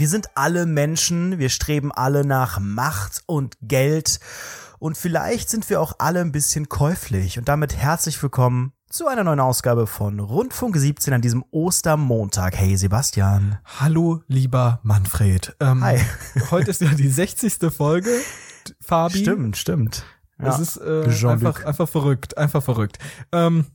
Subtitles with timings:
[0.00, 4.18] Wir sind alle Menschen, wir streben alle nach Macht und Geld
[4.78, 9.24] und vielleicht sind wir auch alle ein bisschen käuflich und damit herzlich willkommen zu einer
[9.24, 12.56] neuen Ausgabe von Rundfunk 17 an diesem Ostermontag.
[12.56, 13.58] Hey Sebastian.
[13.78, 15.54] Hallo, lieber Manfred.
[15.60, 16.00] Ähm, Hi.
[16.50, 17.70] heute ist ja die 60.
[17.70, 18.08] Folge,
[18.80, 19.18] Fabi.
[19.18, 20.06] Stimmt, stimmt.
[20.40, 20.56] Ja.
[20.56, 22.98] ist äh, einfach, einfach verrückt, einfach verrückt.
[23.32, 23.66] Ähm,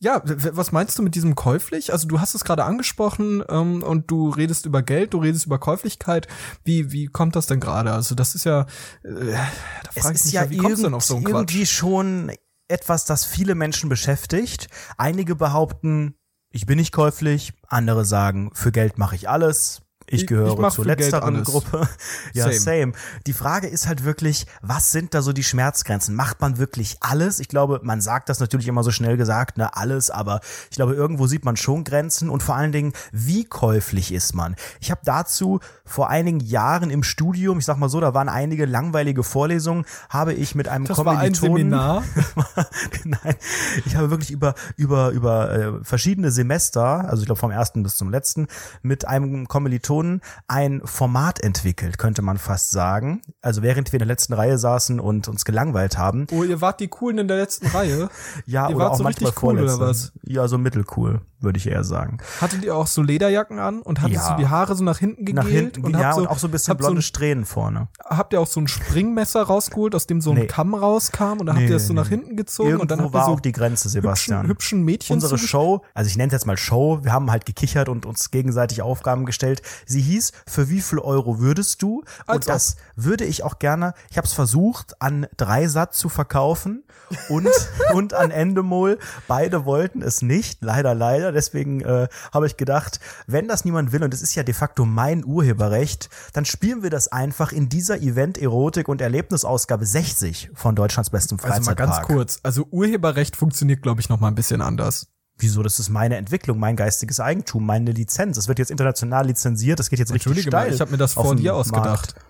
[0.00, 1.92] ja, was meinst du mit diesem käuflich?
[1.92, 5.58] Also du hast es gerade angesprochen ähm, und du redest über Geld, du redest über
[5.58, 6.28] Käuflichkeit.
[6.64, 7.92] Wie wie kommt das denn gerade?
[7.92, 8.66] Also das ist ja,
[9.02, 11.34] äh, da frage ich mich ja, wie kommst du denn auf so einen Quatsch?
[11.34, 12.32] irgendwie schon
[12.68, 14.68] etwas, das viele Menschen beschäftigt.
[14.98, 16.14] Einige behaupten,
[16.52, 19.82] ich bin nicht käuflich, andere sagen, für Geld mache ich alles.
[20.10, 21.88] Ich gehöre ich zur letzteren Gruppe.
[22.32, 22.58] ja, same.
[22.58, 22.92] same.
[23.26, 26.14] Die Frage ist halt wirklich, was sind da so die Schmerzgrenzen?
[26.14, 27.40] Macht man wirklich alles?
[27.40, 30.40] Ich glaube, man sagt das natürlich immer so schnell gesagt, ne, alles, aber
[30.70, 34.56] ich glaube, irgendwo sieht man schon Grenzen und vor allen Dingen, wie käuflich ist man?
[34.80, 38.64] Ich habe dazu vor einigen Jahren im Studium, ich sag mal so, da waren einige
[38.64, 42.68] langweilige Vorlesungen, habe ich mit einem das Kommilitonen war ein Seminar.
[43.04, 43.36] Nein,
[43.84, 47.96] ich habe wirklich über über über äh, verschiedene Semester, also ich glaube vom ersten bis
[47.96, 48.46] zum letzten,
[48.82, 53.22] mit einem Kommilitonen Personen ein Format entwickelt, könnte man fast sagen.
[53.42, 56.26] Also während wir in der letzten Reihe saßen und uns gelangweilt haben.
[56.32, 58.08] Oh, ihr wart die Coolen in der letzten Reihe?
[58.46, 60.12] ja, ihr oder auch so manchmal cool oder was?
[60.22, 62.18] Ja, so mittelcool, würde ich eher sagen.
[62.40, 64.34] Hattet ihr auch so Lederjacken an und hattest ja.
[64.34, 65.44] du die Haare so nach hinten gegelt?
[65.44, 67.88] Nach hinten, und ja, so, und auch so ein bisschen blonde so ein, Strähnen vorne.
[68.04, 70.46] Habt ihr auch so ein Springmesser rausgeholt, aus dem so ein nee.
[70.46, 73.00] Kamm rauskam und dann nee, habt ihr das so nach hinten gezogen Irgendwo und dann
[73.02, 74.48] habt war ihr so auch die Grenze, Sebastian.
[74.48, 77.46] Hübschen, hübschen Mädchen Unsere Show, also ich nenne es jetzt mal Show, wir haben halt
[77.46, 79.62] gekichert und uns gegenseitig Aufgaben gestellt.
[79.86, 81.98] Sie hieß für wie viel Euro würdest du?
[81.98, 83.04] Und Als das ob.
[83.04, 86.84] würde ich auch gerne, ich habe es versucht, an Dreisatz zu verkaufen
[87.28, 87.48] und,
[87.94, 88.98] und an Endemol.
[89.26, 91.27] Beide wollten es nicht, leider, leider.
[91.32, 94.84] Deswegen äh, habe ich gedacht, wenn das niemand will, und es ist ja de facto
[94.84, 100.74] mein Urheberrecht, dann spielen wir das einfach in dieser Event Erotik und Erlebnisausgabe 60 von
[100.74, 101.80] Deutschlands bestem Freizeitpark.
[101.80, 105.08] Also mal ganz kurz, also Urheberrecht funktioniert, glaube ich, noch mal ein bisschen anders.
[105.38, 105.62] Wieso?
[105.62, 108.36] Das ist meine Entwicklung, mein geistiges Eigentum, meine Lizenz.
[108.36, 110.66] Das wird jetzt international lizenziert, das geht jetzt richtig steil.
[110.66, 112.14] Mal, ich habe mir das vor dir ausgedacht.
[112.16, 112.28] Markt.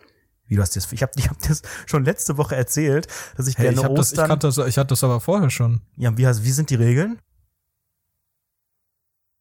[0.48, 0.91] Wie du hast das?
[0.92, 3.06] Ich habe ich hab das schon letzte Woche erzählt,
[3.37, 4.28] dass ich hey, gerne ich Ostern.
[4.41, 5.82] Das, ich, das, ich hatte das aber vorher schon.
[5.97, 7.19] Ja, wie, wie sind die Regeln?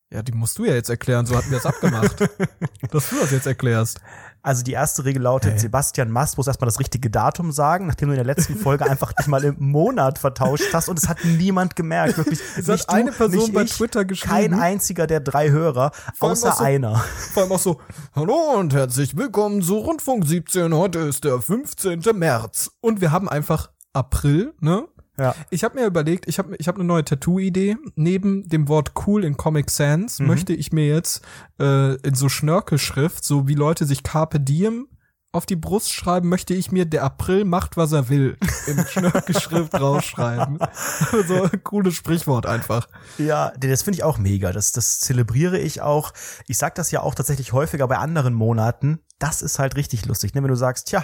[0.10, 2.22] Ja, die musst du ja jetzt erklären, so hatten wir es abgemacht.
[2.92, 4.00] dass du das jetzt erklärst.
[4.42, 5.60] Also die erste Regel lautet, hey.
[5.60, 9.12] Sebastian Mast muss erstmal das richtige Datum sagen, nachdem du in der letzten Folge einfach
[9.12, 12.18] dich mal im Monat vertauscht hast und es hat niemand gemerkt.
[12.18, 12.40] Wirklich.
[12.58, 14.32] Es hat eine du, Person bei ich, Twitter geschrieben.
[14.32, 15.92] Kein einziger der drei Hörer,
[16.22, 17.04] außer so, einer.
[17.34, 17.82] Vor allem auch so,
[18.16, 20.74] hallo und herzlich willkommen zu Rundfunk 17.
[20.74, 22.02] Heute ist der 15.
[22.14, 22.72] März.
[22.80, 24.88] Und wir haben einfach April, ne?
[25.18, 25.36] Ja.
[25.50, 27.78] Ich habe mir überlegt, ich habe ich hab eine neue Tattoo-Idee.
[27.96, 30.28] Neben dem Wort cool in Comic Sans mhm.
[30.28, 31.22] möchte ich mir jetzt
[31.60, 34.88] äh, in so Schnörkelschrift, so wie Leute sich Carpe Diem
[35.34, 39.74] auf die Brust schreiben, möchte ich mir der April macht, was er will, in Schnörkelschrift
[39.74, 40.60] rausschreiben.
[41.28, 42.88] so ein cooles Sprichwort einfach.
[43.18, 44.52] Ja, das finde ich auch mega.
[44.52, 46.14] Das, das zelebriere ich auch.
[46.48, 49.00] Ich sag das ja auch tatsächlich häufiger bei anderen Monaten.
[49.20, 50.42] Das ist halt richtig lustig, ne?
[50.42, 51.04] wenn du sagst, tja,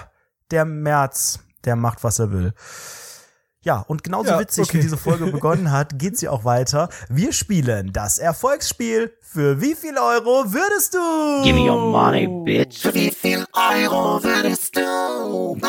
[0.51, 2.53] der März, der macht, was er will.
[3.63, 4.77] Ja, und genauso ja, witzig, okay.
[4.77, 6.89] wie diese Folge begonnen hat, geht sie auch weiter.
[7.09, 9.13] Wir spielen das Erfolgsspiel.
[9.33, 11.43] Für wie viel Euro würdest du?
[11.43, 12.83] Give me your money, bitch.
[12.83, 15.59] Für wie viel Euro würdest du?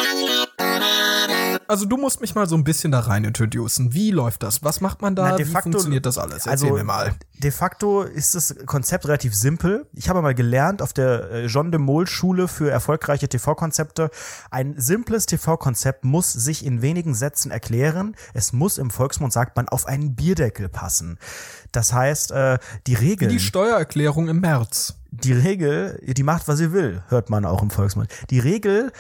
[1.67, 3.95] Also du musst mich mal so ein bisschen da rein introducen.
[3.95, 4.63] Wie läuft das?
[4.63, 5.31] Was macht man da?
[5.31, 6.47] Na, de facto, wie funktioniert das alles?
[6.47, 7.15] Erzähl also, mir mal.
[7.43, 9.87] De facto ist das Konzept relativ simpel.
[9.95, 14.11] Ich habe mal gelernt auf der äh, Jean de Mol Schule für erfolgreiche TV-Konzepte.
[14.51, 18.15] Ein simples TV-Konzept muss sich in wenigen Sätzen erklären.
[18.35, 21.19] Es muss im Volksmund, sagt man, auf einen Bierdeckel passen.
[21.77, 23.29] Das heißt, äh, die Regel.
[23.29, 24.95] Wie die Steuererklärung im März.
[25.11, 28.09] Die Regel, die macht, was sie will, hört man auch im Volksmund.
[28.31, 28.93] Die Regel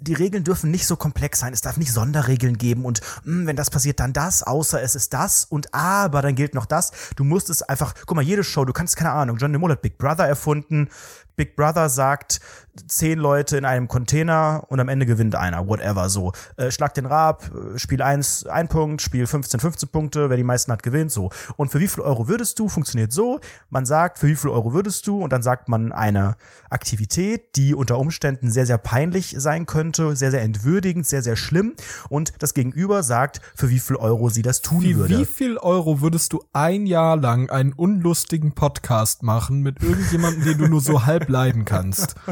[0.00, 1.52] die Regeln dürfen nicht so komplex sein.
[1.52, 4.94] Es darf nicht Sonderregeln geben und mh, hm, wenn das passiert, dann das, außer es
[4.94, 6.92] ist das und aber dann gilt noch das.
[7.16, 9.82] Du musst es einfach, guck mal, jede Show, du kannst, keine Ahnung, John DeMol hat
[9.82, 10.88] Big Brother erfunden.
[11.36, 12.40] Big Brother sagt,
[12.86, 16.32] zehn Leute in einem Container und am Ende gewinnt einer, whatever, so.
[16.56, 20.44] Äh, schlag den Rab, äh, Spiel 1, ein Punkt, Spiel 15, 15 Punkte, wer die
[20.44, 21.30] meisten hat, gewinnt, so.
[21.56, 24.72] Und für wie viel Euro würdest du, funktioniert so, man sagt, für wie viel Euro
[24.72, 26.36] würdest du und dann sagt man eine
[26.68, 31.74] Aktivität, die unter Umständen sehr, sehr peinlich sein könnte, sehr, sehr entwürdigend, sehr, sehr schlimm
[32.08, 35.18] und das Gegenüber sagt, für wie viel Euro sie das tun wie, würde.
[35.18, 40.58] Wie viel Euro würdest du ein Jahr lang einen unlustigen Podcast machen mit irgendjemandem, den
[40.58, 42.14] du nur so halb leiden kannst?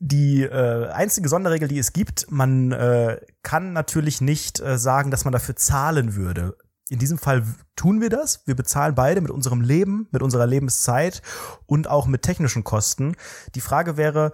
[0.00, 5.24] Die äh, einzige Sonderregel, die es gibt, man äh, kann natürlich nicht äh, sagen, dass
[5.24, 6.56] man dafür zahlen würde.
[6.88, 7.44] in diesem Fall
[7.76, 8.46] tun wir das.
[8.46, 11.22] Wir bezahlen beide mit unserem Leben, mit unserer Lebenszeit
[11.66, 13.14] und auch mit technischen Kosten.
[13.54, 14.32] Die Frage wäre,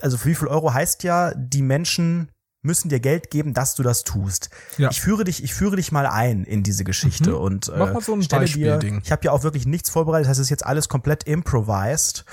[0.00, 2.30] also für wie viel Euro heißt ja, die Menschen
[2.62, 4.48] müssen dir Geld geben, dass du das tust.
[4.78, 4.90] Ja.
[4.90, 7.36] Ich führe dich, ich führe dich mal ein in diese Geschichte Mhm.
[7.36, 9.02] und äh, Mach mal so ein stelle dir, Beispielding.
[9.04, 12.24] ich habe ja auch wirklich nichts vorbereitet, das heißt, es ist jetzt alles komplett improvised.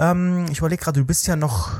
[0.00, 1.70] Ähm, ich überlege gerade, du bist ja noch,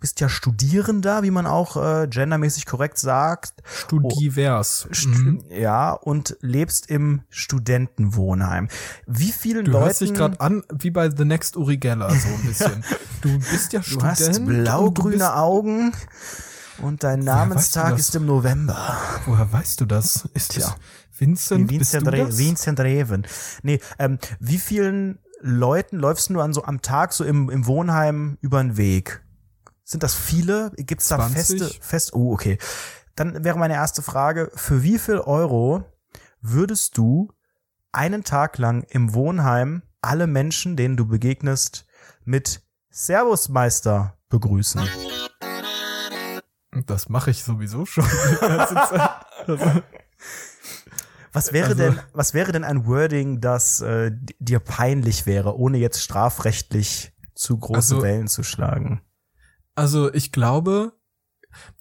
[0.00, 3.52] bist ja Studierender, wie man auch äh, gendermäßig korrekt sagt.
[3.64, 4.88] Studivers.
[4.92, 5.44] St- Mhm.
[5.50, 8.68] Ja, und lebst im Studentenwohnheim.
[9.06, 12.28] Wie vielen Du Leuten hörst dich gerade an wie bei The Next Uri Geller so
[12.28, 12.84] ein bisschen.
[13.22, 14.10] du bist ja du Student.
[14.10, 15.92] hast und du blau-grüne Augen
[16.80, 18.96] und dein weißt du Namenstag ist im November.
[19.26, 20.28] Woher weißt du das?
[20.34, 20.66] Ist Tja.
[20.68, 20.76] das
[21.18, 21.70] Vincent?
[21.70, 22.38] Wie Bist Vincent, du Re das?
[22.38, 23.26] Vincent Reven.
[23.62, 28.38] Nee, ähm, wie vielen Leuten läufst du an so am Tag so im, im Wohnheim
[28.40, 29.22] über den Weg?
[29.84, 30.72] Sind das viele?
[30.76, 31.60] Gibt's da 20?
[31.60, 32.58] feste, fest, oh, okay.
[33.14, 35.84] Dann wäre meine erste Frage, für wie viel Euro
[36.40, 37.32] würdest du
[37.92, 41.86] einen Tag lang im Wohnheim alle Menschen, denen du begegnest,
[42.24, 44.82] mit Servus Meister begrüßen?
[46.86, 49.10] Das mache ich sowieso schon die ganze Zeit.
[49.46, 49.82] Also,
[51.38, 55.78] Was wäre Also- denn, was wäre denn ein Wording, das äh, dir peinlich wäre, ohne
[55.78, 59.00] jetzt strafrechtlich zu große Also- Wellen zu schlagen?
[59.74, 60.92] also ich glaube,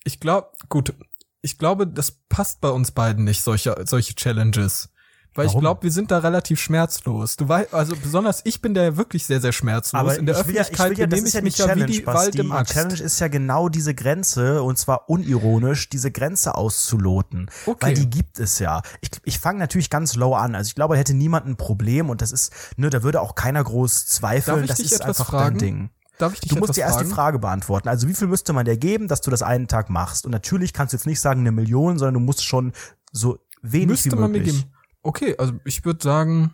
[0.04, 0.94] ich glaube, gut,
[1.42, 4.90] ich glaube, das passt bei uns beiden nicht, solche, solche Challenges.
[5.38, 5.62] Weil ich Warum?
[5.62, 7.38] glaube, wir sind da relativ schmerzlos.
[7.38, 10.18] Du weißt, also besonders ich bin da wirklich sehr, sehr schmerzlos.
[10.18, 11.66] In der ich will ja, ich Öffentlichkeit will ja, das ist ich ja mich ja
[11.66, 12.40] wie Challenge, die Wald Basti.
[12.40, 12.74] im Die Axt.
[12.74, 17.52] Challenge ist ja genau diese Grenze, und zwar unironisch, diese Grenze auszuloten.
[17.68, 17.86] Okay.
[17.86, 18.82] Weil die gibt es ja.
[19.02, 20.56] Ich, ich fange natürlich ganz low an.
[20.56, 23.36] Also ich glaube, da hätte niemand ein Problem und das ist, ne, da würde auch
[23.36, 24.64] keiner groß zweifeln.
[24.64, 25.60] Ich das ist etwas einfach fragen?
[25.60, 25.90] dein Ding.
[26.18, 27.10] Darf ich dich Du musst dir erst fragen?
[27.10, 27.90] die Frage beantworten.
[27.90, 30.26] Also wie viel müsste man dir geben, dass du das einen Tag machst?
[30.26, 32.74] Und natürlich kannst du jetzt nicht sagen eine Million, sondern du musst schon
[33.12, 34.56] so wenig Müsste wie man mir möglich.
[34.62, 34.74] geben.
[35.08, 36.54] Okay, also ich würde sagen,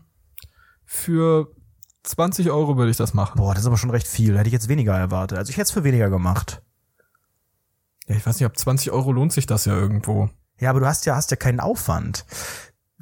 [0.86, 1.48] für
[2.04, 3.40] 20 Euro würde ich das machen.
[3.40, 4.38] Boah, das ist aber schon recht viel.
[4.38, 5.40] Hätte ich jetzt weniger erwartet.
[5.40, 6.62] Also ich hätte es für weniger gemacht.
[8.08, 10.30] Ja, ich weiß nicht, ab 20 Euro lohnt sich das ja irgendwo.
[10.60, 12.26] Ja, aber du hast ja, hast ja keinen Aufwand.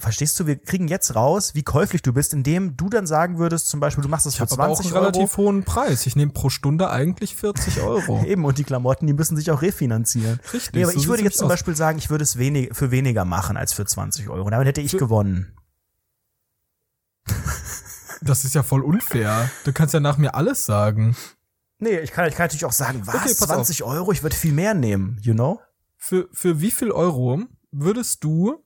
[0.02, 3.68] Verstehst du, wir kriegen jetzt raus, wie käuflich du bist, indem du dann sagen würdest,
[3.70, 5.48] zum Beispiel, du machst das Ich für habe aber auch 20 einen relativ Euro.
[5.50, 6.06] hohen Preis.
[6.08, 8.24] Ich nehme pro Stunde eigentlich 40 Euro.
[8.26, 10.40] Eben, und die Klamotten, die müssen sich auch refinanzieren.
[10.54, 11.52] Richtig, Nee, aber so ich würde jetzt zum aus.
[11.54, 14.50] Beispiel sagen, ich würde es wenig, für weniger machen als für 20 Euro.
[14.50, 15.56] Damit hätte ich Für- gewonnen.
[18.24, 19.50] Das ist ja voll unfair.
[19.64, 21.16] Du kannst ja nach mir alles sagen.
[21.80, 24.12] Nee, ich kann, ich kann natürlich auch sagen, was, Okay, pass 20 Euro?
[24.12, 25.60] Ich würde viel mehr nehmen, you know?
[25.98, 28.64] Für, für wie viel Euro würdest du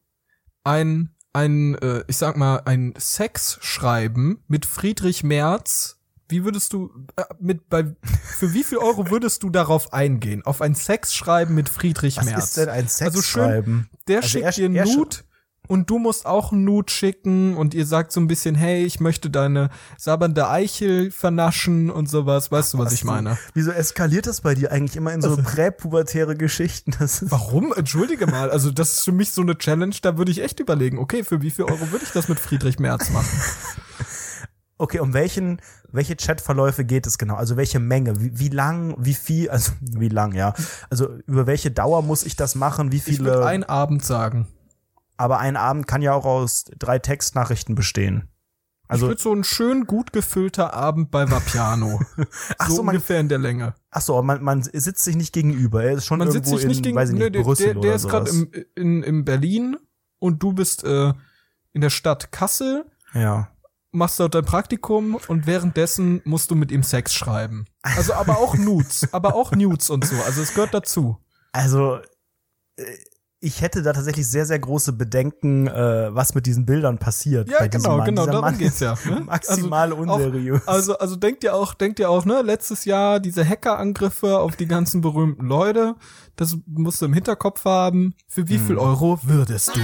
[0.65, 5.97] ein, ein, äh, ich sag mal, ein Sex-Schreiben mit Friedrich Merz,
[6.27, 10.43] wie würdest du, äh, mit, bei, für wie viel Euro würdest du darauf eingehen?
[10.43, 12.43] Auf ein Sex-Schreiben mit Friedrich Was Merz?
[12.45, 13.89] ist denn ein Also schön, Sexschreiben?
[14.07, 15.17] Der Also schickt er- dir Nude
[15.67, 18.99] und du musst auch einen Nude schicken und ihr sagt so ein bisschen, hey, ich
[18.99, 22.51] möchte deine sabbernde Eichel vernaschen und sowas.
[22.51, 23.37] Weißt du, was ich meine?
[23.53, 26.93] Wieso eskaliert das bei dir eigentlich immer in so präpubertäre Geschichten?
[27.21, 27.73] Warum?
[27.73, 28.49] Entschuldige mal.
[28.49, 31.41] Also das ist für mich so eine Challenge, da würde ich echt überlegen, okay, für
[31.41, 33.27] wie viel Euro würde ich das mit Friedrich Merz machen?
[34.77, 37.35] Okay, um welchen, welche Chatverläufe geht es genau?
[37.35, 38.19] Also welche Menge?
[38.19, 40.53] Wie, wie lang, wie viel, also wie lang, ja.
[40.89, 42.91] Also über welche Dauer muss ich das machen?
[42.91, 43.45] Wie Ich würde viele?
[43.45, 44.47] einen Abend sagen.
[45.17, 48.29] Aber ein Abend kann ja auch aus drei Textnachrichten bestehen.
[48.87, 51.99] Also ich würde so ein schön gut gefüllter Abend bei Vapiano.
[52.59, 53.73] ach so so, man, ungefähr in der Länge.
[53.89, 55.83] ach so, man, man sitzt sich nicht gegenüber.
[55.83, 57.65] Er ist schon Man irgendwo sitzt sich nicht in, gegen, weiß ich nicht, der, Brüssel
[57.65, 59.77] der, der oder ist gerade im, in, in Berlin
[60.19, 61.13] und du bist äh,
[61.73, 63.49] in der Stadt Kassel Ja.
[63.91, 67.65] machst dort dein Praktikum und währenddessen musst du mit ihm Sex schreiben.
[67.81, 70.15] Also aber auch Nudes, aber auch Nudes und so.
[70.27, 71.17] Also es gehört dazu.
[71.53, 71.99] Also,
[72.75, 72.83] äh,
[73.41, 77.49] ich hätte da tatsächlich sehr, sehr große Bedenken, äh, was mit diesen Bildern passiert.
[77.49, 78.05] Ja, genau, Mann.
[78.07, 79.21] genau, Dieser darum Mann geht's ja, ne?
[79.25, 80.61] Maximal Also auch- unseriös.
[80.67, 84.67] Also also denkt ihr auch, denkt ihr auch, ne, letztes Jahr diese Hackerangriffe auf die
[84.67, 85.95] ganzen berühmten Leute,
[86.37, 88.15] das musst du im Hinterkopf haben.
[88.27, 88.65] Für wie Hm.
[88.67, 89.81] viel Euro würdest du?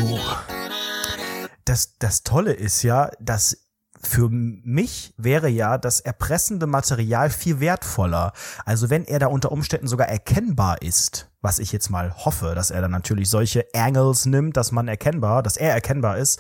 [1.66, 3.61] das, das Tolle ist ja, dass
[4.04, 8.34] für mich wäre ja das erpressende Material viel wertvoller.
[8.66, 12.72] Also wenn er da unter Umständen sogar erkennbar ist, was ich jetzt mal hoffe, dass
[12.72, 16.40] er dann natürlich solche Angles nimmt, dass man erkennbar, dass er erkennbar ist,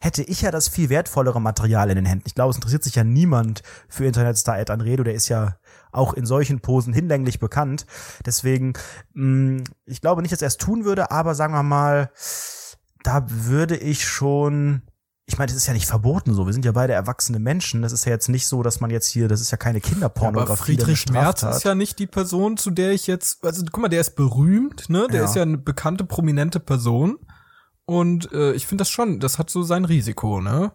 [0.00, 2.24] hätte ich ja das viel wertvollere Material in den Händen.
[2.26, 5.56] Ich glaube, es interessiert sich ja niemand für Internetstar Ed Anredo, der ist ja
[5.92, 7.86] auch in solchen Posen hinlänglich bekannt.
[8.26, 8.74] Deswegen,
[9.14, 12.10] mh, ich glaube nicht, dass er es tun würde, aber sagen wir mal,
[13.02, 14.82] da würde ich schon,
[15.26, 16.44] ich meine, das ist ja nicht verboten so.
[16.46, 17.80] Wir sind ja beide erwachsene Menschen.
[17.80, 19.88] Das ist ja jetzt nicht so, dass man jetzt hier, das ist ja keine Aber
[19.88, 20.76] Kinderpornografie.
[20.76, 21.56] der Friedrich bestraft Merz hat.
[21.56, 24.90] ist ja nicht die Person, zu der ich jetzt, also guck mal, der ist berühmt,
[24.90, 25.06] ne?
[25.10, 25.24] Der Ja.
[25.24, 27.18] ist ja eine bekannte, prominente Person.
[27.86, 30.72] Und äh, ich finde das schon, das hat so sein Risiko, ne?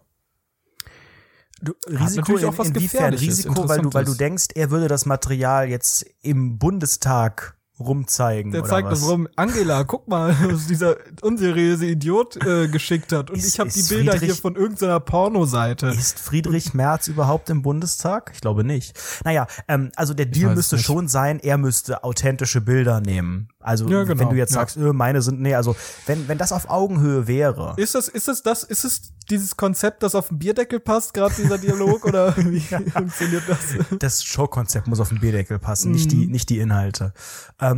[1.62, 5.68] Du, Risiko auch was inwiefern Risiko, weil du, weil du denkst, er würde das Material
[5.68, 8.52] jetzt im Bundestag rumzeigen.
[8.52, 9.00] Der oder zeigt was?
[9.00, 9.28] das rum.
[9.36, 13.30] Angela, guck mal, was dieser unseriöse Idiot äh, geschickt hat.
[13.30, 15.86] Und Ist- ich habe die Bilder Friedrich- hier von irgendeiner Pornoseite.
[15.88, 18.30] Ist Friedrich Merz überhaupt im Bundestag?
[18.34, 18.98] Ich glaube nicht.
[19.24, 20.84] Naja, ähm, also der Deal müsste nicht.
[20.84, 23.48] schon sein, er müsste authentische Bilder nehmen.
[23.60, 24.60] Also Ja, genau, wenn du jetzt ja.
[24.60, 27.74] sagst, öh, meine sind, nee, also wenn, wenn das auf Augenhöhe wäre.
[27.76, 31.34] Ist das, ist es das, ist es dieses Konzept, das auf den Bierdeckel passt, gerade
[31.36, 33.58] dieser Dialog, oder wie funktioniert das?
[33.98, 36.08] Das Showkonzept muss auf den Bierdeckel passen, nicht Mhm.
[36.20, 37.12] die, nicht die Inhalte.
[37.60, 37.69] Ähm,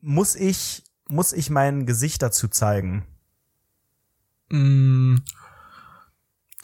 [0.00, 3.04] muss ich, muss ich mein Gesicht dazu zeigen?
[4.50, 5.16] Mm,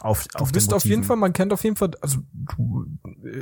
[0.00, 1.04] Auf, Du auf den bist auf jeden?
[1.04, 2.86] Fall, man kennt auf jeden Fall, also du,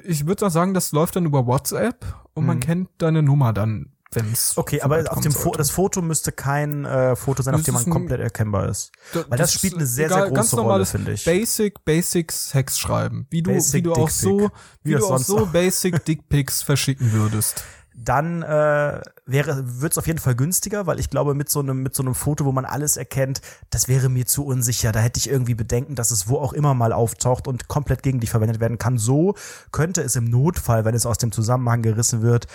[0.05, 2.61] ich würde sagen, das läuft dann über WhatsApp und man Mhm.
[2.61, 6.85] kennt deine Nummer dann, wenn's Okay, so aber auf dem Fo das Foto müsste kein
[6.85, 8.93] äh, Foto sein, auf Das dem man komplett erkennbar ist.
[9.13, 11.25] Da- Weil das, ist spielt eine sehr, egal, sehr ganz große Rolle, finde ich.
[11.25, 13.27] Basic, Basic Sex schreiben.
[13.31, 14.51] Wie du, Basic wie du auch so,
[14.83, 15.47] Wie wie das du auch sonst so.
[15.47, 17.65] Basic Dickpics verschicken würdest.
[17.95, 21.95] Dann äh, wäre wird's auf jeden Fall günstiger, weil ich glaube, mit so einem mit
[21.95, 24.93] so einem Foto, wo man alles erkennt, das wäre mir zu unsicher.
[24.93, 28.21] Da hätte ich irgendwie Bedenken, dass es wo auch immer mal auftaucht und komplett gegen
[28.21, 28.99] dich verwendet werden kann.
[28.99, 29.35] So
[29.71, 32.47] könnte es im Notfall, wenn es aus dem Zusammenhang gerissen wird,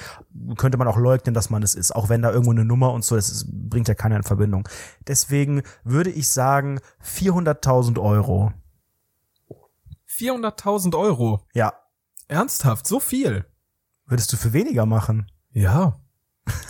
[0.58, 3.06] könnte man auch leugnen, dass man es ist, auch wenn da irgendwo eine Nummer und
[3.06, 4.68] so, das ist, bringt ja keiner in Verbindung.
[5.08, 8.52] Deswegen würde ich sagen 400.000 Euro.
[10.10, 11.42] 400.000 Euro.
[11.54, 11.74] Ja,
[12.28, 13.46] Ernsthaft, so viel?
[14.08, 15.32] Würdest du für weniger machen?
[15.52, 16.00] Ja.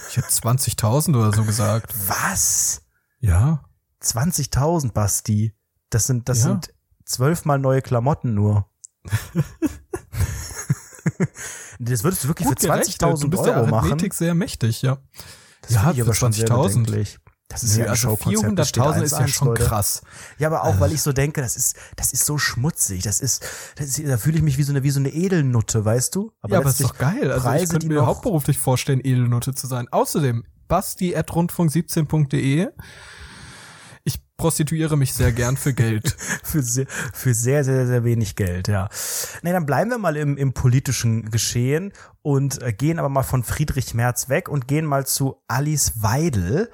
[0.09, 1.93] Ich hätte 20.000 oder so gesagt.
[2.07, 2.81] Was?
[3.19, 3.63] Ja.
[4.01, 5.53] 20.000, Basti.
[5.89, 6.43] Das sind, das Ja.
[6.45, 6.73] sind
[7.05, 8.69] zwölfmal neue Klamotten nur.
[11.79, 13.01] das würdest du wirklich Gut für gerechnet.
[13.01, 13.73] Du 20.000 bist Euro machen?
[13.73, 14.97] Arithmetik sehr mächtig, ja.
[15.61, 17.17] Das Ja, ich für aber schon sehr 20.000.
[17.49, 18.59] Das ist Nee, ja also Showkonzept.
[18.59, 19.63] das steht 400.000 ist ja 1-1, schon Leute.
[19.63, 20.01] krass.
[20.37, 23.03] Ja, aber auch, weil ich so denke, das ist, das ist so schmutzig.
[23.03, 23.45] Das ist,
[23.77, 26.33] das ist da fühle ich mich wie so eine, wie so eine Edelnutte, weißt du?
[26.47, 27.31] ja, aber ist doch geil.
[27.31, 29.87] Also Preise, ich könnte mir hauptberuflich vorstellen, Edelnote zu sein.
[29.91, 32.67] Außerdem, basti.rundfunk17.de.
[34.03, 36.15] Ich prostituiere mich sehr gern für Geld.
[36.43, 38.89] für sehr, für sehr, sehr, sehr wenig Geld, ja.
[39.41, 43.43] Nee, dann bleiben wir mal im, im politischen Geschehen und äh, gehen aber mal von
[43.43, 46.69] Friedrich Merz weg und gehen mal zu Alice Weidel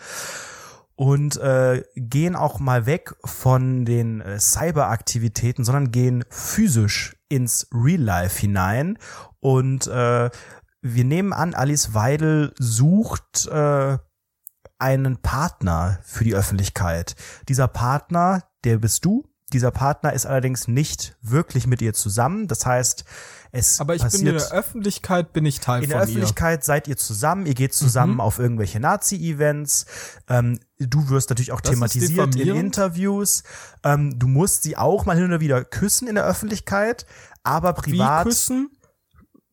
[1.04, 8.00] und äh, gehen auch mal weg von den äh, Cyberaktivitäten, sondern gehen physisch ins Real
[8.00, 8.98] Life hinein
[9.42, 10.30] und äh,
[10.82, 13.98] wir nehmen an, Alice Weidel sucht äh,
[14.80, 17.18] einen Partner für die Öffentlichkeit.
[17.50, 19.28] Dieser Partner, der bist du.
[19.52, 22.48] Dieser Partner ist allerdings nicht wirklich mit ihr zusammen.
[22.48, 23.04] Das heißt,
[23.54, 26.88] es Aber ich bin in der Öffentlichkeit, bin ich Teil in von der Öffentlichkeit seid
[26.88, 28.20] ihr zusammen, ihr geht zusammen Mhm.
[28.20, 29.86] auf irgendwelche Nazi-Events.
[30.28, 32.56] Ähm, du wirst natürlich auch Das thematisiert in.
[32.56, 33.44] Interviews.
[33.84, 37.06] Ähm, du musst sie auch mal hin und wieder küssen in der Öffentlichkeit,
[37.44, 37.86] aber ihr.
[37.86, 38.70] Wie privat, küssen?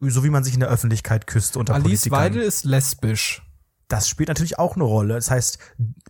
[0.01, 2.19] so wie man sich in der Öffentlichkeit küsst unter Alice Politikern.
[2.19, 3.43] Weidel ist lesbisch.
[3.89, 5.15] Das spielt natürlich auch eine Rolle.
[5.15, 5.59] Das heißt,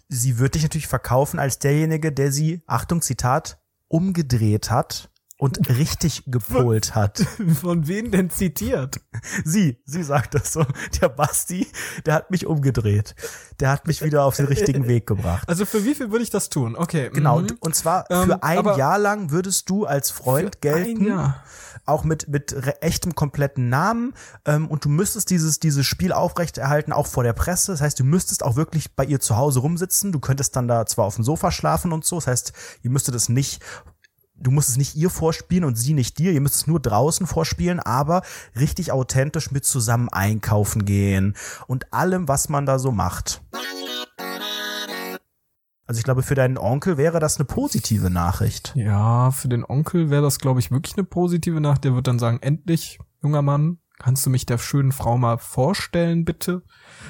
[0.09, 5.10] sie wird dich natürlich verkaufen als derjenige, der sie, Achtung, Zitat, umgedreht hat
[5.41, 7.19] und richtig gepolt hat.
[7.61, 9.01] Von wem denn zitiert?
[9.43, 10.67] Sie, sie sagt das so.
[11.01, 11.67] Der Basti,
[12.05, 13.15] der hat mich umgedreht.
[13.59, 15.49] Der hat mich wieder auf den richtigen Weg gebracht.
[15.49, 16.77] Also für wie viel würde ich das tun?
[16.77, 17.09] Okay.
[17.13, 17.57] Genau, mhm.
[17.61, 21.33] und zwar Ähm, für ein Jahr lang würdest du als Freund gelten,
[21.87, 24.13] auch mit, mit echtem kompletten Namen
[24.45, 27.73] ähm, und du müsstest dieses, dieses Spiel aufrechterhalten, auch vor der Presse.
[27.73, 30.13] Das heißt, du müsstest auch wirklich bei ihr zu Hause rumsitzen.
[30.13, 32.17] Du könntest dann da zwar auf dem Sofa schlafen und so.
[32.17, 33.63] Das heißt, ihr müsstet es nicht
[34.41, 37.27] du musst es nicht ihr vorspielen und sie nicht dir, ihr müsst es nur draußen
[37.27, 38.23] vorspielen, aber
[38.59, 43.43] richtig authentisch mit zusammen einkaufen gehen und allem, was man da so macht.
[45.87, 48.73] Also ich glaube, für deinen Onkel wäre das eine positive Nachricht.
[48.77, 51.83] Ja, für den Onkel wäre das, glaube ich, wirklich eine positive Nacht.
[51.83, 56.25] Der wird dann sagen, endlich, junger Mann, kannst du mich der schönen Frau mal vorstellen,
[56.25, 56.63] bitte?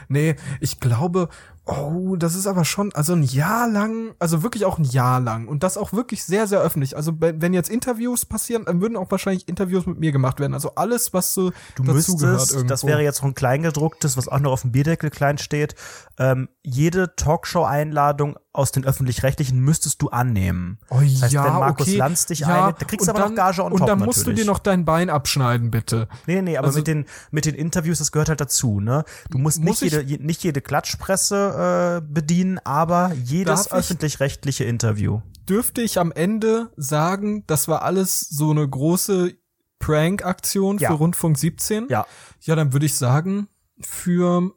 [0.08, 1.28] Nee, ich glaube,
[1.66, 5.46] oh, das ist aber schon, also ein Jahr lang, also wirklich auch ein Jahr lang
[5.46, 6.96] und das auch wirklich sehr, sehr öffentlich.
[6.96, 10.54] Also wenn jetzt Interviews passieren, dann würden auch wahrscheinlich Interviews mit mir gemacht werden.
[10.54, 12.68] Also alles, was so Du müsstest, irgendwo.
[12.68, 15.74] das wäre jetzt noch ein Kleingedrucktes, was auch noch auf dem Bierdeckel klein steht,
[16.18, 20.78] ähm, jede Talkshow-Einladung aus den Öffentlich-Rechtlichen müsstest du annehmen.
[20.90, 21.96] Oh Das heißt, ja, wenn Markus okay.
[21.96, 23.98] Lanz dich ja, einlädt, da kriegst du aber dann, noch Gage on Und top dann
[24.00, 24.40] musst du natürlich.
[24.40, 26.08] dir noch dein Bein abschneiden, bitte.
[26.26, 29.04] Nee, nee, aber Also- mit den mit den Interviews, das gehört halt dazu, ne?
[29.30, 34.64] Du musst Muss nicht ich- jede je- nicht jede Klatschpresse äh, bedienen, aber jedes öffentlich-rechtliche
[34.64, 35.20] Interview.
[35.48, 39.34] Dürfte ich am Ende sagen, das war alles so eine große
[39.80, 40.90] Prank-Aktion Ja.
[40.90, 41.88] für Rundfunk 17?
[41.88, 42.06] Ja.
[42.40, 43.48] Ja, dann würde ich sagen,
[43.80, 44.52] für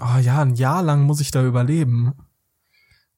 [0.00, 2.14] Oh ja, ein Jahr lang muss ich da überleben.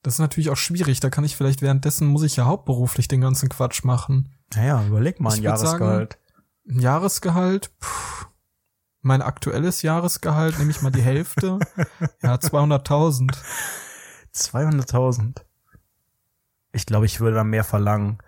[0.03, 1.01] Das ist natürlich auch schwierig.
[1.01, 4.29] Da kann ich vielleicht währenddessen muss ich ja hauptberuflich den ganzen Quatsch machen.
[4.55, 6.19] Naja, überleg mal ein Ich Jahresgehalt.
[6.69, 8.27] Ein Jahresgehalt, puh,
[9.07, 11.59] mein aktuelles Jahresgehalt, nehme ich mal die Hälfte.
[12.23, 13.31] ja, 200.000.
[14.35, 15.37] 200.000.
[16.73, 18.19] Ich glaube, ich würde da mehr verlangen.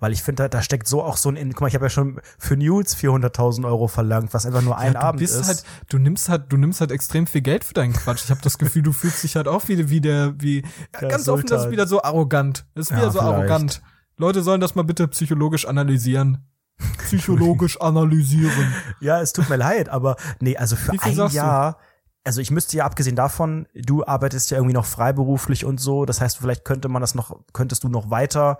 [0.00, 1.90] Weil ich finde, da, da steckt so auch so ein, guck mal, ich habe ja
[1.90, 5.46] schon für Nudes 400.000 Euro verlangt, was einfach nur ein ja, Abend du bist ist.
[5.46, 8.24] halt, du nimmst halt, du nimmst halt extrem viel Geld für deinen Quatsch.
[8.24, 10.62] Ich habe das Gefühl, du fühlst dich halt auch wieder wie der, wie
[11.00, 11.72] Der ganz offen, das ist Sultan.
[11.72, 12.66] wieder so arrogant.
[12.74, 13.34] Das ist Ja, wieder so vielleicht.
[13.34, 13.82] arrogant.
[14.16, 16.46] Leute sollen das mal bitte psychologisch analysieren.
[16.98, 18.74] Psychologisch analysieren.
[19.00, 21.38] Ja, es tut mir leid, aber nee, also für ein sagst du?
[21.38, 21.78] Jahr,
[22.24, 26.20] also ich müsste ja abgesehen davon, du arbeitest ja irgendwie noch freiberuflich und so, das
[26.20, 28.58] heißt, vielleicht könnte man das noch, könntest du noch weiter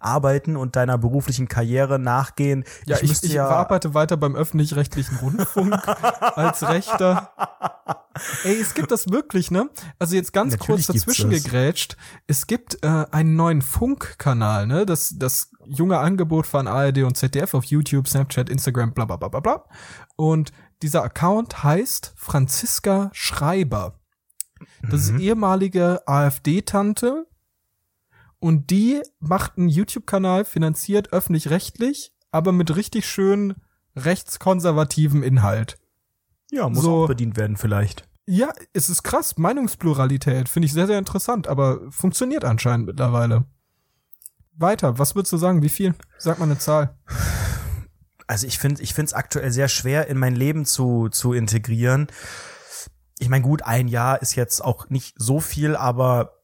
[0.00, 2.64] arbeiten und deiner beruflichen Karriere nachgehen.
[2.86, 5.80] Ja, ich, müsste ich ja arbeite weiter beim öffentlich-rechtlichen Rundfunk
[6.36, 7.30] als Rechter.
[8.44, 9.70] Ey, es gibt das wirklich, ne?
[9.98, 11.96] Also jetzt ganz Natürlich kurz dazwischen gegrätscht.
[12.26, 14.86] Es gibt äh, einen neuen Funkkanal, ne?
[14.86, 19.28] Das, das junge Angebot von ARD und ZDF auf YouTube, Snapchat, Instagram, bla bla bla
[19.28, 19.64] bla bla.
[20.16, 20.52] Und
[20.82, 24.00] dieser Account heißt Franziska Schreiber.
[24.82, 25.16] Das Mhm.
[25.16, 27.26] ist ehemalige AfD-Tante.
[28.38, 33.54] Und die macht einen YouTube-Kanal, finanziert öffentlich-rechtlich, aber mit richtig schön
[33.96, 35.78] rechtskonservativem Inhalt.
[36.50, 38.06] ja, muss so- auch bedient werden vielleicht.
[38.26, 39.36] Ja, es ist krass.
[39.38, 43.44] Meinungspluralität finde ich sehr, sehr interessant, aber funktioniert anscheinend mittlerweile.
[44.56, 45.62] Weiter, was würdest du sagen?
[45.62, 45.94] Wie viel?
[46.18, 46.96] Sag mal eine Zahl.
[48.26, 52.06] also ich finde ich finde es aktuell sehr schwer in mein Leben zu zu integrieren.
[53.18, 56.40] Ich meine, gut, ein Jahr ist jetzt auch nicht so viel, aber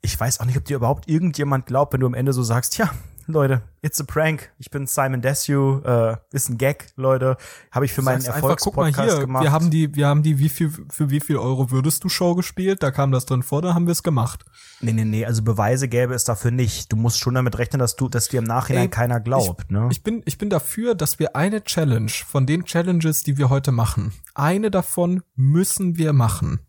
[0.00, 2.78] ich weiß auch nicht, ob dir überhaupt irgendjemand glaubt, wenn du am Ende so sagst,
[2.78, 2.90] ja,
[3.28, 4.52] Leute, it's a prank.
[4.58, 7.36] Ich bin Simon Desue, äh, ist ein Gag, Leute.
[7.72, 9.42] Habe ich für meinen Erfolgspodcast gemacht.
[9.42, 12.36] wir haben die, wir haben die, wie viel, für wie viel Euro würdest du Show
[12.36, 12.82] gespielt?
[12.82, 14.44] Da kam das drin vor, da haben wir es gemacht.
[14.80, 16.92] nee, nee, nee, also Beweise gäbe es dafür nicht.
[16.92, 19.88] Du musst schon damit rechnen, dass du, dass dir im Nachhinein Ey, keiner glaubt, ne?
[19.90, 23.72] Ich bin, ich bin dafür, dass wir eine Challenge von den Challenges, die wir heute
[23.72, 26.60] machen, eine davon müssen wir machen.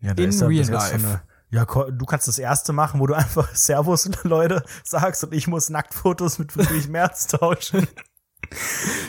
[0.00, 1.20] Ja, da In ist ja bis real life.
[1.54, 5.70] Ja, du kannst das erste machen, wo du einfach Servus, Leute, sagst und ich muss
[5.70, 7.86] Nacktfotos mit Friedrich Merz tauschen.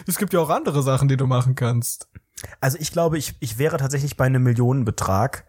[0.08, 2.08] Es gibt ja auch andere Sachen, die du machen kannst.
[2.62, 5.46] Also ich glaube, ich, ich wäre tatsächlich bei einem Millionenbetrag.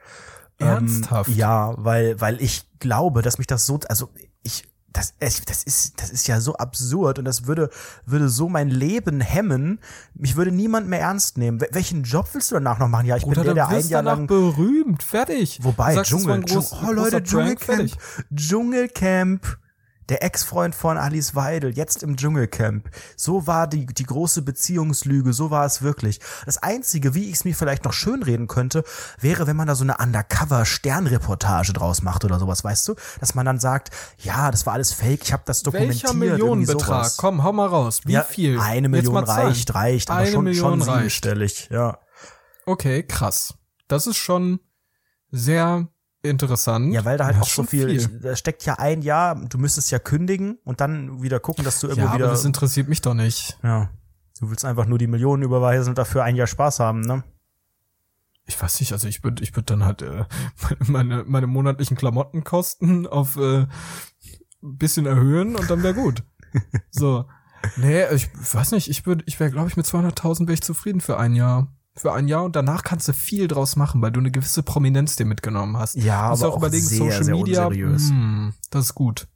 [0.58, 1.30] Ernsthaft?
[1.30, 4.10] Ähm, ja, weil, weil ich glaube, dass mich das so, also
[4.42, 7.68] ich, das, es- das ist, das ist ja so absurd und das würde,
[8.06, 9.78] würde so mein Leben hemmen.
[10.14, 11.60] Mich würde niemand mehr ernst nehmen.
[11.60, 13.06] Wel- welchen Job willst du danach noch machen?
[13.06, 15.58] Ja, ich Bruder, bin der, der ein Jahr lang berühmt, fertig.
[15.62, 17.90] Wobei, Dschungel, ein groß, Dschung- oh Leute, Dschungelcamp.
[18.34, 19.58] Dschungelcamp,
[20.08, 22.88] der Ex-Freund von Alice Weidel, jetzt im Dschungelcamp.
[23.16, 26.20] So war die, die große Beziehungslüge, so war es wirklich.
[26.44, 28.84] Das Einzige, wie ich es mir vielleicht noch schönreden könnte,
[29.20, 32.94] wäre, wenn man da so eine Undercover-Sternreportage draus macht oder sowas, weißt du?
[33.20, 36.04] Dass man dann sagt, ja, das war alles fake, ich habe das dokumentiert.
[36.04, 37.12] Welcher Millionenbetrag?
[37.16, 38.00] Komm, hau mal raus.
[38.04, 38.58] Wie ja, viel?
[38.60, 40.98] Eine Million reicht, reicht, aber Eine schon, Million schon reicht.
[40.98, 41.98] siebenstellig, ja.
[42.64, 43.54] Okay, krass.
[43.88, 44.60] Das ist schon
[45.30, 45.88] sehr
[46.28, 46.92] interessant.
[46.92, 49.58] Ja, weil da halt Ja, auch so schon viel, da steckt ja ein Jahr, du
[49.58, 52.28] müsstest ja kündigen und dann wieder gucken, dass du irgendwo Ja, aber wieder.
[52.30, 53.58] das interessiert mich doch nicht.
[53.62, 53.90] ja.
[54.38, 57.24] Du willst einfach nur die Millionen überweisen und dafür ein Jahr Spaß haben, ne?
[58.44, 60.24] Ich weiß nicht, also ich würde ich würd dann halt äh,
[60.86, 63.68] meine, meine monatlichen Klamottenkosten auf äh, ein
[64.76, 66.22] bisschen erhöhen und dann wäre gut.
[66.90, 67.24] so.
[67.76, 71.00] Nee, ich weiß nicht, ich würde, ich wäre, glaube ich, mit 200.000 wäre ich zufrieden
[71.00, 71.74] für ein Jahr.
[71.98, 75.16] Für ein Jahr und danach kannst du viel draus machen, weil du eine gewisse Prominenz
[75.16, 75.94] dir mitgenommen hast.
[75.96, 78.10] Ja, Musst aber auch auch überlegen, sehr, Social sehr Media, unseriös.
[78.10, 79.26] hm, das ist gut.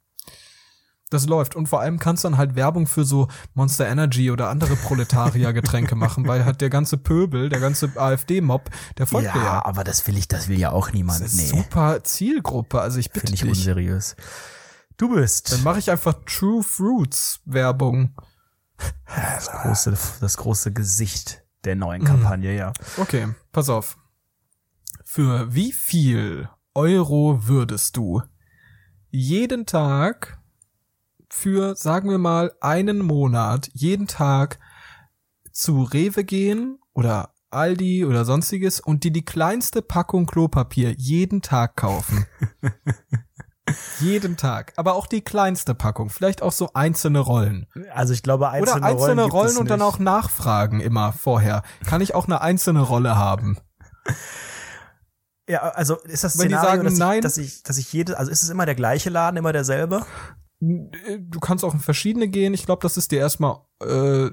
[1.09, 1.55] Das läuft.
[1.57, 5.95] Und vor allem kannst du dann halt Werbung für so Monster Energy oder andere Proletarier-Getränke
[5.97, 9.35] machen, weil halt der ganze Pöbel, der ganze AfD-Mob, der folgt ja.
[9.43, 11.19] Ja, aber das will ich, das will ja auch niemand.
[11.19, 12.79] Das ist Nee, super Zielgruppe.
[12.79, 13.49] Also ich bitte finde ich dich.
[13.49, 14.15] unseriös.
[14.95, 18.15] Du bist Dann mache ich einfach True Fruits Werbung.
[19.35, 21.79] das große, das große Gesicht der Mhm.
[21.81, 22.73] neuen Kampagne, ja.
[22.97, 23.97] Okay, pass auf.
[25.03, 28.21] Für wie viel Euro würdest du
[29.09, 30.39] jeden Tag
[31.29, 34.59] für, sagen wir mal, einen Monat, jeden Tag
[35.51, 41.75] zu Rewe gehen oder Aldi oder sonstiges und dir die kleinste Packung Klopapier jeden Tag
[41.75, 42.25] kaufen?
[43.99, 44.73] jeden Tag.
[44.75, 46.09] Aber auch die kleinste Packung.
[46.09, 47.67] Vielleicht auch so einzelne Rollen.
[47.93, 51.63] Also ich glaube, einzelne, Oder einzelne Rollen, Rollen, und dann auch nachfragen immer vorher.
[51.85, 53.57] Kann ich auch eine einzelne Rolle haben?
[55.47, 58.31] Ja, also ist das Szenario, sagen dass, nein- ich, dass ich, dass ich jede, also
[58.31, 60.05] ist es immer der gleiche Laden, immer derselbe?
[60.59, 62.53] Du kannst auch in verschiedene gehen.
[62.53, 64.29] Ich glaube, das ist dir erstmal äh,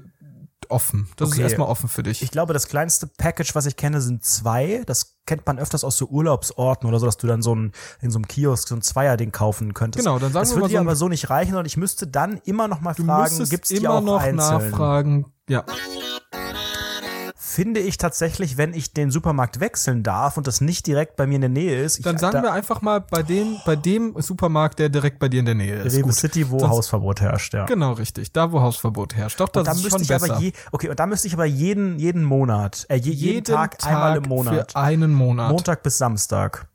[0.69, 1.09] offen.
[1.15, 1.39] Das Okay.
[1.39, 2.21] ist erstmal offen für dich.
[2.21, 4.83] Ich glaube, das kleinste Package, was ich kenne, sind zwei.
[4.85, 8.11] Das kennt man öfters aus so Urlaubsorten oder so, dass du dann so ein, in
[8.11, 10.05] so einem Kiosk so ein Zweierding kaufen könntest.
[10.05, 11.77] Genau, dann sagen das wir würde mal dir so aber so nicht reichen, sondern ich
[11.77, 14.35] müsste dann immer noch mal du fragen, gibt's die immer auch noch einzeln?
[14.35, 15.25] nachfragen.
[15.47, 15.65] Ja.
[17.51, 21.35] Finde ich tatsächlich, wenn ich den Supermarkt wechseln darf und das nicht direkt bei mir
[21.35, 24.13] in der Nähe ist, Dann ich, sagen da, wir einfach mal bei dem, bei dem
[24.21, 25.95] Supermarkt, der direkt bei dir in der Nähe ist.
[25.95, 26.13] Rewe.
[26.13, 27.65] City, wo Sonst- Hausverbot herrscht, ja.
[27.65, 28.31] Genau, richtig.
[28.33, 29.39] Da, wo Hausverbot herrscht.
[29.39, 30.33] Doch, das Und da ist müsste schon ich besser.
[30.35, 33.77] aber je, okay, und da müsste ich aber jeden, jeden Monat, äh, je, jeden, Tag,
[33.83, 34.73] einmal im Monat.
[34.73, 35.49] Für einen Monat.
[35.51, 36.67] Montag bis Samstag.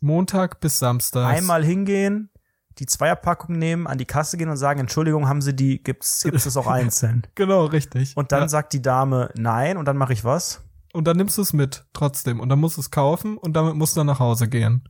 [0.00, 1.24] Montag bis Samstag.
[1.26, 2.30] Einmal hingehen,
[2.78, 6.44] die Zweierpackung nehmen, an die Kasse gehen und sagen, Entschuldigung, haben Sie die, gibt's, gibt's
[6.44, 7.26] das auch einzeln?
[7.34, 8.16] Genau, richtig.
[8.16, 8.48] Und dann ja.
[8.48, 10.66] sagt die Dame nein und dann mache ich was?
[10.96, 12.40] und dann nimmst du es mit, trotzdem.
[12.40, 14.88] Und dann musst du es kaufen und damit musst du dann nach Hause gehen.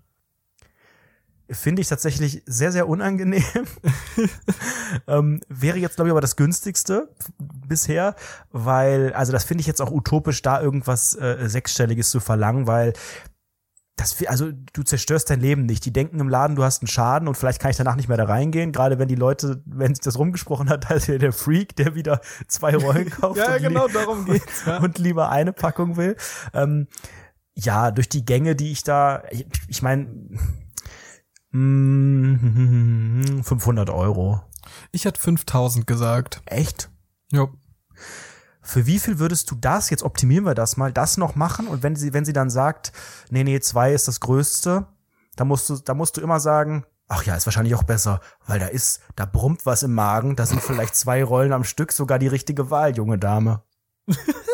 [1.51, 3.43] Finde ich tatsächlich sehr, sehr unangenehm.
[5.09, 8.15] ähm, wäre jetzt, glaube ich, aber das günstigste bisher,
[8.53, 12.93] weil, also das finde ich jetzt auch utopisch, da irgendwas äh, Sechsstelliges zu verlangen, weil
[13.97, 15.85] das, also du zerstörst dein Leben nicht.
[15.87, 18.19] Die denken im Laden, du hast einen Schaden und vielleicht kann ich danach nicht mehr
[18.19, 18.71] da reingehen.
[18.71, 22.77] Gerade wenn die Leute, wenn sich das rumgesprochen hat, als der Freak, der wieder zwei
[22.77, 24.45] Rollen kauft Ja, und, genau, darum geht's.
[24.67, 24.79] Ja.
[24.79, 26.17] und lieber eine Packung will.
[26.53, 26.89] Ähm,
[27.55, 30.09] ja, durch die Gänge, die ich da, ich, ich meine,
[31.53, 34.43] 500 Euro.
[34.93, 36.43] Ich hätte 5000 gesagt.
[36.45, 36.91] Echt?
[37.33, 37.49] Jo.
[38.67, 41.69] Für wie viel würdest du das, jetzt optimieren wir das mal, das noch machen?
[41.69, 42.93] Und wenn sie, wenn sie dann sagt,
[43.31, 44.87] nee, nee, zwei ist das Größte,
[45.37, 48.59] da musst du, da musst du immer sagen, ach ja, ist wahrscheinlich auch besser, weil
[48.59, 52.19] da ist, da brummt was im Magen, da sind vielleicht zwei Rollen am Stück sogar
[52.19, 53.63] die richtige Wahl, junge Dame.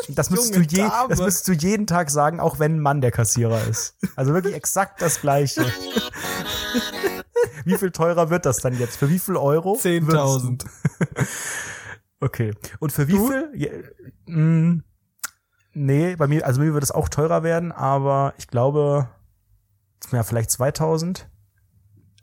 [0.08, 1.08] Das müsstest, du Junge je, Dame.
[1.10, 3.94] das müsstest du jeden Tag sagen, auch wenn ein Mann der Kassierer ist.
[4.16, 5.64] Also wirklich exakt das Gleiche.
[7.64, 8.96] Wie viel teurer wird das dann jetzt?
[8.96, 9.78] Für wie viel Euro?
[9.80, 10.64] würdest du- 10.000.
[12.22, 12.52] Okay.
[12.78, 13.26] Und für wie Du?
[13.26, 13.50] viel?
[13.54, 13.70] Ja,
[14.26, 14.82] mh,
[15.72, 19.08] nee, bei mir, also bei mir wird es auch teurer werden, aber ich glaube,
[20.12, 21.28] ja, vielleicht 2000.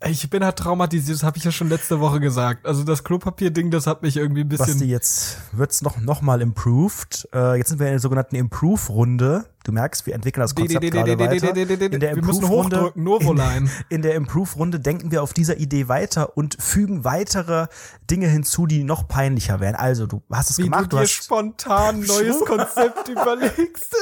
[0.08, 2.66] Ich bin halt traumatisiert, das habe ich ja schon letzte Woche gesagt.
[2.66, 4.88] Also das Klopapier-Ding, das hat mich irgendwie ein Basti, bisschen.
[4.88, 7.28] jetzt wird's noch, noch mal improved.
[7.34, 9.44] Äh, jetzt sind wir in der sogenannten Improve-Runde.
[9.62, 11.54] Du merkst, wir entwickeln das Konzept gerade weiter.
[11.54, 13.70] In der Wir müssen Improve-Runde hochdrücken, Novoline.
[13.90, 17.66] in der Improve-Runde denken wir auf dieser Idee weiter und fügen weitere
[18.10, 19.76] Dinge hinzu, die noch peinlicher werden.
[19.76, 22.40] Also, du hast es Wie gemacht, du du dir hast spontan neues.
[22.46, 23.94] Konzept überlegst.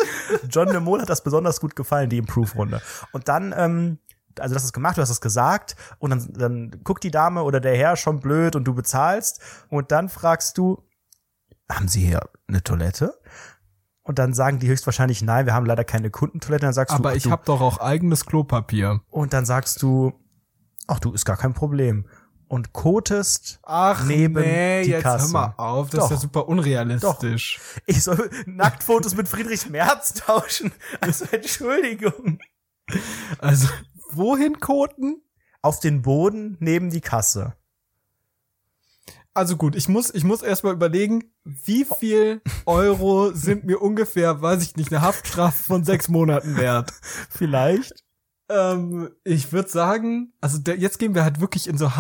[0.49, 2.81] John Lemon hat das besonders gut gefallen, die Improve-Runde.
[3.11, 3.99] Und dann, ähm,
[4.41, 7.43] also du hast es gemacht, du hast es gesagt und dann, dann guckt die Dame
[7.43, 10.83] oder der Herr schon blöd und du bezahlst und dann fragst du,
[11.71, 13.19] haben Sie hier eine Toilette?
[14.03, 16.65] Und dann sagen die höchstwahrscheinlich, nein, wir haben leider keine Kundentoilette.
[16.65, 19.03] Dann sagst Aber du, ich habe doch auch eigenes Klopapier.
[19.11, 20.15] und dann sagst du,
[20.87, 22.07] ach du, ist gar kein Problem.
[22.51, 25.27] Und kotest Ach neben nee, die jetzt Kasse.
[25.27, 26.11] hör mal auf, das ist Doch.
[26.13, 27.61] ja super unrealistisch.
[27.85, 30.73] Ich soll Nacktfotos mit Friedrich Merz tauschen.
[31.03, 32.39] Also Entschuldigung.
[33.39, 33.69] Also,
[34.17, 35.23] wohin koten?
[35.61, 37.57] Auf den Boden neben die Kasse.
[39.35, 44.63] Also gut, ich muss, ich muss erstmal überlegen, wie viel Euro sind mir ungefähr, weiß
[44.63, 46.93] ich nicht, eine Haftstrafe von sechs Monaten wert.
[47.31, 48.05] Vielleicht.
[48.49, 51.97] Ähm, ich würde sagen, also der, jetzt gehen wir halt wirklich in so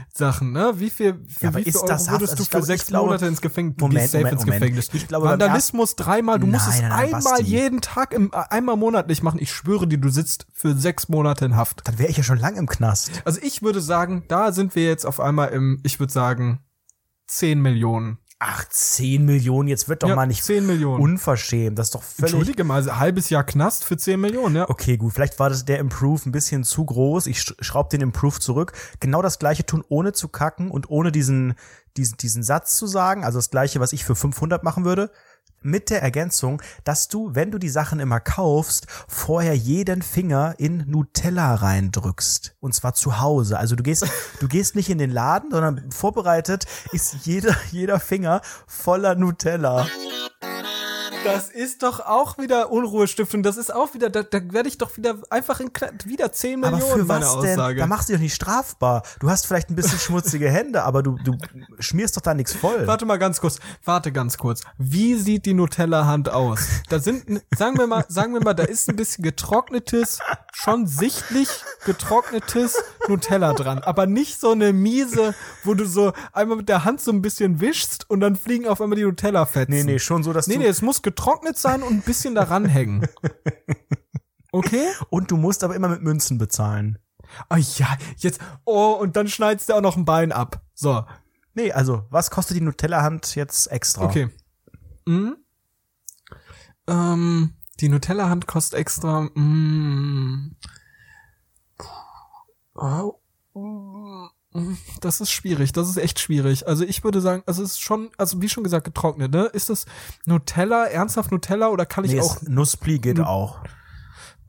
[0.00, 0.72] Haftsachen, ne?
[0.76, 3.06] Wie viel, für Ja, wie viel ist Euro würdest Also du für glaube- sechs glaube-
[3.06, 3.76] Monate ins Gefängnis?
[3.76, 4.44] Du Moment, safe Moment, ins.
[4.46, 4.90] Gefängnis.
[4.92, 7.42] Ich glaube, Vandalismus dreimal, du musst Nein, es nein, nein, einmal Basti.
[7.44, 9.38] jeden Tag im, einmal monatlich machen.
[9.40, 11.86] Ich schwöre dir, du sitzt für sechs Monate in Haft.
[11.86, 13.10] Dann wäre ich ja schon lang im Knast.
[13.24, 16.60] Also ich würde sagen, da sind wir jetzt auf einmal im, ich würde sagen,
[17.26, 18.18] 10 Millionen.
[18.40, 21.02] Ach, 10 Millionen, jetzt wird doch Ja, mal nicht 10 Millionen.
[21.02, 21.76] unverschämt.
[21.76, 22.32] Das ist doch völlig.
[22.32, 24.70] Entschuldige mal, also halbes Jahr Knast für 10 Millionen, ja.
[24.70, 27.26] Okay, gut, vielleicht war das der Improve ein bisschen zu groß.
[27.26, 28.72] Ich sch- schraub den Improve zurück.
[29.00, 31.54] Genau das gleiche tun, ohne zu kacken und ohne diesen,
[31.96, 33.24] diesen, diesen Satz zu sagen.
[33.24, 35.10] Also das gleiche, was ich für 500 machen würde.
[35.60, 40.84] Mit der Ergänzung, dass du, wenn du die Sachen immer kaufst, vorher jeden Finger in
[40.86, 42.56] Nutella reindrückst.
[42.60, 43.58] Und zwar zu Hause.
[43.58, 44.06] Also du gehst,
[44.40, 49.86] du gehst nicht in den Laden, sondern vorbereitet ist jeder, jeder Finger voller Nutella.
[51.24, 53.42] Das ist doch auch wieder Unruhestiftung.
[53.42, 55.70] Das ist auch wieder, da, da werde ich doch wieder einfach in
[56.04, 57.58] wieder 10 Aber Millionen für meine was denn?
[57.58, 57.80] Aussage.
[57.80, 59.02] Da machst du dich doch nicht strafbar.
[59.20, 61.36] Du hast vielleicht ein bisschen schmutzige Hände, aber du, du
[61.80, 62.86] schmierst doch da nichts voll.
[62.86, 63.58] Warte mal ganz kurz.
[63.84, 64.62] Warte ganz kurz.
[64.78, 66.60] Wie sieht die Nutella-Hand aus?
[66.88, 70.20] Da sind, n- sagen wir mal, sagen wir mal, da ist ein bisschen getrocknetes,
[70.52, 71.48] schon sichtlich
[71.84, 72.76] getrocknetes
[73.08, 73.80] Nutella dran.
[73.80, 77.60] Aber nicht so eine miese, wo du so einmal mit der Hand so ein bisschen
[77.60, 79.72] wischst und dann fliegen auf einmal die Nutella-Fetzen.
[79.74, 80.60] Nee, nee, schon so, dass Nee, du.
[80.60, 83.06] nee, es muss getrocknet sein und ein bisschen daran hängen.
[84.50, 84.86] Okay?
[85.10, 86.98] Und du musst aber immer mit Münzen bezahlen.
[87.50, 90.62] Oh ja, jetzt, oh, und dann schneidest du auch noch ein Bein ab.
[90.74, 91.04] So,
[91.58, 94.04] Nee, also, was kostet die Nutella-Hand jetzt extra?
[94.04, 94.28] okay.
[95.08, 95.38] Hm?
[96.86, 99.22] Ähm, die Nutella-Hand kostet extra.
[99.22, 100.54] Mm,
[102.76, 103.18] oh,
[105.00, 106.66] das ist schwierig, das ist echt schwierig.
[106.66, 109.44] Also ich würde sagen, also es ist schon, also wie schon gesagt, getrocknet, ne?
[109.46, 109.86] Ist das
[110.24, 112.40] Nutella, ernsthaft Nutella oder kann ich Nee, auch.
[112.42, 113.60] Nusspli geht auch.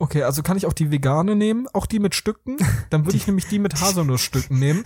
[0.01, 2.57] Okay, also kann ich auch die vegane nehmen, auch die mit Stücken?
[2.89, 4.83] Dann würde ich nämlich die mit Haselnussstücken nehmen.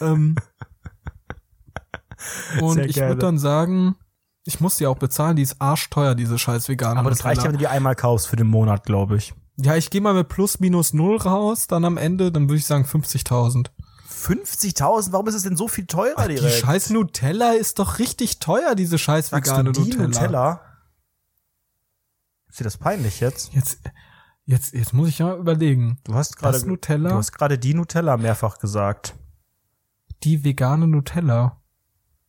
[0.00, 0.34] ähm,
[2.60, 3.94] und Sehr ich würde dann sagen,
[4.44, 7.44] ich muss die auch bezahlen, die ist arschteuer, diese scheiß vegane Aber das reicht ja,
[7.44, 7.52] Nutella.
[7.52, 9.34] wenn du die einmal kaufst für den Monat, glaube ich.
[9.58, 12.66] Ja, ich gehe mal mit plus minus null raus, dann am Ende, dann würde ich
[12.66, 13.68] sagen 50.000.
[14.26, 15.12] 50.000?
[15.12, 16.56] Warum ist es denn so viel teurer Ach, Die direkt?
[16.64, 20.06] scheiß Nutella ist doch richtig teuer, diese scheiß Sagst vegane du die Nutella.
[20.06, 20.60] Nutella?
[22.48, 23.52] Ist dir das peinlich jetzt?
[23.54, 23.80] Jetzt,
[24.44, 25.98] jetzt, jetzt muss ich ja mal überlegen.
[26.04, 27.10] Du hast gerade Nutella?
[27.10, 29.14] Du hast gerade die Nutella mehrfach gesagt.
[30.22, 31.60] Die vegane Nutella.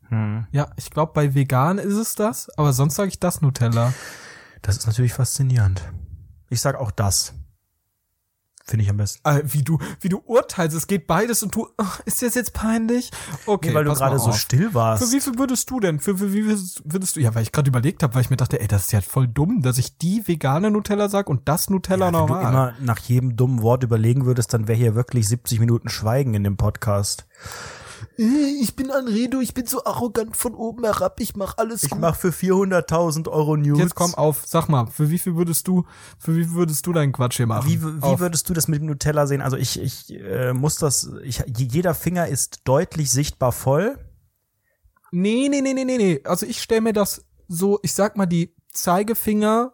[0.10, 0.48] Hm.
[0.52, 3.94] Ja, ich glaube, bei vegan ist es das, aber sonst sage ich das Nutella.
[4.62, 5.82] Das ist natürlich faszinierend.
[6.50, 7.34] Ich sag auch das.
[8.68, 9.26] Finde ich am besten.
[9.26, 12.52] Äh, wie du, wie du urteilst, es geht beides und du, ach, ist das jetzt
[12.52, 13.12] peinlich?
[13.46, 15.02] Okay, Nee, weil du gerade so still warst.
[15.02, 16.00] Für wie viel würdest du denn?
[16.00, 17.22] Für, für wie viel würdest du?
[17.22, 19.28] Ja, weil ich gerade überlegt habe, weil ich mir dachte, ey, das ist ja voll
[19.28, 22.52] dumm, dass ich die vegane Nutella sag und das Nutella ja, wenn du normal.
[22.52, 26.44] immer nach jedem dummen Wort überlegen würdest, dann wäre hier wirklich 70 Minuten Schweigen in
[26.44, 27.26] dem Podcast.
[28.20, 32.16] Ich bin Anredo, ich bin so arrogant von oben herab, ich mach alles Ich mach
[32.16, 33.78] für 400.000 Euro News.
[33.78, 35.86] Jetzt komm auf, sag mal, für wie viel würdest du,
[36.18, 37.70] für wie viel würdest du deinen Quatsch hier machen?
[37.70, 38.20] Wie, wie Auf.
[38.20, 39.42] würdest du das mit dem Nutella sehen?
[39.42, 44.00] Also ich, ich äh, muss das, ich, jeder Finger ist deutlich sichtbar voll.
[45.12, 46.22] Nee, nee, nee, nee, nee, nee.
[46.24, 49.74] Also ich stelle mir das so, ich sag mal, die Zeigefinger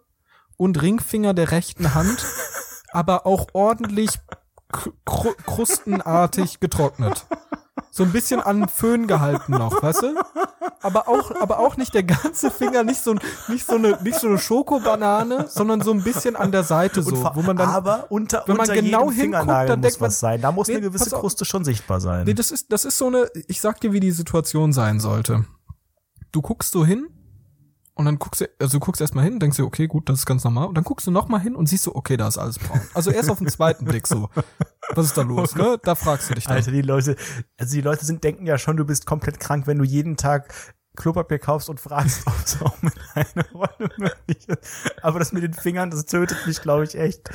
[0.58, 2.26] und Ringfinger der rechten Hand,
[2.92, 4.18] aber auch ordentlich
[4.70, 7.26] kr kr krustenartig getrocknet.
[7.96, 10.14] So ein bisschen an Föhn gehalten noch, weißt du?
[10.82, 13.14] Aber auch, aber auch nicht der ganze Finger, nicht so,
[13.46, 17.22] nicht so eine, nicht so eine Schokobanane, sondern so ein bisschen an der Seite so,
[17.34, 20.18] wo man dann, aber unter, wenn man unter genau hinguckt, dann muss denkt man- was
[20.18, 20.40] sein.
[20.42, 21.10] Da muss Nee, eine gewisse.
[21.10, 22.24] Kruste schon sichtbar sein.
[22.24, 25.44] Nee, das ist, das ist so eine, ich sag dir, wie die Situation sein sollte.
[26.32, 27.06] Du guckst so hin
[27.96, 30.26] und dann guckst du, also du guckst erstmal hin, denkst dir, okay, gut, das ist
[30.26, 30.66] ganz normal.
[30.66, 32.80] Und dann guckst du nochmal hin und siehst so, okay, da ist alles braun.
[32.92, 34.28] Also erst auf den zweiten Blick so.
[34.94, 35.78] Was ist da los, ne?
[35.82, 36.56] Da fragst du dich dann.
[36.56, 37.16] Alter, die Leute,
[37.56, 40.52] also die Leute sind, denken ja schon, du bist komplett krank, wenn du jeden Tag
[40.96, 44.92] Klopapier kaufst und fragst, ob es auch mit einer Rolle möglich ist.
[45.02, 47.30] Aber das mit den Fingern, das tötet mich, glaube ich, echt.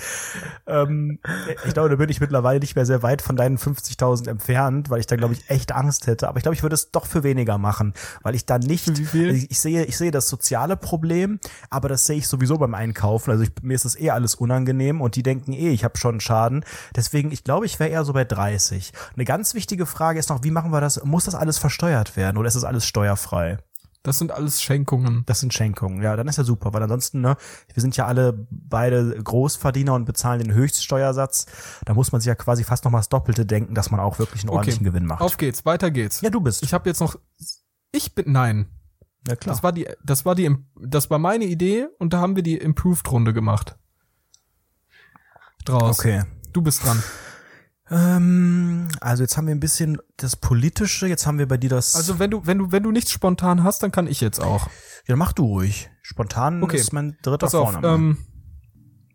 [0.66, 1.20] Ähm,
[1.66, 5.00] ich glaube, da bin ich mittlerweile nicht mehr sehr weit von deinen 50.000 entfernt, weil
[5.00, 6.30] ich da, glaube ich, echt Angst hätte.
[6.30, 7.94] Aber ich glaube, ich würde es doch für weniger machen,
[8.24, 9.30] weil ich da nicht, wie viel?
[9.36, 13.32] ich, ich sehe, ich sehe das soziale Problem, aber das sehe ich sowieso beim Einkaufen.
[13.32, 16.22] Also ich, mir ist das eh alles unangenehm und die denken eh, ich habe schon
[16.22, 16.64] Schaden.
[16.96, 18.94] Deswegen, ich glaube, ich wäre eher so bei 30.
[19.16, 21.04] Eine ganz wichtige Frage ist noch, wie machen wir das?
[21.04, 23.49] Muss das alles versteuert werden oder ist das alles steuerfrei?
[24.10, 25.22] Das sind alles Schenkungen.
[25.28, 26.02] Das sind Schenkungen.
[26.02, 27.38] Ja, dann ist ja super, weil ansonsten, ne,
[27.72, 31.46] wir sind ja alle beide Großverdiener und bezahlen den Höchststeuersatz.
[31.86, 34.18] Da muss man sich ja quasi fast noch mal das Doppelte denken, dass man auch
[34.18, 35.22] wirklich einen ordentlichen Gewinn macht.
[35.22, 36.22] Auf geht's, weiter geht's.
[36.22, 36.64] ja, du bist.
[36.64, 37.18] Ich habe jetzt noch,
[37.92, 38.66] ich bin, nein.
[39.28, 39.54] ja, klar.
[39.54, 42.58] Das war die, das war die, das war meine Idee und da haben wir die
[42.58, 43.78] Improved-Runde gemacht.
[45.66, 46.00] Draus.
[46.00, 46.24] okay.
[46.52, 47.04] Du bist dran.
[47.92, 51.96] Ähm, also jetzt haben wir ein bisschen das Politische, jetzt haben wir bei dir das.
[51.96, 54.68] Also wenn du, wenn du, wenn du nichts spontan hast, dann kann ich jetzt auch.
[55.08, 55.90] ja, mach du ruhig.
[56.02, 56.78] Spontan Okay.
[56.78, 57.96] ist mein dritter Pass auf, Vorname.
[57.96, 58.18] ähm,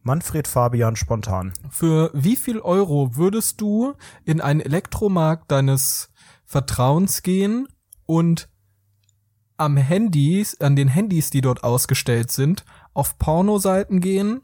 [0.02, 1.52] Manfred Fabian Spontan.
[1.70, 6.10] für wie viel Euro würdest du in einen Elektromarkt deines
[6.44, 7.66] Vertrauens gehen
[8.06, 8.48] und
[9.56, 14.42] am Handys, an den Handys, die dort ausgestellt sind, auf Pornoseiten gehen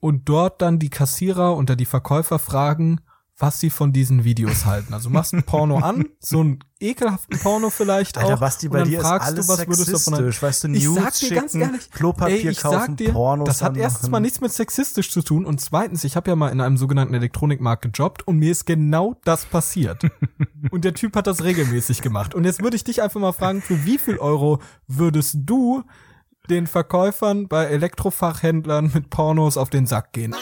[0.00, 3.00] und dort dann die Kassierer oder die Verkäufer fragen,
[3.40, 4.92] was sie von diesen Videos halten.
[4.94, 8.40] Also machst ein Porno an, so einen ekelhaften Porno vielleicht Alter, auch.
[8.40, 9.98] Basti, und bei dann dir ist fragst alles du, was würdest du halten.
[9.98, 10.42] sexistisch.
[10.42, 13.12] Weißt du, Ich Nudes sag dir ganz schicken, ehrlich, Klopapier ey, ich kaufen, sag dir,
[13.12, 16.36] Pornos das hat erstens mal nichts mit sexistisch zu tun und zweitens, ich habe ja
[16.36, 20.04] mal in einem sogenannten Elektronikmarkt gejobbt und mir ist genau das passiert.
[20.70, 22.34] und der Typ hat das regelmäßig gemacht.
[22.34, 25.82] Und jetzt würde ich dich einfach mal fragen, für wie viel Euro würdest du
[26.48, 30.34] den Verkäufern bei Elektrofachhändlern mit Pornos auf den Sack gehen?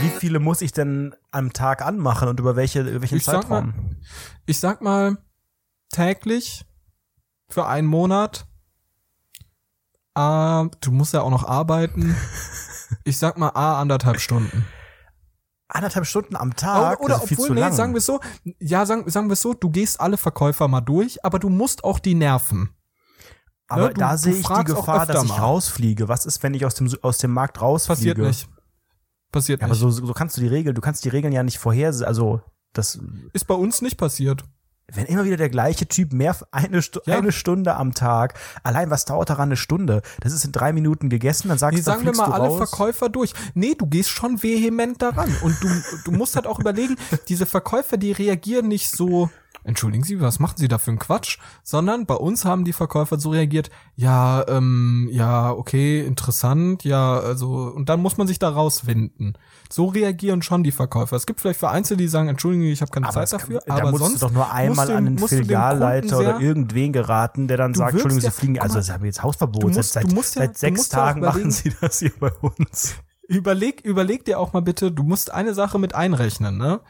[0.00, 3.48] Wie viele muss ich denn am Tag anmachen und über welche, über welchen Ich sag
[3.48, 3.96] mal- Zeitraum?
[4.46, 5.18] Ich sag mal
[5.90, 6.64] täglich
[7.48, 8.46] für einen Monat.
[10.14, 12.16] Ah, du musst ja auch noch arbeiten.
[13.06, 14.64] Ich sag mal A, anderthalb Stunden.
[15.68, 17.00] Anderthalb Stunden am Tag?
[17.00, 17.72] Oder, oder obwohl, nee, lang.
[17.72, 18.20] sagen wir es so,
[18.60, 21.82] ja, sagen, sagen wir es so, du gehst alle Verkäufer mal durch, aber du musst
[21.82, 22.70] auch die nerven.
[23.66, 25.38] Aber ne, du- da sehe ich die Gefahr, dass ich mal.
[25.40, 26.08] rausfliege.
[26.08, 28.14] Was ist, wenn ich aus dem, aus dem Markt rausfliege?
[28.14, 28.48] Passiert nicht.
[29.34, 29.80] Passiert Ja, aber nicht.
[29.80, 32.06] so, so kannst du die Regeln, du kannst die Regeln ja nicht vorhersehen.
[32.06, 32.40] Also,
[32.72, 32.98] das,
[33.32, 34.44] Ist bei uns nicht passiert.
[34.92, 37.16] Wenn immer wieder der gleiche Typ mehr eine, Stu Ja.
[37.18, 40.02] eine Stunde am Tag, allein was dauert daran eine Stunde?
[40.20, 42.48] Das ist in drei Minuten gegessen, dann sagst Nee, du, dann sagen wir mal alle
[42.48, 42.68] raus.
[42.68, 43.32] Verkäufer durch.
[43.54, 45.34] Nee, du gehst schon vehement daran.
[45.42, 45.68] Und du,
[46.04, 46.96] du musst halt auch überlegen,
[47.28, 49.30] diese Verkäufer, die reagieren nicht so,
[49.64, 51.38] entschuldigen Sie, was machen Sie da für einen Quatsch?
[51.62, 57.72] Sondern bei uns haben die Verkäufer so reagiert, ja, ähm, ja, okay, interessant, ja, also,
[57.74, 59.36] und dann muss man sich da rauswinden.
[59.70, 61.16] So reagieren schon die Verkäufer.
[61.16, 63.74] Es gibt vielleicht Vereinzelte, die sagen, entschuldigen, ich habe keine aber Zeit kann- dafür, da
[63.74, 67.56] aber musst sonst du doch nur einmal du- an dem Filialleiter oder irgendwen geraten, der
[67.56, 69.74] dann sagt, Entschuldigung, Sie ja- fliegen, also das haben jetzt Hausverbot.
[69.74, 72.94] musst- seit, ja- seit sechs ja Tagen machen Sie das hier bei uns.
[73.26, 76.80] Überleg, überleg dir auch mal bitte, du musst eine Sache mit einrechnen, ne?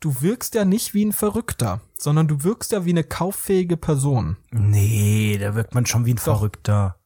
[0.00, 4.38] Du wirkst ja nicht wie ein Verrückter, sondern du wirkst ja wie eine kauffähige Person.
[4.50, 6.96] Nee, da wirkt man schon wie ein Verrückter.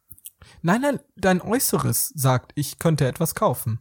[0.63, 3.81] Nein, nein, dein Äußeres sagt, ich könnte etwas kaufen.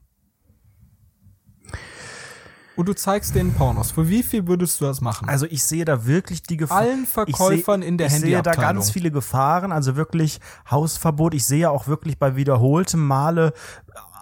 [2.76, 3.92] Und du zeigst denen Pornos.
[3.92, 5.30] Für wie viel würdest du das machen?
[5.30, 6.80] Also ich sehe da wirklich die Gefahr.
[6.80, 8.62] Allen Verkäufern ich seh, in der Ich sehe da Handyabteilung.
[8.78, 10.40] ganz viele Gefahren, also wirklich
[10.72, 11.36] Hausverbot.
[11.36, 13.54] Ich sehe auch wirklich bei wiederholtem Male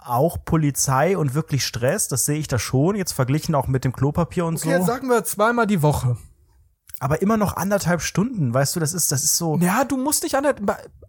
[0.06, 2.08] auch Polizei und wirklich Stress.
[2.08, 2.96] Das sehe ich da schon.
[2.96, 4.86] Jetzt verglichen auch mit dem Klopapier und okay, jetzt so.
[4.86, 6.16] sagen wir zweimal die Woche.
[7.00, 8.54] Aber immer noch anderthalb Stunden.
[8.54, 9.56] Weißt du, das ist, das ist so.
[9.58, 10.46] Ja, du musst nicht an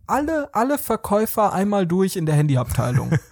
[0.08, 3.12] alle, alle Verkäufer einmal durch in der Handyabteilung.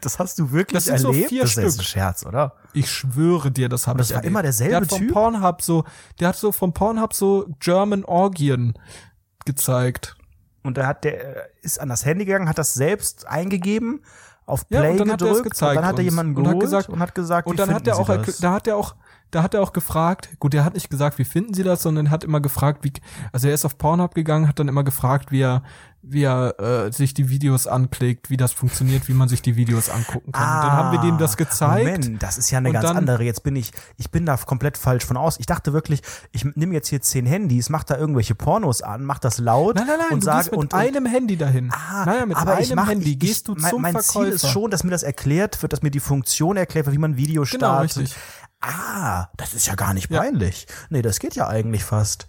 [0.00, 1.28] Das hast du wirklich Das sind so erlebt?
[1.28, 1.80] vier das ist jetzt Stück.
[1.82, 2.54] ein Scherz, oder?
[2.72, 4.30] Ich schwöre dir, das habe das ich war erlebt.
[4.30, 5.12] immer derselbe der hat vom Typ?
[5.12, 5.84] Pornhub so,
[6.18, 8.72] der hat so vom Pornhub so German Orgien
[9.44, 10.16] gezeigt.
[10.66, 14.02] Und da hat der äh, ist an das Handy gegangen, hat das selbst eingegeben,
[14.46, 16.36] auf Ja, Play und dann hat er es gedrückt gezeigt und dann hat er jemanden
[16.36, 18.08] Und hat geholt gesagt- und hat gesagt, Und wie dann hat er auch,
[18.40, 18.94] da hat er auch,
[19.30, 22.10] da hat er auch gefragt, gut, der hat nicht gesagt, wie finden Sie das, sondern
[22.10, 22.92] hat immer gefragt, wie,
[23.32, 25.62] also er ist auf Pornhub gegangen, hat dann immer gefragt, wie er,
[26.02, 29.90] wie er äh, sich die Videos anklickt, wie das funktioniert, wie man sich die Videos
[29.90, 30.56] angucken kann.
[30.58, 31.86] und dann haben wir denen das gezeigt.
[31.88, 33.24] Ah, Moment, das ist ja eine Und ganz dann- andere.
[33.24, 35.40] Jetzt bin ich, ich bin da komplett falsch von aus.
[35.40, 39.18] Ich dachte wirklich, ich nehme jetzt hier zehn Handys, mach da irgendwelche Pornos an, mach
[39.18, 41.72] das laut Nein, nein, nein, und sage mit und, einem Handy dahin.
[41.72, 44.24] Ah, nein, mit aber einem mach, Handy ich, gehst du mein, zum mein Verkäufer.
[44.26, 47.00] Ziel ist schon, dass mir das erklärt wird, dass mir die Funktion erklärt wird, wie
[47.00, 47.96] man Video Genau, startet.
[47.98, 48.16] richtig.
[48.60, 50.20] Ah, das ist ja gar nicht Ja.
[50.20, 50.66] peinlich.
[50.90, 52.26] Nee, das geht ja eigentlich fast.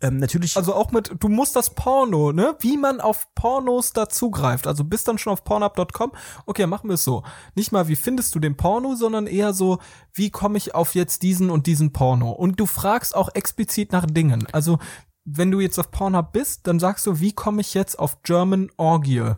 [0.00, 0.56] Ähm, natürlich.
[0.56, 2.56] Also auch mit, du musst das Porno, ne?
[2.60, 4.66] Wie man auf Pornos dazugreift.
[4.66, 6.12] Also bist dann schon auf pornhub.com.
[6.44, 7.22] Okay, machen wir es so.
[7.54, 9.78] Nicht mal, wie findest du den Porno, sondern eher so,
[10.12, 12.32] wie komme ich auf jetzt diesen und diesen Porno?
[12.32, 14.46] Und du fragst auch explizit nach Dingen.
[14.52, 14.78] Also,
[15.24, 18.70] wenn du jetzt auf Pornhub bist, dann sagst du, wie komme ich jetzt auf German
[18.76, 19.34] Orgie?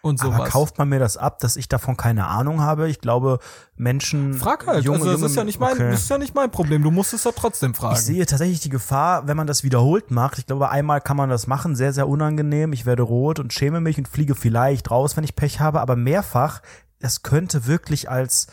[0.00, 0.34] Und sowas.
[0.34, 2.88] aber kauft man mir das ab, dass ich davon keine Ahnung habe?
[2.88, 3.40] Ich glaube,
[3.76, 4.34] Menschen.
[4.34, 4.84] Frag halt.
[4.84, 5.90] junge, also, das junge, ist ja nicht mein, okay.
[5.90, 6.82] das ist ja nicht mein Problem.
[6.82, 7.96] Du musst es ja trotzdem fragen.
[7.96, 10.38] Ich sehe tatsächlich die Gefahr, wenn man das wiederholt macht.
[10.38, 12.72] Ich glaube, einmal kann man das machen, sehr, sehr unangenehm.
[12.72, 15.80] Ich werde rot und schäme mich und fliege vielleicht raus, wenn ich Pech habe.
[15.80, 16.62] Aber mehrfach,
[17.00, 18.46] das könnte wirklich als,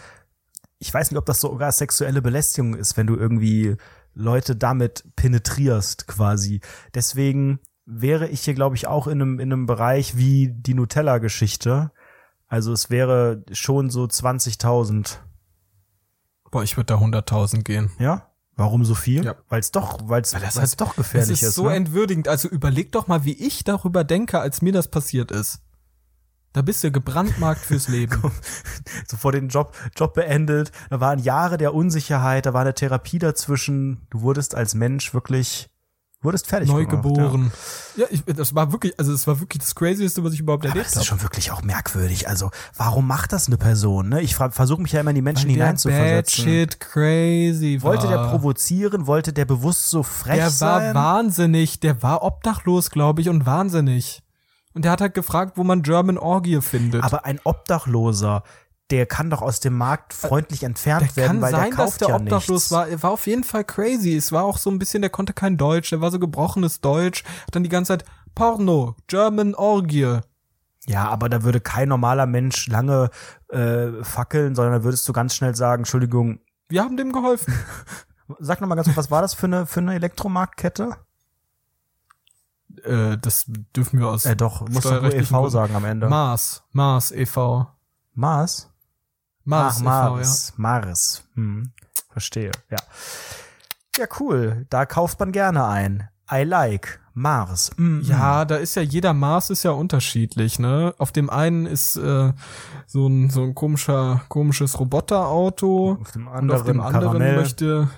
[0.80, 3.78] ich weiß nicht, ob das sogar sexuelle Belästigung ist, wenn du irgendwie
[4.16, 6.62] Leute damit penetrierst, quasi.
[6.94, 11.92] Deswegen wäre ich hier, glaube ich, auch in einem, in einem Bereich wie die Nutella-Geschichte.
[12.48, 15.18] Also es wäre schon so 20.000.
[16.52, 17.92] Boah, ich würde da 100.000 gehen.
[18.00, 18.32] Ja?
[18.56, 19.26] Warum so viel?
[19.26, 19.36] Ja.
[19.50, 21.76] Weil es doch, weil es das weil's hat- doch gefährlich Es ist so ne?
[21.76, 22.28] entwürdigend.
[22.28, 25.60] Also überleg doch mal, wie ich darüber denke, als mir das passiert ist.
[26.54, 28.32] Da bist du gebrandmarkt fürs Leben.
[29.08, 30.72] Sofort den Job, Job beendet.
[30.90, 34.08] Da waren Jahre der Unsicherheit, da war eine Therapie dazwischen.
[34.10, 35.70] Du wurdest als Mensch wirklich,
[36.26, 37.52] wurdest fertig Neu gemacht, geboren.
[37.96, 40.72] Ja, ich, das war wirklich, also es war wirklich das Crazieste, was ich überhaupt Ja.
[40.72, 41.06] Erlebt das ist habe.
[41.06, 42.28] schon wirklich auch merkwürdig.
[42.28, 44.10] Also, warum macht das eine Person?
[44.10, 44.22] Ne?
[44.22, 46.44] Ich versuche mich ja immer in die Menschen hineinzuversetzen.
[46.44, 47.92] shit crazy war.
[47.94, 49.08] Wollte der provozieren?
[49.08, 50.96] Wollte der bewusst so frech Der war sein?
[50.96, 51.80] wahnsinnig.
[51.80, 54.22] Der war obdachlos, glaube ich, und wahnsinnig.
[54.74, 57.02] Und der hat halt gefragt, wo man German Orgie findet.
[57.04, 58.44] Aber ein Obdachloser,
[58.92, 62.02] der kann doch aus dem Markt freundlich entfernt der werden, weil sein, der dass kauft
[62.02, 62.72] der ja obdachlos nichts.
[62.72, 62.88] war.
[62.88, 64.16] Er war auf jeden Fall crazy.
[64.16, 65.90] Es war auch so ein bisschen, der konnte kein Deutsch.
[65.90, 67.24] Der war so gebrochenes Deutsch.
[67.48, 70.20] Hat dann die ganze Zeit Porno, German Orgie.
[70.88, 73.10] Ja, aber da würde kein normaler Mensch lange
[73.50, 77.54] äh, fackeln, sondern da würdest du ganz schnell sagen, Entschuldigung, Wir haben dem geholfen.
[78.40, 80.96] sag noch mal ganz kurz, was war das für eine für eine Elektromarktkette?
[82.84, 83.46] äh, das
[83.76, 86.08] dürfen wir aus Äh, doch, muss doch nur steuerrechtlichen EV sagen am Ende.
[86.08, 87.68] Mars, Mars e.V.
[88.14, 88.72] Mars?
[89.46, 91.24] Mars Ach, e.V., Mars, Mars.
[91.36, 91.72] Hm,
[92.12, 92.78] verstehe, ja.
[93.98, 94.66] Ja, cool.
[94.70, 96.10] Da kauft man gerne ein.
[96.32, 97.72] I like Mars.
[97.78, 98.18] Mm, ja.
[98.18, 100.94] Ja, da ist ja jeder Mars ist ja unterschiedlich, ne?
[100.98, 102.34] Auf dem einen ist äh,
[102.88, 107.36] so ein so ein komischer komisches Roboterauto Auf dem und anderen, auf dem anderen Karamell.
[107.38, 107.90] möchte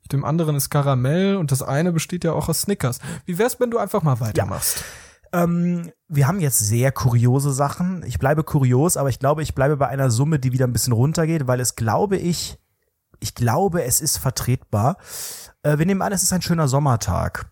[0.00, 2.98] auf dem anderen ist Karamell und das eine besteht ja auch aus Snickers.
[3.24, 4.84] Wie wär's, wenn du einfach mal weitermachst?
[5.34, 8.04] Ähm, wir haben jetzt sehr kuriose Sachen.
[8.06, 10.92] Ich bleibe kurios, aber ich glaube, ich bleibe bei einer Summe, die wieder ein bisschen
[10.92, 12.58] runtergeht, weil es, glaube ich,
[13.18, 14.96] ich glaube, es ist vertretbar.
[15.62, 17.50] Äh, wir nehmen an, es ist ein schöner Sommertag.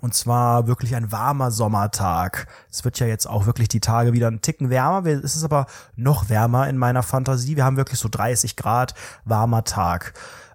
[0.00, 2.48] Und zwar wirklich ein warmer Sommertag.
[2.70, 5.06] Es wird ja jetzt auch wirklich die Tage wieder ein Ticken wärmer.
[5.06, 7.56] Es ist aber noch wärmer in meiner Fantasie.
[7.56, 8.94] Wir haben wirklich so 30 Grad
[9.24, 10.12] warmer Tag.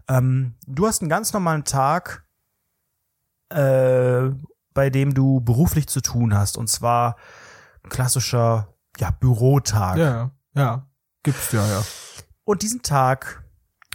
[0.10, 2.26] Ähm, du hast einen ganz normalen Tag,
[3.50, 4.30] äh,
[4.74, 6.58] bei dem du beruflich zu tun hast.
[6.58, 7.16] Und zwar
[7.90, 9.98] klassischer ja, Bürotag.
[9.98, 10.88] Ja, ja.
[11.24, 11.84] Gibt's ja, ja.
[12.44, 13.44] Und diesen Tag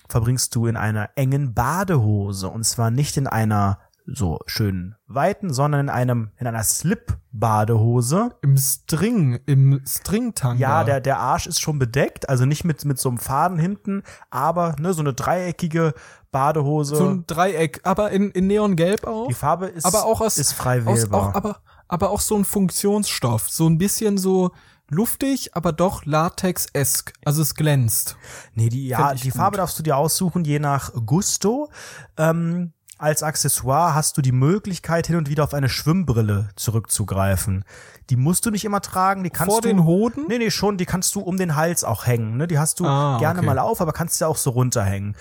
[0.09, 2.49] verbringst du in einer engen Badehose.
[2.49, 8.36] Und zwar nicht in einer so schön weiten, sondern in einem, in einer Slip-Badehose.
[8.42, 10.59] Im String, im Stringtanga.
[10.59, 14.02] Ja, der, der Arsch ist schon bedeckt, also nicht mit, mit so einem Faden hinten,
[14.30, 15.94] aber, ne, so eine dreieckige
[16.30, 16.96] Badehose.
[16.96, 19.28] So ein Dreieck, aber in, in Neongelb auch.
[19.28, 21.30] Die Farbe ist, aber auch aus, ist frei aus, wählbar.
[21.30, 23.50] auch, aber, aber auch so ein Funktionsstoff.
[23.50, 24.52] So ein bisschen so
[24.88, 27.12] luftig, aber doch Latex-esk.
[27.24, 28.16] Also es glänzt.
[28.54, 29.36] Nee, die, ja, die gut.
[29.36, 31.70] Farbe darfst du dir aussuchen, je nach Gusto.
[32.16, 37.64] Ähm, als Accessoire hast du die Möglichkeit, hin und wieder auf eine Schwimmbrille zurückzugreifen.
[38.11, 39.68] Die musst du nicht immer tragen, die kannst Vor du.
[39.68, 40.26] den Hoden?
[40.28, 42.36] Nee, nee, schon, die kannst du um den Hals auch hängen.
[42.36, 42.47] Ne?
[42.47, 43.47] Die hast du Ah, gerne okay.
[43.47, 45.16] mal auf, aber kannst ja auch so runterhängen.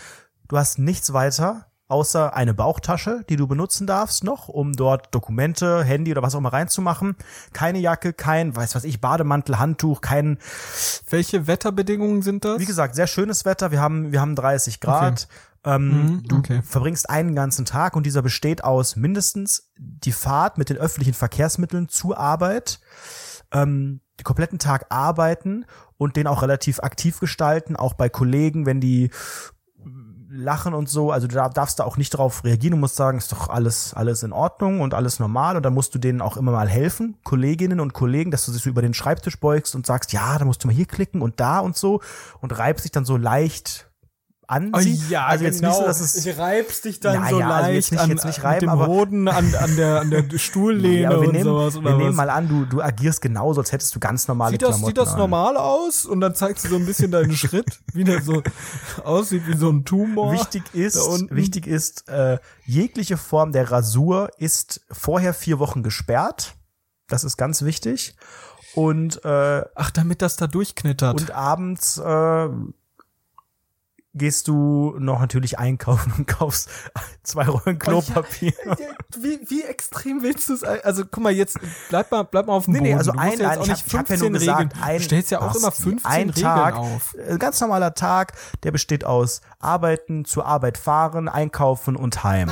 [0.48, 5.84] Du hast nichts weiter, außer eine Bauchtasche, die du benutzen darfst noch, um dort Dokumente,
[5.84, 7.16] Handy oder was auch immer reinzumachen.
[7.54, 10.38] Keine Jacke, kein, weiß was ich, Bademantel, Handtuch, kein,
[11.10, 12.60] Welche Wetterbedingungen sind das?
[12.60, 13.72] wie gesagt, sehr schönes Wetter.
[13.72, 15.28] Wir haben, wir haben 30 Grad.
[15.66, 16.62] Ähm, Mhm, du okay.
[16.64, 21.90] verbringst einen ganzen Tag und dieser besteht aus mindestens die Fahrt mit den öffentlichen Verkehrsmitteln
[21.90, 22.80] zur Arbeit,
[23.52, 25.66] ähm, den kompletten Tag arbeiten
[25.98, 29.10] und den auch relativ aktiv gestalten, auch bei Kollegen, wenn die
[30.30, 33.18] lachen und so, also du darf- darfst da auch nicht darauf reagieren, du musst sagen,
[33.18, 35.56] ist doch alles, alles in Ordnung und alles normal.
[35.56, 38.62] Und dann musst du denen auch immer mal helfen, Kolleginnen und Kollegen, dass du dich
[38.64, 41.40] so über den Schreibtisch beugst und sagst, ja, da musst du mal hier klicken und
[41.40, 42.02] da und so.
[42.42, 43.90] Und reibst dich dann so leicht
[44.48, 45.70] an Oh, ja, also jetzt genau.
[45.70, 48.02] nicht so, dass es ich reibst dich dann Ja, so ja, also leicht jetzt nicht-
[48.02, 51.22] an, jetzt nicht reiben, dem aber- Hoden an, an der, an der Stuhllehne Ja, aber
[51.22, 51.74] wir und nehmen, sowas.
[51.76, 52.16] wir Oder nehmen was.
[52.16, 54.98] mal an, du, du agierst genauso, als hättest du ganz normale Sieht das, Klamotten sieht
[54.98, 55.18] das an.
[55.20, 56.06] normal aus?
[56.06, 58.44] Und dann zeigst du so ein bisschen deinen Schritt, wie der so
[59.04, 60.32] aussieht wie so ein Tumor.
[60.34, 60.96] Wichtig ist,
[61.32, 66.56] wichtig ist, äh, jegliche Form der Rasur ist vorher vier Wochen gesperrt.
[67.08, 68.16] Das ist ganz wichtig.
[68.74, 71.22] Und, äh, Ach, damit das da durchknittert.
[71.22, 72.50] und abends äh,
[74.16, 76.70] gehst du noch natürlich einkaufen und kaufst
[77.24, 78.54] zwei Rollen Klopapier.
[79.20, 80.64] wie, wie extrem willst du es?
[80.64, 81.60] Also guck mal, jetzt
[81.90, 82.90] bleib mal, bleib mal auf dem Nee, Boden.
[82.92, 84.60] nee, also du ein, ja ein ich auch hab, nicht ich hab ja 15 gesagt,
[84.76, 84.84] Regeln.
[84.84, 87.16] ein, du stellst ja auch Basti, immer 15 ein Regeln Tag, auf.
[87.30, 92.52] Ein ganz normaler Tag, der besteht aus Arbeiten, zur Arbeit fahren, einkaufen und heim.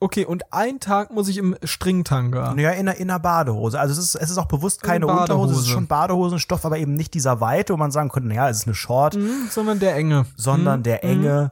[0.00, 2.54] Okay, und ein Tag muss ich im Stringtanga.
[2.56, 3.78] Ja, in einer, in einer Badehose.
[3.80, 5.06] Also es ist, es ist auch bewusst keine.
[5.06, 8.48] Unterhose, es ist schon Badehosenstoff, aber eben nicht dieser Weite, wo man sagen könnte, naja,
[8.50, 10.26] es ist eine Short, Hm, sondern der enge.
[10.36, 11.50] sondern Hm, der enge.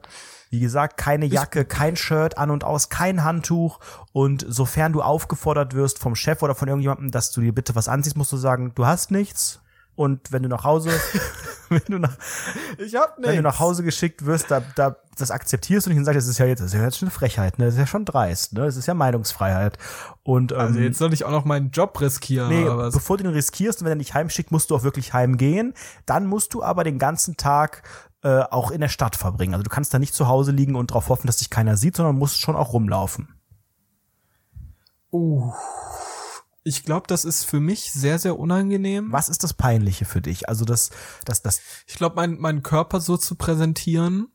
[0.51, 3.79] Wie gesagt, keine Jacke, kein Shirt an und aus, kein Handtuch.
[4.13, 7.89] Und sofern du aufgefordert wirst vom Chef oder von irgendjemandem, dass du dir bitte was
[7.89, 9.59] anziehst, musst du sagen, du hast nichts.
[9.95, 10.91] Und wenn du nach Hause,
[11.69, 12.17] wenn du nach,
[12.77, 16.05] Ich hab wenn du nach Hause geschickt wirst, da, da, das akzeptierst du nicht und
[16.05, 17.65] sagst, das ist ja jetzt, das ist ja jetzt schon eine Frechheit, ne?
[17.65, 18.65] Das ist ja schon dreist, ne?
[18.65, 19.77] Das ist ja Meinungsfreiheit.
[20.23, 22.93] Und ähm, Also jetzt soll ich auch noch meinen Job riskieren Nee, oder was?
[22.93, 25.73] bevor du ihn riskierst und wenn er dich heimschickt, musst du auch wirklich heimgehen.
[26.05, 27.83] Dann musst du aber den ganzen Tag
[28.23, 29.53] äh, auch in der Stadt verbringen.
[29.53, 31.95] Also du kannst da nicht zu Hause liegen und darauf hoffen, dass dich keiner sieht,
[31.95, 33.29] sondern musst schon auch rumlaufen.
[35.11, 35.53] Uh.
[36.67, 39.11] Ich glaube, das ist für mich sehr, sehr unangenehm.
[39.11, 40.49] Was ist das Peinliche für dich?
[40.49, 40.89] Also das,
[41.23, 44.29] das, das, Ich glaube, mein, meinen Körper so zu präsentieren,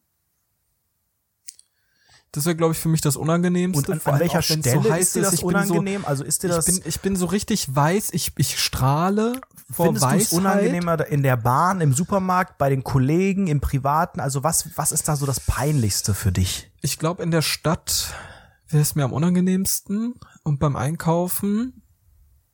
[2.33, 3.91] das wäre, glaube ich, für mich das Unangenehmste.
[3.91, 6.05] und an, an welcher auch, Stelle so ist dir das ich bin so- unangenehm?
[6.05, 9.87] also ist dir das, Ich bin, ich bin so richtig weiß, ich, ich strahle vor
[9.87, 10.39] findest es Weisheit.
[10.39, 14.21] unangenehmer in der Bahn, im Supermarkt, bei den Kollegen, im Privaten?
[14.21, 16.71] Also was, was ist da so das Peinlichste für dich?
[16.81, 18.15] Ich glaube, in der Stadt
[18.69, 20.15] wäre es mir am unangenehmsten
[20.45, 21.83] und beim Einkaufen,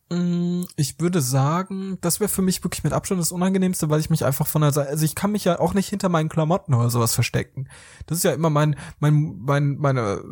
[0.09, 4.25] ich würde sagen, das wäre für mich wirklich mit Abstand das Unangenehmste, weil ich mich
[4.25, 6.91] einfach von der Seite, also ich kann mich ja auch nicht hinter meinen Klamotten oder
[6.91, 7.69] sowas verstecken.
[8.07, 10.23] Das ist ja immer mein, mein, mein, meine,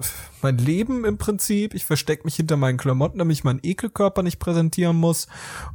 [0.42, 1.74] mein Leben im Prinzip.
[1.74, 5.26] Ich verstecke mich hinter meinen Klamotten, damit ich meinen Ekelkörper nicht präsentieren muss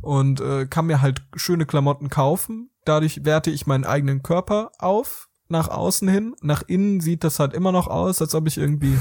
[0.01, 2.69] und äh, kann mir halt schöne Klamotten kaufen.
[2.85, 6.35] Dadurch werte ich meinen eigenen Körper auf nach außen hin.
[6.41, 8.97] Nach innen sieht das halt immer noch aus, als ob ich irgendwie,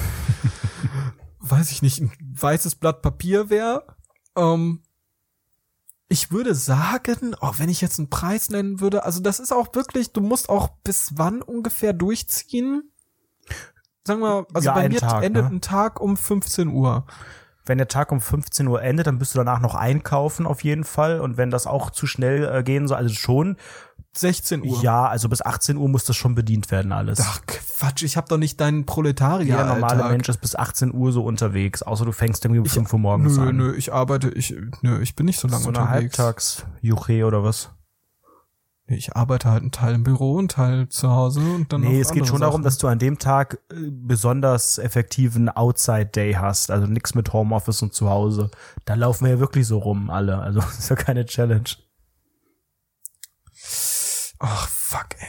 [1.39, 3.85] weiß ich nicht, ein weißes Blatt Papier wäre.
[4.35, 4.83] Ähm,
[6.09, 9.75] ich würde sagen, oh, wenn ich jetzt einen Preis nennen würde, also das ist auch
[9.75, 12.91] wirklich, du musst auch bis wann ungefähr durchziehen?
[14.07, 15.51] Sagen wir, also Ja, bei mir Tag, endet ne?
[15.51, 17.07] ein Tag um 15 Uhr.
[17.69, 20.85] Wenn der Tag um 15 Uhr endet, dann bist du danach noch einkaufen auf jeden
[20.85, 21.21] Fall.
[21.21, 23.57] Und wenn das auch zu schnell äh, gehen soll, also schon.
[24.17, 24.83] 16 Uhr.
[24.83, 27.21] Ja, also bis 18 Uhr muss das schon bedient werden alles.
[27.23, 29.45] Ach Quatsch, ich habe doch nicht deinen Proletarier.
[29.47, 30.11] Jeder normale Alltag.
[30.11, 32.99] Mensch ist bis 18 Uhr so unterwegs, außer du fängst irgendwie um Ich- 5 Uhr
[32.99, 33.57] morgens Nö, an.
[33.57, 36.19] nö, ich arbeite, ich, nö, ich bin nicht so lange so eine unterwegs.
[36.19, 37.71] Halbtags-Juche oder was?
[38.91, 42.11] Ich arbeite halt einen Teil im Büro, einen Teil zu Hause und dann Nee, es
[42.11, 42.65] geht schon darum, Sachen.
[42.65, 46.71] dass du an dem Tag äh, besonders effektiven Outside-Day hast.
[46.71, 48.51] Also nix mit Homeoffice und zu Hause.
[48.87, 50.39] Da laufen wir ja wirklich so rum, alle.
[50.39, 51.69] Also das ist ja keine Challenge.
[54.39, 55.27] Ach, fuck, ey.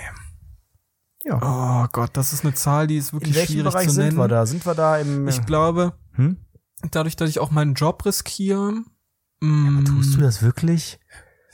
[1.26, 1.39] Ja.
[1.84, 4.05] Oh Gott, das ist eine Zahl, die ist In wirklich welchem schwierig Bereich zu sind
[4.05, 4.18] nennen.
[4.18, 4.45] wir da?
[4.45, 5.28] Sind wir da im.
[5.28, 6.38] Ich glaube, hm?
[6.91, 8.84] dadurch, dass ich auch meinen Job riskiere,
[9.41, 10.99] mm, Tust du das wirklich?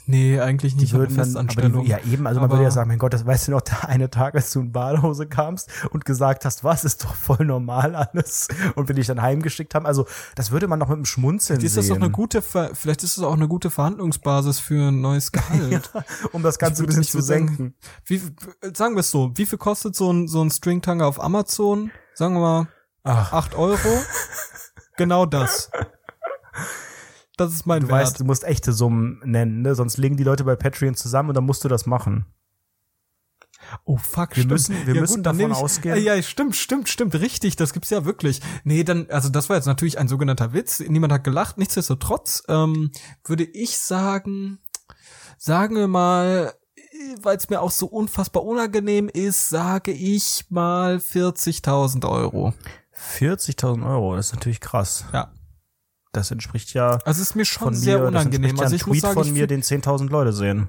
[0.07, 0.91] Nee, eigentlich nicht.
[0.91, 3.13] Die würden dann, aber die, ja eben, also man Aber- würde ja sagen, mein Gott,
[3.13, 6.63] das weißt du noch, der eine Tag, als du in Badehose kamst und gesagt hast,
[6.63, 10.67] was, ist doch voll normal alles und wir dich dann heimgeschickt haben, also das würde
[10.67, 11.81] man noch mit dem Schmunzeln ist sehen.
[11.81, 15.91] das doch eine gute, vielleicht ist es auch eine gute Verhandlungsbasis für ein neues Gehalt.
[16.31, 17.73] um das Ganze ein bisschen zu senken.
[18.05, 18.21] Wie,
[18.73, 21.91] sagen wir es so, wie viel kostet so ein, so ein Stringtanger auf Amazon?
[22.13, 22.67] Sagen wir mal
[23.03, 23.77] Ach, 8 Euro.
[24.97, 25.69] genau das.
[27.37, 27.99] Das ist mein du Wert.
[28.01, 29.75] weißt, du musst echte Summen nennen, ne?
[29.75, 32.25] sonst legen die Leute bei Patreon zusammen und dann musst du das machen.
[33.83, 34.51] oh fuck, Wir stimmt.
[34.51, 37.89] müssen- wir ja, müssen gut, davon ich, ausgehen- Ja, stimmt, stimmt, stimmt, richtig, das gibt's
[37.89, 38.41] ja wirklich.
[38.63, 40.79] Nee, dann, also das war jetzt natürlich ein sogenannter Witz.
[40.79, 41.57] Niemand hat gelacht.
[41.57, 42.91] Nichtsdestotrotz ähm,
[43.25, 44.59] würde ich sagen,
[45.37, 46.53] sagen wir mal,
[47.21, 52.53] weil es mir auch so unfassbar unangenehm ist, sage ich mal 40.000 Euro.
[53.17, 55.05] 40.000 Euro, das ist natürlich krass.
[55.11, 55.31] Ja.
[56.15, 58.55] Das entspricht ja Also es ist mir schon von sehr mir, unangenehm.
[58.55, 60.33] Das Also entspricht ich ja muss ein sagen, Tweet ich von mir, den 10.000 Leute
[60.33, 60.67] sehen.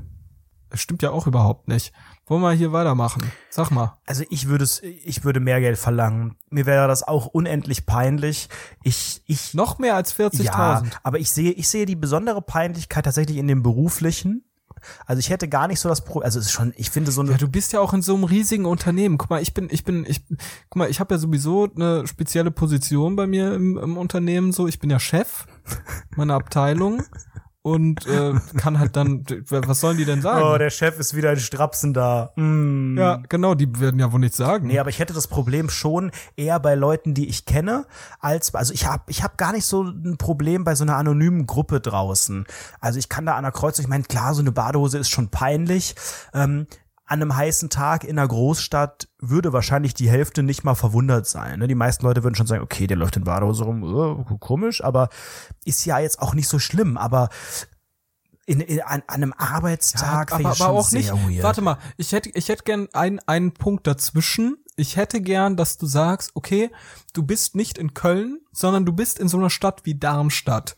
[0.70, 1.92] Das stimmt ja auch überhaupt nicht.
[2.26, 3.22] Wollen wir hier weitermachen?
[3.51, 3.99] Sag mal.
[4.05, 6.36] Also ich würde es, ich würde mehr Geld verlangen.
[6.51, 8.49] Mir wäre das auch unendlich peinlich.
[8.82, 10.42] Ich, ich, Noch mehr als 40.000.
[10.42, 14.42] ja, aber ich sehe, ich sehe die besondere Peinlichkeit tatsächlich in dem beruflichen.
[15.07, 17.20] Also ich hätte gar nicht so das Pro, also es ist schon, ich finde so
[17.20, 19.18] eine, Ja, du bist ja auch in so einem riesigen Unternehmen.
[19.18, 20.22] Guck mal, ich bin, ich bin, ich,
[20.68, 24.53] guck mal, ich habe ja sowieso eine spezielle Position bei mir im, im Unternehmen.
[24.53, 25.47] So, ich bin ja Chef
[26.16, 27.03] meiner Abteilung
[27.67, 30.41] und äh, kann halt dann, was sollen die denn sagen?
[30.41, 32.31] oh, der Chef ist wieder ein Strapsen da.
[32.37, 32.97] Mm.
[32.97, 34.69] ja, genau, die werden ja wohl nichts sagen.
[34.69, 37.87] Nee, aber ich hätte das Problem schon eher bei Leuten, die ich kenne,
[38.21, 41.49] als also ich habe ich hab gar nicht so ein Problem bei so einer anonymen
[41.49, 42.47] Gruppe draußen.
[42.81, 45.31] Also ich kann da an der Kreuzung, ich meine, klar, so eine Badehose ist schon
[45.31, 45.97] peinlich.
[46.35, 46.69] Ähm,
[47.07, 51.61] an einem heißen Tag in einer Großstadt würde wahrscheinlich die Hälfte nicht mal verwundert sein.
[51.61, 51.68] Ne?
[51.68, 55.09] Die meisten Leute würden schon sagen, okay, der läuft in Badehose rum, äh, komisch, aber
[55.64, 56.96] ist ja jetzt auch nicht so schlimm.
[56.96, 57.28] Aber
[58.44, 61.28] in, in, an, an einem Arbeitstag aber, finde aber ich schon auch sehr nicht.
[61.28, 61.42] weird.
[61.44, 64.57] Warte mal, ich hätte, ich hätte gern einen, einen Punkt dazwischen.
[64.74, 66.70] Ich hätte gern, dass du sagst, okay,
[67.12, 70.76] du bist nicht in Köln, sondern du bist in so einer Stadt wie Darmstadt.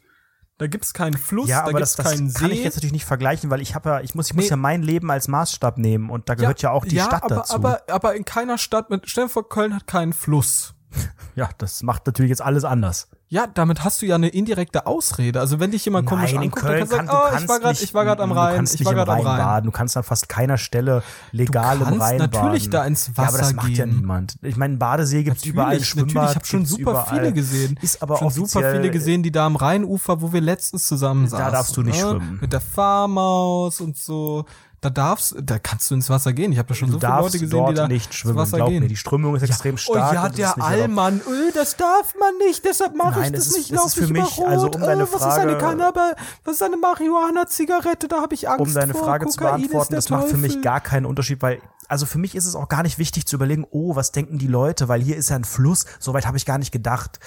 [0.58, 2.38] Da gibt's keinen Fluss, Ja, da das, das keinen See.
[2.40, 4.50] kann ich jetzt natürlich nicht vergleichen, weil ich habe ja, ich muss, ich muss Nee.
[4.50, 7.54] ja mein Leben als Maßstab nehmen und da gehört ja, auch die Stadt aber, dazu.
[7.54, 10.74] Aber, aber in keiner Stadt mit, stell dir vor, Köln hat keinen Fluss.
[11.34, 13.08] ja, das macht natürlich jetzt alles anders.
[13.30, 15.38] Ja, damit hast du ja eine indirekte Ausrede.
[15.40, 17.26] Also wenn dich jemand komisch Nein, in anguckt, Köln dann kannst kann, du du sagen,
[17.26, 19.20] oh, kannst ich war gerade, ich war gerade am du Rhein, ich war gerade am
[19.20, 19.66] Rhein baden.
[19.66, 22.70] Du kannst an fast keiner Stelle legal Du im Rhein natürlich baden.
[22.70, 23.96] da ins Ja, aber das Wasser macht ja gehen.
[23.96, 24.36] niemand.
[24.40, 27.06] Ich meine, Badesee gibt's Natürlich, überall, ein natürlich, Schwimmbad ich habe schon super überall.
[27.18, 27.78] viele gesehen.
[27.82, 31.52] Ist aber schon super viele gesehen, die da am Rheinufer, wo wir letztens zusammen saßen.
[31.52, 32.10] darfst du nicht ne?
[32.12, 32.38] schwimmen.
[32.40, 34.46] Mit der Farmaus und so.
[34.80, 36.52] Da darfst, da kannst du ins Wasser gehen.
[36.52, 38.34] Ich habe da schon Du so viele Leute gesehen, dort die da nicht schwimmen.
[38.38, 38.82] ins Wasser Glaub gehen.
[38.84, 40.14] mir, die Strömung ist extrem Oh stark.
[40.14, 40.64] ja, und das der.
[40.64, 43.94] Allmann, öh, das darf man nicht, deshalb mache ich das ist- nicht, es lauf ist
[43.94, 46.14] für ich mich, also um deine äh, was ist eine Frage- Cannabis,
[46.44, 49.04] was ist eine Marihuana-Zigarette, da habe ich Angst um deine vor.
[49.04, 52.18] Frage zu Kokain ist beantworten, das macht für mich gar keinen Unterschied, weil, also für
[52.18, 55.00] mich ist es auch gar nicht wichtig zu überlegen, oh, was denken die Leute, weil
[55.02, 57.18] hier ist ja ein Fluss, soweit habe ich gar nicht gedacht.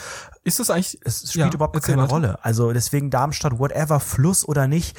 [0.43, 2.11] Ist das eigentlich, Es spielt Ja, überhaupt keine weiter.
[2.13, 2.39] Rolle.
[2.45, 4.95] Also deswegen Darmstadt, whatever, Fluss oder nicht,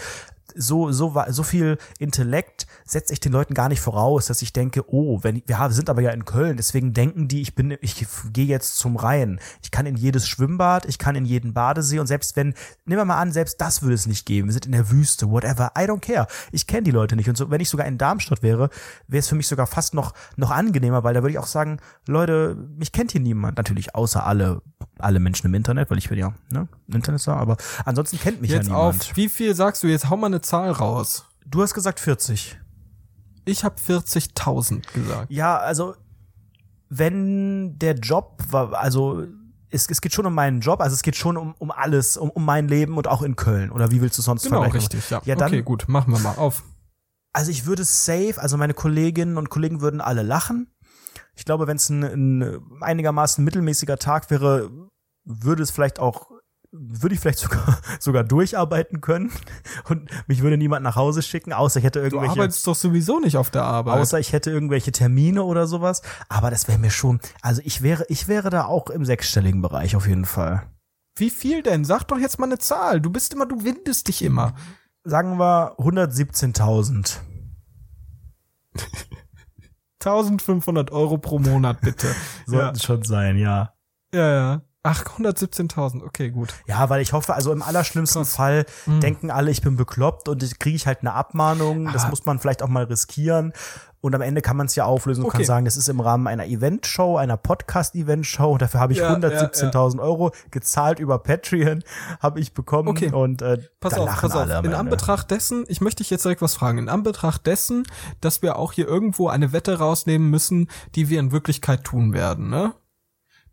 [0.57, 4.85] so, so, so viel Intellekt setze ich den Leuten gar nicht voraus, dass ich denke,
[4.93, 8.47] oh, wenn, wir sind aber ja in Köln, deswegen denken die, ich bin, ich gehe
[8.47, 9.41] jetzt zum Rhein.
[9.63, 13.05] Ich kann in jedes Schwimmbad, ich kann in jeden Badesee und selbst wenn, nehmen wir
[13.05, 14.49] mal an, selbst das würde es nicht geben.
[14.49, 16.27] Wir sind in der Wüste, whatever, I don't care.
[16.51, 18.71] Ich kenne die Leute nicht und so, wenn ich sogar in Darmstadt wäre,
[19.09, 21.79] wäre es für mich sogar fast noch, noch angenehmer, weil da würde ich auch sagen,
[22.07, 23.57] Leute, mich kennt hier niemand.
[23.57, 24.63] Natürlich außer alle,
[25.03, 28.69] alle Menschen im Internet, weil ich bin ja, ne, Internetstar, aber ansonsten kennt mich Jetzt
[28.69, 29.03] ja niemand.
[29.03, 30.09] auf, wie viel sagst du jetzt?
[30.11, 31.27] Hau mal eine Zahl raus.
[31.47, 32.59] Du hast gesagt 40.
[33.45, 35.31] Ich habe 40.000 gesagt.
[35.31, 35.95] Ja, also
[36.89, 39.25] wenn der Job war, also
[39.71, 42.31] es, es geht schon um meinen Job, also es geht schon um, um alles, um,
[42.31, 43.71] um mein Leben und auch in Köln.
[43.71, 44.81] Oder wie willst du sonst Genau, vergleichen?
[44.81, 45.23] richtig, ja.
[45.25, 46.63] Ja, dann, okay, gut, machen wir mal auf.
[47.33, 50.69] also ich würde safe, also meine Kolleginnen und Kollegen würden alle lachen.
[51.35, 54.71] Ich glaube, wenn es ein, ein einigermaßen mittelmäßiger Tag wäre,
[55.25, 56.31] würde es vielleicht auch
[56.73, 59.31] würde ich vielleicht sogar, sogar durcharbeiten können
[59.89, 63.21] und mich würde niemand nach Hause schicken, außer ich hätte Du irgendwelche, arbeitest doch sowieso
[63.21, 63.99] nicht auf der Arbeit.
[63.99, 66.03] außer ich hätte irgendwelche Termine oder sowas.
[66.29, 69.95] Aber das wäre mir schon, also ich wäre, ich wäre da auch im sechsstelligen Bereich
[69.97, 70.63] auf jeden Fall.
[71.17, 71.85] Wie viel denn?
[71.85, 73.01] Sag doch jetzt mal eine Zahl.
[73.01, 74.55] Du bist immer, du windest dich immer.
[75.05, 77.19] Sagen wir 117.000.
[80.01, 82.15] 1500 Euro pro Monat, bitte.
[82.47, 83.75] Sollten schon sein, ja.
[84.15, 84.63] ja, ja.
[84.85, 86.03] Ach, 117.000.
[86.03, 86.55] Okay, gut.
[86.67, 88.35] Ja, weil ich hoffe, also im allerschlimmsten Krass.
[88.35, 91.93] Fall denken alle, ich bin bekloppt und ich kriege ich halt eine Abmahnung.
[91.93, 92.09] Das Ah.
[92.09, 93.53] muss man vielleicht auch mal riskieren.
[94.01, 95.37] Und am Ende kann man es ja auflösen und Okay.
[95.39, 98.51] kann sagen, das ist im Rahmen einer Eventshow, einer Podcast-Eventshow.
[98.55, 101.85] Und dafür habe ich Ja, 117.000 Euro gezahlt über Patreon,
[102.21, 102.89] habe ich bekommen.
[102.89, 103.13] Okay.
[103.13, 104.65] Und äh, Pass auf, pass auf.
[104.65, 104.75] In.
[104.75, 106.79] Anbetracht dessen, ich möchte dich jetzt direkt was fragen.
[106.79, 107.85] In Anbetracht dessen,
[108.21, 112.51] dass wir auch hier irgendwo eine Wette rausnehmen müssen, die wir in Wirklichkeit tun werden,
[112.51, 112.73] ne?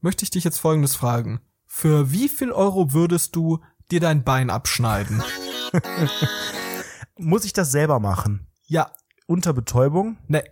[0.02, 1.40] Möchte ich dich jetzt folgendes fragen.
[1.66, 3.60] Für wie viel Euro würdest du
[3.92, 5.22] dir dein Bein abschneiden?
[7.18, 8.48] Muss ich das selber machen?
[8.68, 8.92] ja,
[9.28, 10.18] Unter Betäubung?
[10.28, 10.44] ne.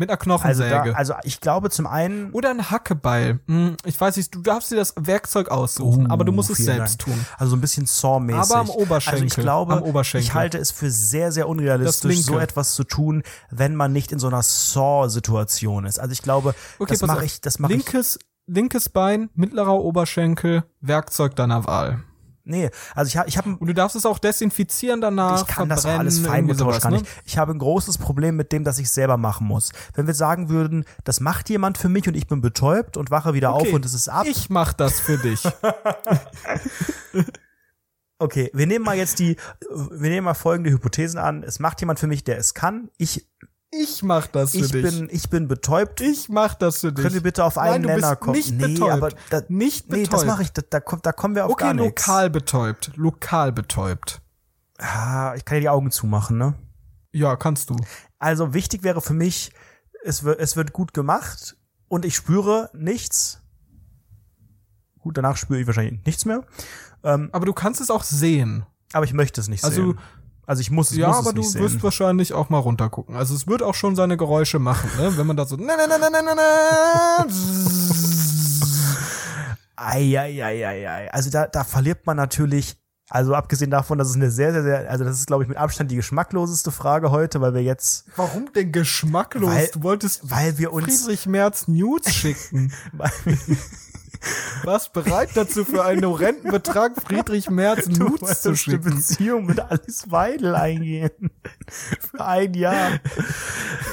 [0.00, 0.92] Mit einer Also, Knochensäge.
[0.92, 3.40] da, also ich glaube zum einen, Oder ein Hackebeil.
[3.48, 6.58] Hm, ich weiß nicht, du darfst dir das Werkzeug aussuchen, Oh, aber du musst es
[6.58, 7.16] selbst Dank.
[7.16, 7.26] tun.
[7.36, 8.40] Also so ein bisschen Saw-mäßig.
[8.40, 9.82] Aber am Oberschenkel, Also ich glaube,
[10.20, 14.20] ich halte es für sehr, sehr unrealistisch, so etwas zu tun, wenn man nicht in
[14.20, 15.98] so einer Saw-Situation ist.
[15.98, 17.78] Also ich glaube, Okay, das mache ich, das mache ich.
[17.84, 22.02] linkes, linkes Bein, mittlerer Oberschenkel, Werkzeug deiner Wahl.
[22.44, 25.42] Nee, also ich habe, ich habe, Und du darfst es auch desinfizieren danach.
[25.42, 26.98] ich kann das alles irgendwie feinmotorisch sowas, gar ne?
[27.00, 27.10] nicht.
[27.26, 29.70] Ich habe ein großes Problem mit dem, dass ich selber machen muss.
[29.94, 33.34] Wenn wir sagen würden, das macht jemand für mich und ich bin betäubt und wache
[33.34, 34.26] wieder Okay, auf und es ist ab.
[34.26, 35.42] Ich mach das für dich.
[38.20, 41.44] Okay, wir nehmen mal jetzt die, wir nehmen mal folgende Hypothesen an.
[41.44, 42.90] Es macht jemand für mich, der es kann.
[42.96, 43.28] Ich,
[43.70, 44.82] Ich mach das für ich dich.
[44.82, 46.00] bin, ich bin betäubt.
[46.00, 47.02] ich mach das für dich.
[47.02, 48.36] Können wir bitte auf einen Nein, du Nenner bist kommen?
[48.36, 48.92] Nicht nee, betäubt.
[48.92, 50.12] aber da, nicht nee, betäubt.
[50.14, 50.52] das mache ich.
[50.52, 52.06] Da, da, kommt, da kommen wir auf Okay, gar nichts.
[52.06, 52.92] lokal betäubt.
[52.96, 54.22] Lokal betäubt.
[54.78, 56.54] Ah, ich kann ja die Augen zumachen, ne?
[57.12, 57.76] Ja, kannst du.
[58.18, 59.52] Also wichtig wäre für mich,
[60.04, 61.56] es wird, es wird gut gemacht
[61.88, 63.42] und ich spüre nichts.
[65.00, 66.44] Gut, danach spüre ich wahrscheinlich nichts mehr.
[67.02, 68.64] Ähm, Aber du kannst es auch sehen.
[68.92, 69.98] aber ich möchte es nicht Also, sehen.
[69.98, 70.00] Also
[70.62, 71.82] ich muss es, ja, muss aber es du nicht wirst sehen.
[71.82, 73.14] wahrscheinlich auch mal runtergucken.
[73.16, 75.16] Also es wird auch schon seine Geräusche machen, ne?
[75.16, 77.26] Wenn man da so na na na na na na
[79.76, 81.10] Eieieiei.
[81.12, 82.76] Also da, da verliert man natürlich,
[83.10, 85.56] also abgesehen davon, dass es eine sehr, sehr, sehr, also das ist, glaube ich, mit
[85.58, 89.50] Abstand die geschmackloseste Frage heute, weil wir jetzt, Warum denn geschmacklos?
[89.54, 92.72] Weil- du wolltest weil wir uns, Friedrich Merz Nudes schicken.
[92.92, 93.56] weil wir,
[94.64, 98.96] Warst bereit dazu für einen horrenden Betrag Friedrich Merz wolltest zu eine schicken?
[98.96, 101.10] Beziehung mit Alice Weidel eingehen.
[102.00, 103.00] Für ein Jahr.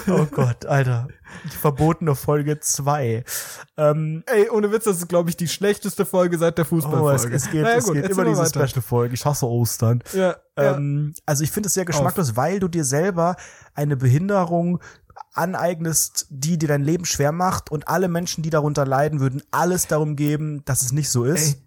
[0.08, 1.08] Oh Gott, Alter.
[1.46, 3.24] Die verbotene Folge zwei.
[3.78, 6.84] Ähm, Ey, ohne Witz, das ist, glaube ich, die schlechteste Folge seit der oh, es,
[6.84, 7.36] Fußballfolge.
[7.36, 8.46] es geht, Naja, es gut, geht immer diese.
[8.46, 9.14] Special-Folge.
[9.14, 10.02] Ich hasse Ostern.
[10.14, 10.76] Ja, ja.
[10.76, 13.36] Ähm, also ich finde es sehr geschmacklos, weil du dir selber
[13.74, 14.80] eine Behinderung
[15.38, 19.88] aneignest, die dir dein Leben schwer macht und alle Menschen, die darunter leiden, würden alles
[19.88, 21.56] darum geben, dass es nicht so ist.
[21.56, 21.62] Ey,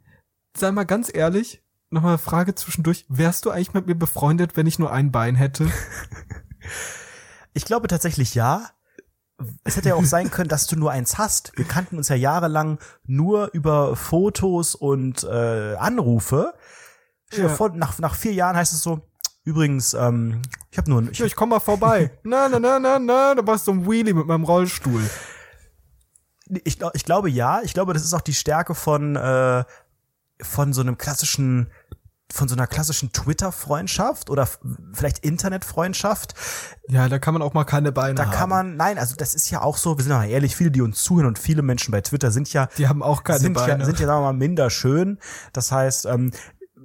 [0.57, 3.07] sei mal ganz ehrlich, nochmal eine Frage zwischendurch.
[3.09, 5.71] Wärst du eigentlich mit mir befreundet, wenn ich nur ein Bein hätte?
[7.59, 8.71] Ich glaube tatsächlich ja.
[9.65, 11.51] Es hätte ja auch sein können, dass du nur eins hast.
[11.57, 16.55] Wir kannten uns ja jahrelang nur über Fotos und äh, Anrufe.
[17.33, 17.49] Ja.
[17.49, 19.08] vor, nach, nach vier Jahren heißt es so,
[19.49, 22.11] übrigens, ähm, ich habe nur ein, ich, Ja, ich komm mal vorbei.
[22.23, 25.03] na, na, na, na, na, da warst du ein Wheelie mit meinem Rollstuhl.
[26.65, 29.65] ich, ich glaube ja, ich glaube, das ist auch die Stärke von, äh,
[30.41, 31.71] von so einem klassischen,
[32.31, 34.47] von so einer klassischen Twitter-Freundschaft oder
[34.93, 36.35] vielleicht Internet-Freundschaft.
[36.89, 38.33] Ja, da kann man auch mal keine Beine Da haben.
[38.33, 40.83] kann man, nein, also das ist ja auch so, wir sind mal ehrlich, viele, die
[40.83, 43.79] uns zuhören und viele Menschen bei Twitter sind ja, Die haben auch keine sind Beine.
[43.81, 45.19] ja, sind ja, sagen wir mal, minder schön.
[45.55, 46.31] Das heißt, ähm,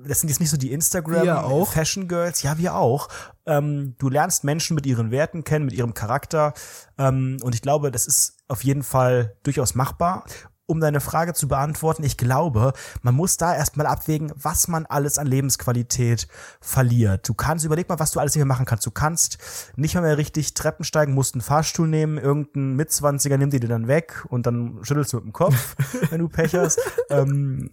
[0.08, 1.26] das sind jetzt nicht so die Instagram.
[1.72, 3.10] Fashion Girls, ja, wir auch.
[3.45, 6.54] Ähm, du lernst Menschen mit ihren Werten kennen, mit ihrem Charakter.
[6.97, 10.26] Ähm, und ich glaube, das ist auf jeden Fall durchaus machbar.
[10.66, 15.18] Um deine Frage zu beantworten, ich glaube, man muss da erstmal abwägen, was man alles
[15.18, 16.28] an Lebensqualität
[16.61, 17.28] verliert.
[17.28, 18.86] Du kannst, überleg mal, was du alles nicht mehr machen kannst.
[18.86, 19.38] Du kannst
[19.76, 23.70] nicht mal mehr richtig Treppen steigen, musst einen Fahrstuhl nehmen, irgendein Mitzwanziger nimmt dir den
[23.70, 25.76] dann weg und dann schüttelst du mit dem Kopf,
[26.09, 26.80] wenn du Pech hast.
[27.09, 27.70] Ähm,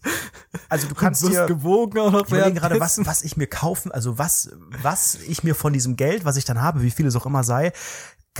[0.68, 3.92] also du kannst dir gewogen auch noch ich überlege gerade, was, was ich mir kaufen,
[3.92, 4.50] also was,
[4.82, 7.44] was ich mir von diesem Geld, was ich dann habe, wie viel es auch immer
[7.44, 7.72] sei,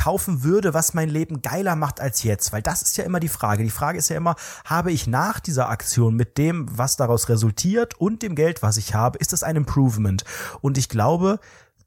[0.01, 2.53] kaufen würde, was mein Leben geiler macht als jetzt.
[2.53, 3.62] Weil das ist ja immer die Frage.
[3.62, 4.34] Die Frage ist ja immer,
[4.64, 8.94] habe ich nach dieser Aktion mit dem, was daraus resultiert und dem Geld, was ich
[8.94, 10.24] habe, ist das ein Improvement?
[10.62, 11.38] Und ich glaube,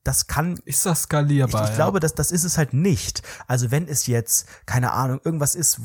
[0.03, 0.59] das kann.
[0.65, 1.63] Ist das skalierbar?
[1.63, 1.83] Ich, ich ja.
[1.83, 3.21] glaube, das, das ist es halt nicht.
[3.47, 5.79] Also wenn es jetzt, keine Ahnung, irgendwas ist,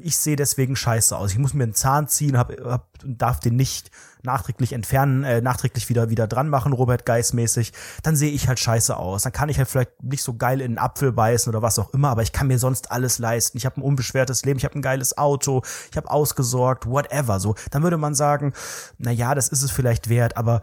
[0.00, 1.32] ich sehe deswegen scheiße aus.
[1.32, 3.90] Ich muss mir einen Zahn ziehen, hab, hab, darf den nicht
[4.22, 8.58] nachträglich entfernen, äh, nachträglich wieder wieder dran machen, Robert Geis mäßig, dann sehe ich halt
[8.58, 9.22] scheiße aus.
[9.22, 11.92] Dann kann ich halt vielleicht nicht so geil in einen Apfel beißen oder was auch
[11.92, 13.58] immer, aber ich kann mir sonst alles leisten.
[13.58, 17.38] Ich habe ein unbeschwertes Leben, ich habe ein geiles Auto, ich habe ausgesorgt, whatever.
[17.38, 18.54] So, dann würde man sagen,
[18.98, 20.62] na ja, das ist es vielleicht wert, aber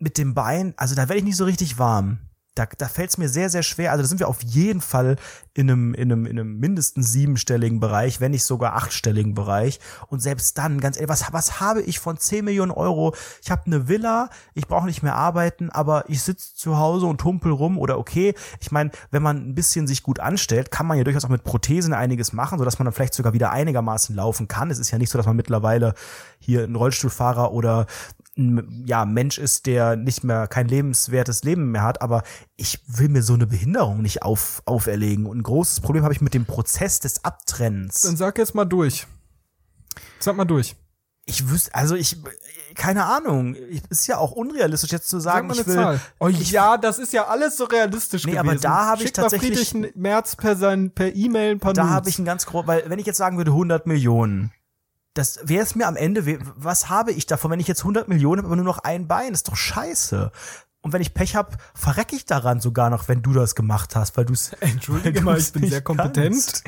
[0.00, 2.18] mit dem Bein, also da werde ich nicht so richtig warm
[2.58, 3.92] da, da fällt es mir sehr, sehr schwer.
[3.92, 5.16] Also da sind wir auf jeden Fall
[5.54, 9.78] in einem, in einem, in einem mindestens siebenstelligen Bereich, wenn nicht sogar achtstelligen Bereich.
[10.08, 13.14] Und selbst dann, ganz ehrlich, was, was habe ich von 10 Millionen Euro?
[13.42, 17.22] Ich habe eine Villa, ich brauche nicht mehr arbeiten, aber ich sitze zu Hause und
[17.24, 18.34] humpel rum oder okay.
[18.60, 21.44] Ich meine, wenn man ein bisschen sich gut anstellt, kann man ja durchaus auch mit
[21.44, 24.70] Prothesen einiges machen, sodass man dann vielleicht sogar wieder einigermaßen laufen kann.
[24.70, 25.94] Es ist ja nicht so, dass man mittlerweile
[26.40, 27.86] hier ein Rollstuhlfahrer oder
[28.38, 32.22] ein ja, Mensch ist, der nicht mehr kein lebenswertes Leben mehr hat, aber
[32.56, 35.26] ich will mir so eine Behinderung nicht auf, auferlegen.
[35.26, 38.02] Und ein großes Problem habe ich mit dem Prozess des Abtrennens.
[38.02, 39.06] Dann sag jetzt mal durch.
[40.20, 40.76] Sag mal durch.
[41.24, 42.16] Ich wüsste, also ich,
[42.74, 43.54] keine Ahnung,
[43.90, 46.00] ist ja auch unrealistisch jetzt zu sagen, ich will, Zahl.
[46.18, 48.48] Oh, ja, das ist ja alles so realistisch Nee, gewesen.
[48.48, 52.08] aber da habe ich tatsächlich- Friedrich Merz per sein per E-Mail ein paar da habe
[52.08, 54.52] ich ein ganz grob, weil wenn ich jetzt sagen würde 100 Millionen,
[55.18, 58.38] das wäre es mir am Ende, was habe ich davon, wenn ich jetzt 100 Millionen
[58.38, 60.30] habe, aber nur noch ein Bein, ist doch scheiße.
[60.80, 64.16] Und wenn ich Pech hab, verrecke ich daran sogar noch, wenn du das gemacht hast,
[64.16, 66.62] weil du es Entschuldige mal, ich bin sehr kompetent.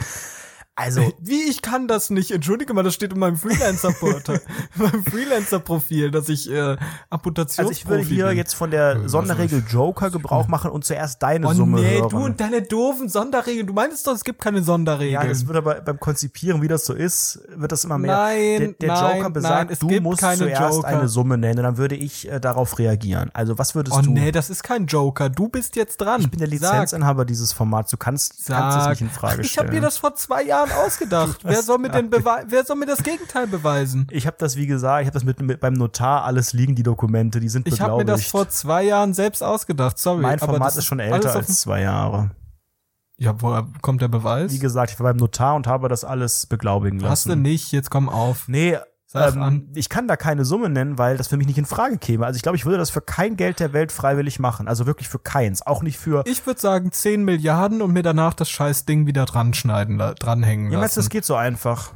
[0.80, 2.30] Also, Wie ich kann das nicht?
[2.30, 4.40] Entschuldige mal, das steht in meinem Freelancer-Portal,
[4.76, 6.76] in meinem Freelancer-Profil, dass ich äh,
[7.10, 8.36] Amputationsprofi also ich würde hier bin.
[8.36, 12.08] jetzt von der Sonderregel Joker Gebrauch machen und zuerst deine Oh Summe nee, hören.
[12.08, 13.66] du und deine doofen Sonderregeln.
[13.66, 15.12] Du meintest doch, es gibt keine Sonderregeln.
[15.22, 18.16] ja, das wird aber beim Konzipieren, wie das so ist, wird das immer mehr.
[18.16, 20.88] Nein, der, der nein, Joker besagt, nein, es du gibt musst keine zuerst Joker.
[20.88, 23.30] eine Summe nennen, dann würde ich äh, darauf reagieren.
[23.34, 24.10] Also was würdest oh du?
[24.12, 25.28] nee, das ist kein Joker.
[25.28, 26.20] Du bist jetzt dran.
[26.22, 26.72] ich bin der Sag.
[26.72, 27.90] Lizenzinhaber dieses Formats.
[27.90, 28.90] Du kannst, kannst es Sag.
[28.90, 29.66] nicht in Frage ich stellen.
[29.68, 31.38] habe mir das vor zwei Jahren ausgedacht.
[31.42, 34.06] wer soll mir denn wer soll mir das Gegenteil beweisen?
[34.10, 36.82] ich habe das, wie gesagt, ich habe das mit, mit beim Notar alles liegen, die
[36.82, 38.30] Dokumente, die sind Ich habe mir das beglaubigt.
[38.30, 39.98] vor zwei Jahren selbst ausgedacht.
[39.98, 40.22] Sorry.
[40.22, 42.30] mein aber Format das ist schon älter als zwei Jahre.
[43.18, 44.50] Ja, woher kommt der Beweis?
[44.50, 47.42] Wie gesagt, ich war beim Notar und habe das alles beglaubigen Hast du lassen.
[47.42, 47.70] nicht?
[47.70, 48.48] Jetzt komm auf.
[48.48, 48.78] Nee,
[49.14, 52.26] ähm, ich kann da keine Summe nennen, weil das für mich nicht in Frage käme.
[52.26, 54.68] Also ich glaube, ich würde das für kein Geld der Welt freiwillig machen.
[54.68, 55.66] Also wirklich für keins.
[55.66, 56.22] Auch nicht für.
[56.26, 60.70] Ich würde sagen 10 Milliarden und mir danach das scheiß Ding wieder dran schneiden, dranhängen
[60.70, 61.00] Ja, lassen.
[61.00, 61.92] das geht so einfach?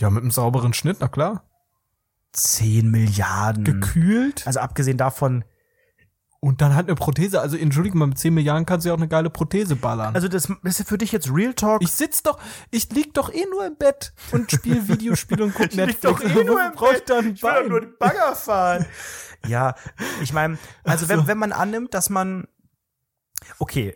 [0.00, 1.42] Ja, mit einem sauberen Schnitt, na klar.
[2.32, 3.64] 10 Milliarden.
[3.64, 5.44] Gekühlt Also abgesehen davon,
[6.44, 7.40] und dann halt eine Prothese.
[7.40, 10.14] Also entschuldige mal, mit 10 Milliarden kannst du ja auch eine geile Prothese ballern.
[10.14, 11.82] also das, das ist für dich jetzt Real Talk.
[11.82, 12.38] ich sitz doch,
[12.70, 16.02] ich lieg doch eh nur im Bett und spiel Videospiele und guck Ich lieg Netflix.
[16.02, 17.08] doch eh nur im ich Bett.
[17.08, 18.84] dann Ich will doch nur den Bagger fahren.
[19.46, 19.74] ja,
[20.22, 22.46] ich meine, also Ach wenn, wenn man annimmt, dass man
[23.58, 23.94] okay,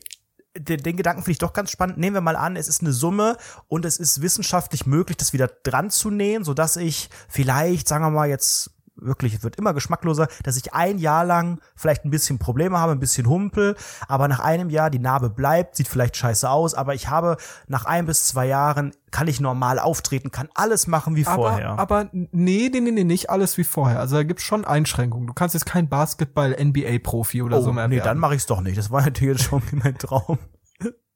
[0.57, 1.99] den, den Gedanken finde ich doch ganz spannend.
[1.99, 3.37] Nehmen wir mal an, es ist eine Summe
[3.69, 8.11] und es ist wissenschaftlich möglich, das wieder dran zu nähen, sodass ich vielleicht, sagen wir
[8.11, 8.71] mal jetzt
[9.01, 12.93] wirklich, es wird immer geschmackloser, dass ich ein Jahr lang vielleicht ein bisschen Probleme habe,
[12.93, 13.77] ein bisschen Humpel,
[14.09, 17.37] aber nach einem Jahr die Narbe bleibt, sieht vielleicht scheiße aus, aber ich habe
[17.67, 21.71] nach ein bis zwei Jahren kann ich normal auftreten, kann alles machen wie vorher.
[21.71, 24.01] Aber, aber nee, nee, nee, nee, nicht alles wie vorher.
[24.01, 25.27] Also da gibt's schon Einschränkungen.
[25.27, 28.05] Du kannst jetzt kein Basketball-NBA-Profi oder oh, so mehr nee, werden.
[28.07, 28.77] dann mache ich's doch nicht.
[28.77, 30.39] Das war natürlich schon mein Traum.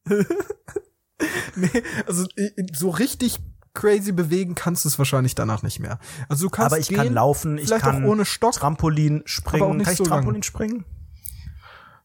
[1.54, 3.38] Nee, also i- so richtig
[3.74, 5.98] crazy bewegen kannst du es wahrscheinlich danach nicht mehr.
[6.28, 8.52] Also du kannst Aber ich gehen, kann laufen, ich kann auch ohne Stock.
[8.52, 9.82] Trampolin springen.
[9.82, 10.42] Kann ich so Trampolin lang.
[10.42, 10.84] springen?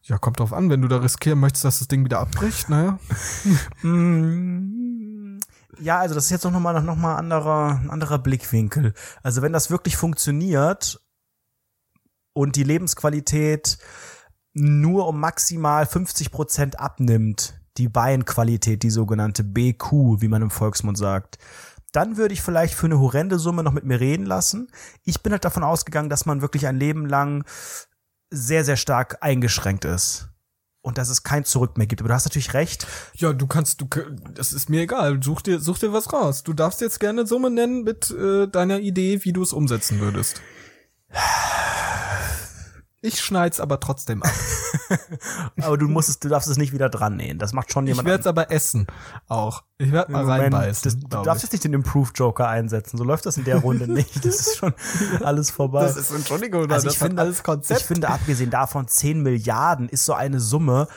[0.02, 2.98] Ja, kommt drauf an, wenn du da riskieren möchtest, dass das Ding wieder abbricht, naja.
[3.82, 5.38] Mm,
[5.80, 8.94] Ja, also das ist jetzt noch mal noch mal anderer ein anderer Blickwinkel.
[9.22, 11.00] Also wenn das wirklich funktioniert
[12.32, 13.78] und die Lebensqualität
[14.54, 20.98] nur um maximal 50 Prozent abnimmt, die Beinqualität, die sogenannte BQ, wie man im Volksmund
[20.98, 21.38] sagt,
[21.92, 24.68] dann würde ich vielleicht für eine horrende Summe noch mit mir reden lassen.
[25.04, 27.44] Ich bin halt davon ausgegangen, dass man wirklich ein Leben lang
[28.30, 30.28] sehr, sehr stark eingeschränkt ist.
[30.80, 32.00] Und dass es kein Zurück mehr gibt.
[32.00, 32.86] Aber du hast natürlich recht.
[33.14, 33.88] Ja, du kannst, du,
[34.32, 35.20] das ist mir egal.
[35.22, 36.44] Such dir, such dir was raus.
[36.44, 40.40] Du darfst jetzt gerne Summe nennen mit äh, deiner Idee, wie du es umsetzen würdest.
[43.00, 44.32] Ich schneid's aber trotzdem ab.
[45.60, 47.38] Aber du musst es, du darfst es nicht wieder dran nähen.
[47.38, 48.86] Das macht schon Ich jemand werde es aber essen.
[49.28, 49.62] Auch.
[49.78, 50.82] Ich werde mal Moment, reinbeißen.
[50.82, 51.42] das, du darfst ich.
[51.44, 52.96] jetzt nicht den Improve Joker einsetzen.
[52.96, 54.24] So läuft das in der Runde nicht.
[54.24, 54.74] Das ist schon
[55.22, 55.82] alles vorbei.
[55.82, 57.80] Das ist, Entschuldigung, also das ich finde, alles Konzept.
[57.80, 60.88] ich finde, abgesehen davon, 10 Milliarden ist so eine Summe,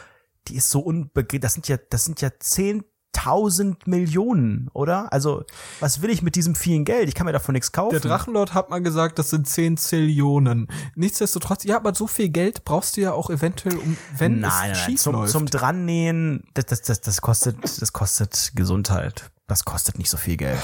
[0.47, 1.43] die ist so unbegrenzt.
[1.43, 2.83] Das sind ja, das sind ja 10
[3.13, 5.11] tausend Millionen, oder?
[5.11, 5.43] Also,
[5.79, 7.07] was will ich mit diesem vielen Geld?
[7.09, 7.91] Ich kann mir davon nichts kaufen.
[7.91, 10.67] Der Drachenlord hat mal gesagt, das sind 10 Zillionen.
[10.95, 14.55] Nichtsdestotrotz, ja, aber so viel Geld brauchst du ja auch eventuell, um, wenn nein, es
[14.55, 14.75] nein, nein.
[14.75, 15.31] schief Zum, läuft.
[15.31, 19.29] zum Drannähen, das, das, das, das kostet, das kostet Gesundheit.
[19.47, 20.61] Das kostet nicht so viel Geld.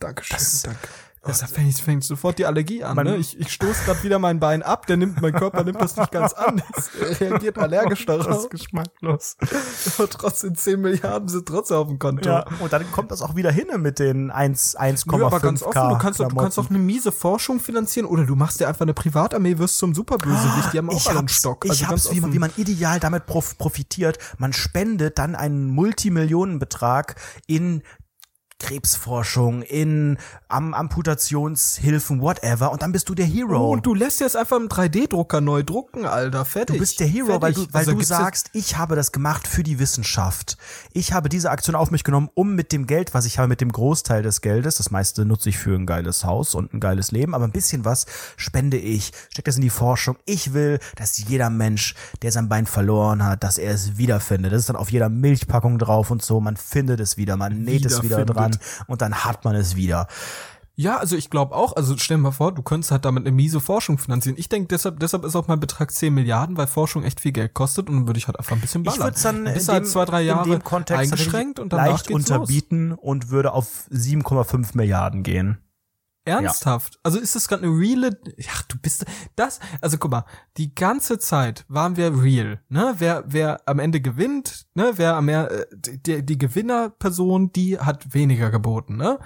[0.00, 0.88] Dankeschön, Das- danke.
[1.22, 2.96] Das, da fängt, fängt sofort die Allergie an.
[2.96, 3.16] Man- ne?
[3.16, 6.10] Ich, ich stoße gerade wieder mein Bein ab, der nimmt, mein Körper nimmt das nicht
[6.12, 6.62] ganz an.
[6.76, 6.90] Es
[7.20, 8.48] reagiert allergisch darauf.
[8.48, 9.36] geschmacklos.
[9.98, 12.26] Aber trotzdem 10 Milliarden sind trotzdem auf dem Konto.
[12.26, 15.62] Ja, und dann kommt das auch wieder hin mit den 1, 1,5 Nö, aber ganz
[15.62, 18.68] offen, du kannst, doch, du kannst auch eine miese Forschung finanzieren oder du machst dir
[18.68, 20.72] einfach eine Privatarmee, wirst zum Superbösewicht.
[20.72, 21.66] Die haben auch ich alle einen Stock.
[21.66, 24.18] ich Also ganz hab's, wie man, wie man ideal damit prof profitiert.
[24.38, 27.16] Man spendet dann einen Multimillionenbetrag
[27.46, 27.82] in
[28.60, 33.58] Krebsforschung, in Am Amputationshilfen, whatever, und dann bist du der Hero.
[33.68, 36.44] Oh, und du lässt jetzt einfach im 3D-Drucker neu drucken, Alter.
[36.44, 36.76] Fertig.
[36.76, 37.42] Du bist der Hero, Fertig.
[37.42, 40.56] weil du, weil Also du sagst, ich habe das gemacht für die Wissenschaft.
[40.92, 43.60] Ich habe diese Aktion auf mich genommen, um mit dem Geld, was ich habe, mit
[43.60, 47.10] dem Großteil des Geldes, das meiste nutze ich für ein geiles Haus und ein geiles
[47.10, 48.06] Leben, aber ein bisschen was
[48.36, 50.16] spende ich, stecke das in die Forschung.
[50.26, 54.52] Ich will, dass jeder Mensch, der sein Bein verloren hat, dass er es wiederfindet.
[54.52, 56.40] Das ist dann auf jeder Milchpackung drauf und so.
[56.40, 58.49] Man findet es wieder, man näht es wieder Wiederfindet.
[58.50, 60.06] Dran und dann hat man es wieder.
[60.80, 63.36] Ja, also ich glaube auch, also stell dir mal vor, du könntest halt damit eine
[63.36, 64.36] miese Forschung finanzieren.
[64.38, 67.52] Ich denke, deshalb, deshalb ist auch mein Betrag 10 Milliarden, weil Forschung echt viel Geld
[67.52, 68.98] kostet und dann würde ich halt einfach ein bisschen ballern.
[68.98, 72.06] Ich würde es dann bist in halt dem, zwei, drei Jahre eingeschränkt und danach leicht
[72.06, 72.38] geht's los.
[72.38, 75.58] unterbieten und würde auf 7,5 Milliarden gehen.
[76.24, 76.98] Ernsthaft?
[77.02, 79.04] Also ist das gerade eine reale, ja, du bist,
[79.36, 80.24] das, also guck mal,
[80.56, 82.94] die ganze Zeit waren wir real, ne?
[82.98, 84.92] Wer, wer am Ende gewinnt, ne?
[84.96, 89.18] Wer am mehr, äh, die, die Gewinnerperson, die hat weniger geboten, ne?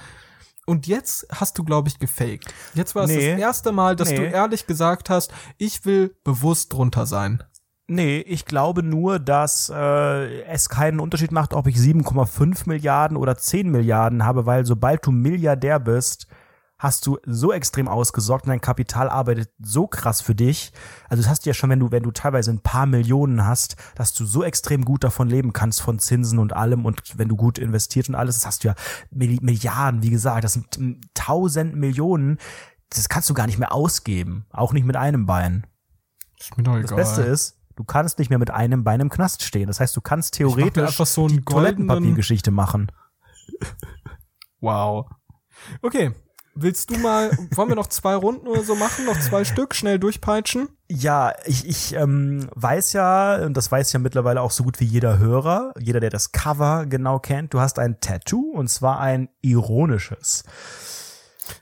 [0.66, 2.52] Und jetzt hast du, glaube ich, gefaked.
[2.74, 3.32] Jetzt war es Nee.
[3.32, 4.16] das erste Mal, dass Nee.
[4.16, 7.42] du ehrlich gesagt hast, ich will bewusst drunter sein.
[7.86, 13.36] Nee, ich glaube nur, dass äh, es keinen Unterschied macht, ob ich 7,5 Milliarden oder
[13.36, 16.26] 10 Milliarden habe, weil sobald du Milliardär bist,
[16.84, 20.72] hast du so extrem ausgesorgt und dein Kapital arbeitet so krass für dich.
[21.08, 23.74] Also das hast du ja schon, wenn du, wenn du teilweise ein paar Millionen hast,
[23.96, 27.34] dass du so extrem gut davon leben kannst, von Zinsen und allem und wenn du
[27.36, 28.74] gut investiert und alles, das hast du ja
[29.10, 32.38] Milli- Milliarden, wie gesagt, das sind mm, tausend Millionen,
[32.90, 35.66] das kannst du gar nicht mehr ausgeben, auch nicht mit einem Bein.
[36.38, 39.42] Ist mir doch Das Beste ist, du kannst nicht mehr mit einem Bein im Knast
[39.42, 39.66] stehen.
[39.66, 42.92] Das heißt, du kannst theoretisch einfach so goldenen- Toilettenpapiergeschichte machen.
[44.60, 45.06] Wow.
[45.82, 46.12] Okay.
[46.56, 49.06] Willst du mal, wollen wir noch zwei Runden oder so machen?
[49.06, 50.68] Noch zwei Stück, schnell durchpeitschen?
[50.88, 54.84] Ja, ich, ich ähm, weiß ja, und das weiß ja mittlerweile auch so gut wie
[54.84, 59.28] jeder Hörer, jeder, der das Cover genau kennt, du hast ein Tattoo und zwar ein
[59.42, 60.44] ironisches.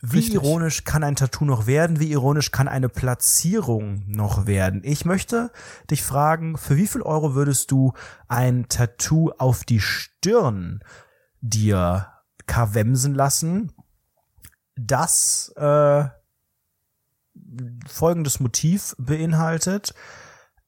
[0.00, 0.34] Wie Richtig.
[0.34, 1.98] ironisch kann ein Tattoo noch werden?
[1.98, 4.82] Wie ironisch kann eine Platzierung noch werden?
[4.84, 5.50] Ich möchte
[5.90, 7.92] dich fragen, für wie viel Euro würdest du
[8.28, 10.80] ein Tattoo auf die Stirn
[11.40, 12.08] dir
[12.46, 13.72] kawemsen lassen,
[14.76, 16.04] das äh,
[17.86, 19.94] folgendes Motiv beinhaltet.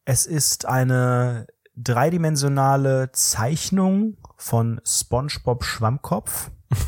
[0.04, 1.46] Es ist eine
[1.76, 6.50] dreidimensionale Zeichnung von SpongeBob Schwammkopf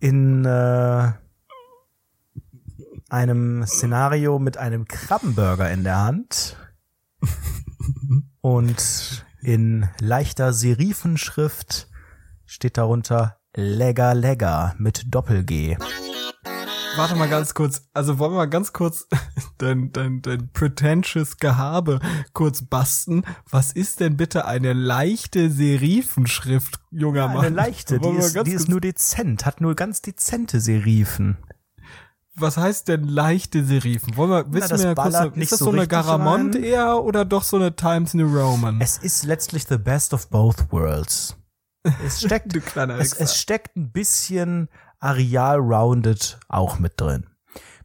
[0.00, 1.12] in äh,
[3.08, 6.56] einem Szenario mit einem Krabbenburger in der Hand
[8.40, 11.88] und in leichter Serifenschrift
[12.46, 15.78] steht darunter Legger Legger mit Doppel-G.
[16.96, 17.82] Warte mal ganz kurz.
[17.94, 19.06] Also wollen wir mal ganz kurz
[19.58, 22.00] dein, dein, dein pretentious Gehabe
[22.32, 23.22] kurz basten.
[23.50, 27.46] Was ist denn bitte eine leichte Serifenschrift, junger Mann?
[27.46, 31.36] Eine leichte, die ist, die ist kurz- nur dezent, hat nur ganz dezente Serifen.
[32.34, 34.16] Was heißt denn leichte Serifen?
[34.18, 36.62] Wollen wir, wissen das wir kurz, ballert ist nicht das so so eine Garamond rein.
[36.64, 38.80] eher oder doch so eine Times New Roman?
[38.82, 41.36] Es ist letztlich the best of both worlds.
[42.04, 44.68] Es steckt, es, es steckt ein bisschen
[45.00, 47.26] Areal Rounded auch mit drin.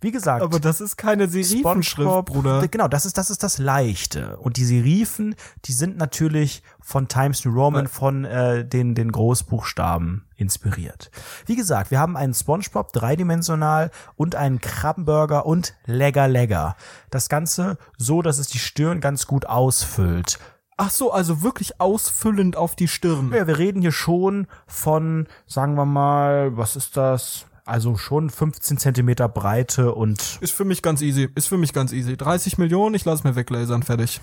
[0.03, 2.67] Wie gesagt, Aber das ist keine Serifenschrift, SpongeBob, Bruder.
[2.67, 4.37] Genau, das ist das ist das Leichte.
[4.37, 5.35] Und die Serifen,
[5.65, 11.11] die sind natürlich von Times New Roman, von äh, den den Großbuchstaben inspiriert.
[11.45, 16.75] Wie gesagt, wir haben einen SpongeBob dreidimensional und einen Krabbenburger und Legger Legger.
[17.11, 20.39] Das Ganze so, dass es die Stirn ganz gut ausfüllt.
[20.83, 23.31] Ach so, also wirklich ausfüllend auf die Stirn.
[23.31, 27.45] Ja, wir reden hier schon von, sagen wir mal, was ist das?
[27.65, 31.29] Also schon 15 Zentimeter Breite und Ist für mich ganz easy.
[31.35, 32.17] Ist für mich ganz easy.
[32.17, 34.21] 30 Millionen, ich lass mir weglasern, fertig.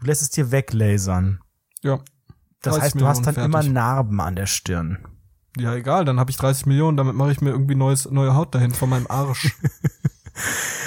[0.00, 1.40] du lässt es dir weglasern.
[1.82, 1.98] Ja.
[2.62, 3.74] Das 30 heißt, du hast dann Millionen, immer fertig.
[3.74, 5.06] Narben an der Stirn.
[5.58, 8.54] Ja, egal, dann habe ich 30 Millionen, damit mache ich mir irgendwie neues, neue Haut
[8.54, 9.54] dahin von meinem Arsch.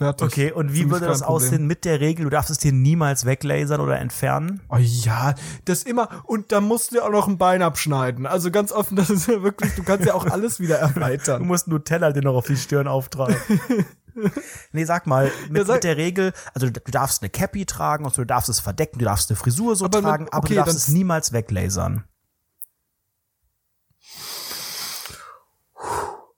[0.00, 0.26] Fertig.
[0.28, 1.34] Okay, und wie würde das Problem.
[1.36, 2.24] aussehen mit der Regel?
[2.24, 4.62] Du darfst es dir niemals weglasern oder entfernen?
[4.70, 5.34] Oh ja,
[5.66, 6.08] das immer.
[6.24, 8.24] Und da musst du ja auch noch ein Bein abschneiden.
[8.24, 11.46] Also ganz offen, das ist ja wirklich, du kannst ja auch alles wieder Du erweitern.
[11.46, 13.36] musst Nutella dir noch auf die Stirn auftragen.
[14.72, 17.66] nee, sag mal, mit, Ja, sag- mit der Regel, also du du darfst eine Cappy
[17.66, 20.38] tragen und so, du darfst es verdecken, du darfst eine Frisur so Aber tragen, aber
[20.38, 22.04] okay, du darfst es niemals weglasern.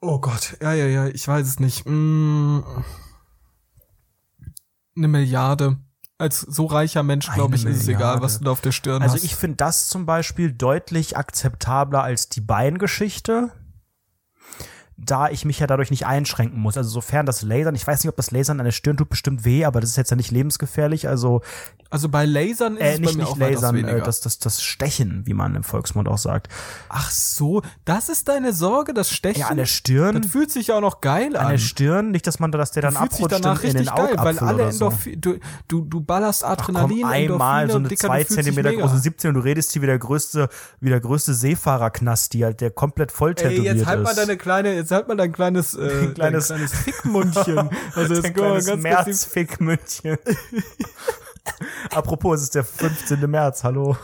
[0.00, 1.86] Oh Gott, ja, ja, ja, ich weiß es nicht.
[1.86, 2.58] Mm.
[4.97, 5.76] Eine Milliarde.
[6.18, 8.22] Als so reicher Mensch, glaube ich, Eine ist es egal, Milliarde.
[8.22, 9.24] was du da auf der Stirn Also hast.
[9.24, 13.51] ich finde das zum Beispiel deutlich akzeptabler als die Beingeschichte,
[14.97, 16.76] da ich mich ja dadurch nicht einschränken muss.
[16.76, 19.45] Also sofern das Lasern, ich weiß nicht, ob das Lasern an der Stirn tut bestimmt
[19.45, 21.09] weh, aber das ist jetzt ja nicht lebensgefährlich.
[21.09, 21.43] Also
[21.93, 25.34] also bei Lasern ist äh, es nicht, nicht Lasern, äh, das, das, das Stechen, wie
[25.34, 26.49] man im Volksmund auch sagt.
[26.88, 29.40] Ach so, das ist deine Sorge, das Stechen?
[29.40, 30.22] Ja, an der Stirn.
[30.22, 31.51] das fühlt sich ja auch noch geil An an.
[31.51, 34.14] der Stirn, nicht, dass man, dass der dann fühlt sich abrutscht danach in, den geil,
[34.16, 34.86] weil alle oder so.
[34.86, 35.38] Endorphin, du,
[35.68, 39.28] du, du ballerst Ach Adrenalin, komm, einmal Endorphine so eine Dicker, zwei Zentimeter große 17
[39.28, 40.49] und du redest hier wie der größte,
[40.80, 44.05] wie der größte Seefahrerknast, die halt, der komplett voll Ey, tätowiert jetzt halt ist.
[44.05, 47.70] mal deine kleine, jetzt halt mal dein kleines, äh, Ein kleines- dein kleines Fickmundchen.
[47.94, 50.18] Also jetzt Ein kleines ganz, Märzfickmündchen.
[51.94, 53.30] Apropos, es ist der 15.
[53.30, 53.96] März, hallo.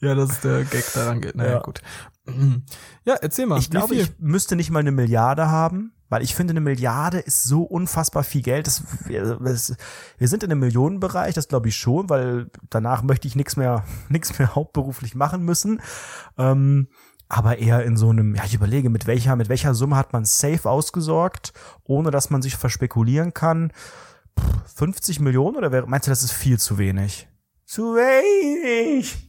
[0.00, 1.34] Ja, das ist der Gag daran geht.
[1.34, 1.58] Naja, Ja.
[1.60, 1.80] gut.
[3.06, 3.58] Ja, erzähl mal.
[3.58, 7.44] Ich glaube, ich müsste nicht mal eine Milliarde haben, weil ich finde, eine Milliarde ist
[7.44, 8.66] so unfassbar viel Geld.
[8.66, 9.74] Das, wir, das,
[10.18, 13.82] wir sind in einem Millionenbereich, das glaube ich schon, weil danach möchte ich nichts mehr,
[14.10, 15.80] nichts mehr hauptberuflich machen müssen.
[16.36, 16.88] Ähm,
[17.28, 20.24] aber eher in so einem, ja, ich überlege, mit welcher, mit welcher Summe hat man
[20.24, 21.52] safe ausgesorgt,
[21.84, 23.72] ohne dass man sich verspekulieren kann.
[24.38, 27.28] Pff, 50 Millionen oder meinst du, das ist viel zu wenig?
[27.64, 29.27] Zu wenig.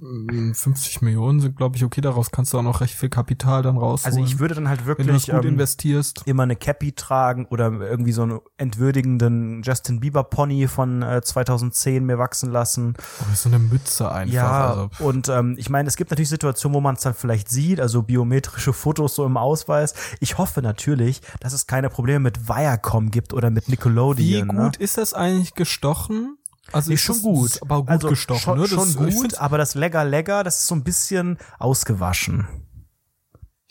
[0.00, 2.00] 50 Millionen sind, glaube ich, okay.
[2.00, 4.18] Daraus kannst du auch noch recht viel Kapital dann rausholen.
[4.18, 6.22] Also ich würde dann halt wenn du das wirklich gut ähm, investierst.
[6.26, 12.04] immer eine Cappy tragen oder irgendwie so einen entwürdigenden Justin Bieber Pony von äh, 2010
[12.04, 12.94] mir wachsen lassen.
[13.20, 14.34] Oder so eine Mütze einfach.
[14.34, 17.48] Ja, Also, und ähm, ich meine, es gibt natürlich Situationen, wo man es dann vielleicht
[17.48, 19.94] sieht, also biometrische Fotos so im Ausweis.
[20.20, 24.48] Ich hoffe natürlich, dass es keine Probleme mit Viacom gibt oder mit wie Nickelodeon.
[24.48, 24.70] gut ne?
[24.78, 26.38] ist das eigentlich gestochen?
[26.72, 27.46] Also Nee, ist schon gut.
[27.46, 28.66] ist aber gut also gestochen, schon, ne?
[28.68, 32.46] Schon gut, find's- aber das Lecker Lecker, das ist so ein bisschen ausgewaschen.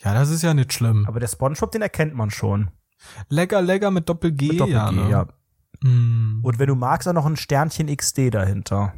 [0.02, 1.06] Ja, das ist ja nicht schlimm.
[1.06, 2.70] Aber der SpongeBob, den erkennt man schon.
[3.28, 4.92] Lecker, lecker mit Doppel-G, Mit Doppel-G, ja.
[4.92, 5.10] Ne?
[5.10, 5.26] ja.
[5.80, 6.40] Mm.
[6.44, 8.94] Und wenn du magst, dann noch ein Sternchen XD dahinter.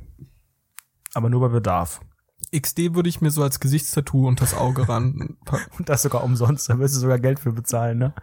[1.15, 2.01] Aber nur bei Bedarf.
[2.61, 5.37] XD würde ich mir so als Gesichtstattoo unter das Auge ran.
[5.79, 8.15] Und das sogar umsonst, da wirst du sogar Geld für bezahlen, ne?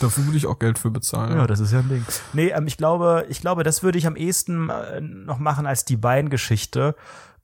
[0.00, 1.36] Dafür würde ich auch Geld für bezahlen.
[1.36, 2.04] Ja, das ist ja ein Ding.
[2.32, 5.84] Nee, ähm, ich glaube, ich glaube, das würde ich am ehesten äh, noch machen als
[5.84, 6.94] die Beingeschichte.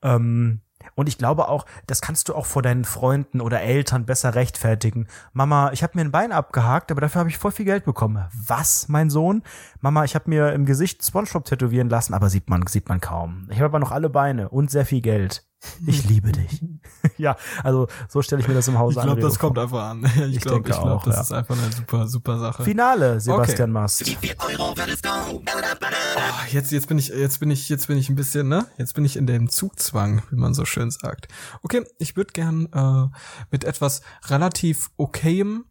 [0.02, 0.60] Ähm,
[0.94, 5.08] und ich glaube auch, das kannst du auch vor deinen Freunden oder Eltern besser rechtfertigen.
[5.32, 8.24] Mama, ich habe mir ein Bein abgehakt, aber dafür habe ich voll viel Geld bekommen.
[8.32, 9.42] Was, mein Sohn?
[9.80, 13.46] Mama, ich habe mir im Gesicht SpongeBob tätowieren lassen, aber sieht man, sieht man kaum.
[13.50, 15.47] Ich habe aber noch alle Beine und sehr viel Geld.
[15.86, 16.62] Ich liebe dich.
[17.18, 19.26] ja, also so stelle ich mir das im Hause Ich glaube, an.
[19.28, 20.04] das kommt einfach an.
[20.28, 21.22] Ich Ich glaube, denke ich glaube, auch, das ja.
[21.22, 22.62] ist einfach eine super, super Sache.
[22.64, 24.06] Finale, Sebastian Mast.
[24.06, 25.08] Würdest du?
[25.08, 28.66] Ah, Jetzt, jetzt bin ich, jetzt bin ich, jetzt bin ich ein bisschen, ne?
[28.78, 31.28] Jetzt bin ich in dem Zugzwang, wie man so schön sagt.
[31.62, 33.16] Okay, ich würde gern äh,
[33.50, 35.64] mit etwas relativ okayem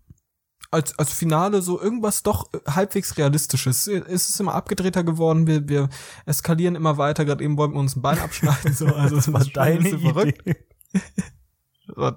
[0.72, 3.88] als, als Finale so irgendwas doch äh, halbwegs realistisches.
[3.88, 5.90] Es ist immer abgedrehter geworden, wir, wir
[6.26, 9.42] eskalieren immer weiter, gerade eben wollten wir uns ein Bein abschneiden, so, also Das war
[9.42, 10.42] ist schon ein deine bisschen verrückt.
[10.42, 10.56] Idee.
[11.96, 12.12] So,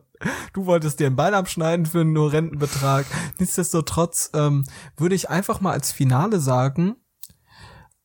[0.53, 3.07] Du wolltest dir ein Bein abschneiden für einen nur Rentenbetrag.
[3.39, 4.65] Nichtsdestotrotz ähm,
[4.97, 6.97] würde ich einfach mal als Finale sagen,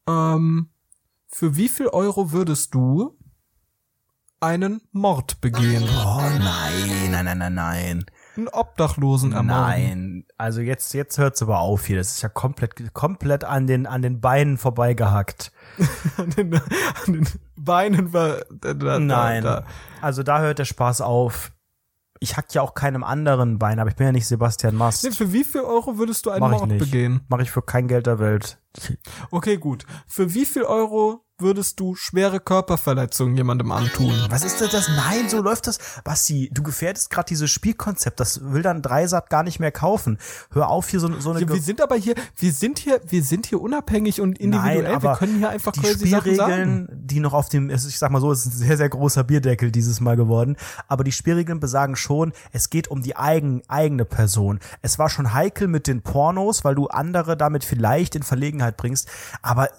[0.08, 0.70] ähm,
[1.28, 3.18] für wie viel Euro würdest du
[4.40, 5.84] einen Mord begehen?
[5.84, 8.06] Oh nein, nein, nein, nein, nein.
[8.38, 9.64] Einen Obdachlosen ermorden?
[9.64, 11.98] Nein, also jetzt jetzt hört's aber auf hier.
[11.98, 15.52] Das ist ja komplett komplett an den an den Beinen vorbeigehackt.
[16.18, 17.28] An den, an den
[17.58, 18.38] Beinen war...
[18.50, 19.44] Da, da, Nein.
[19.44, 19.66] Da.
[20.02, 21.52] Also da hört der Spaß auf.
[22.22, 25.04] Ich hack ja auch keinem anderen Bein, aber ich bin ja nicht Sebastian Mast.
[25.04, 26.80] Nee, für wie viel Euro würdest du einen Mach Mord nicht.
[26.80, 27.22] begehen?
[27.28, 28.58] Mache ich für kein Geld der Welt.
[29.32, 29.86] Okay, gut.
[30.08, 34.14] Für wie viel Euro würdest du schwere Körperverletzungen jemandem antun?
[34.30, 34.88] Was ist denn das?
[34.88, 35.80] Nein, so läuft das.
[36.04, 38.20] Basti, du gefährdest gerade dieses Spielkonzept.
[38.20, 40.18] Das will dann Dreisat gar nicht mehr kaufen.
[40.52, 43.22] Hör auf, hier so, so eine Ja, wir sind aber hier, wir sind hier, wir
[43.22, 44.84] sind hier unabhängig und individuell.
[44.84, 47.02] Nein, aber wir können hier einfach die crazy Sachen Spielregeln, sagen.
[47.04, 49.72] die noch auf dem, ich sag mal so, es ist ein sehr, sehr großer Bierdeckel
[49.72, 50.56] dieses Mal geworden,
[50.88, 54.60] aber die Spielregeln besagen schon, es geht um die eigen, eigene Person.
[54.82, 59.10] Es war schon heikel mit den Pornos, weil du andere damit vielleicht in Verlegenheit bringst,
[59.42, 59.70] aber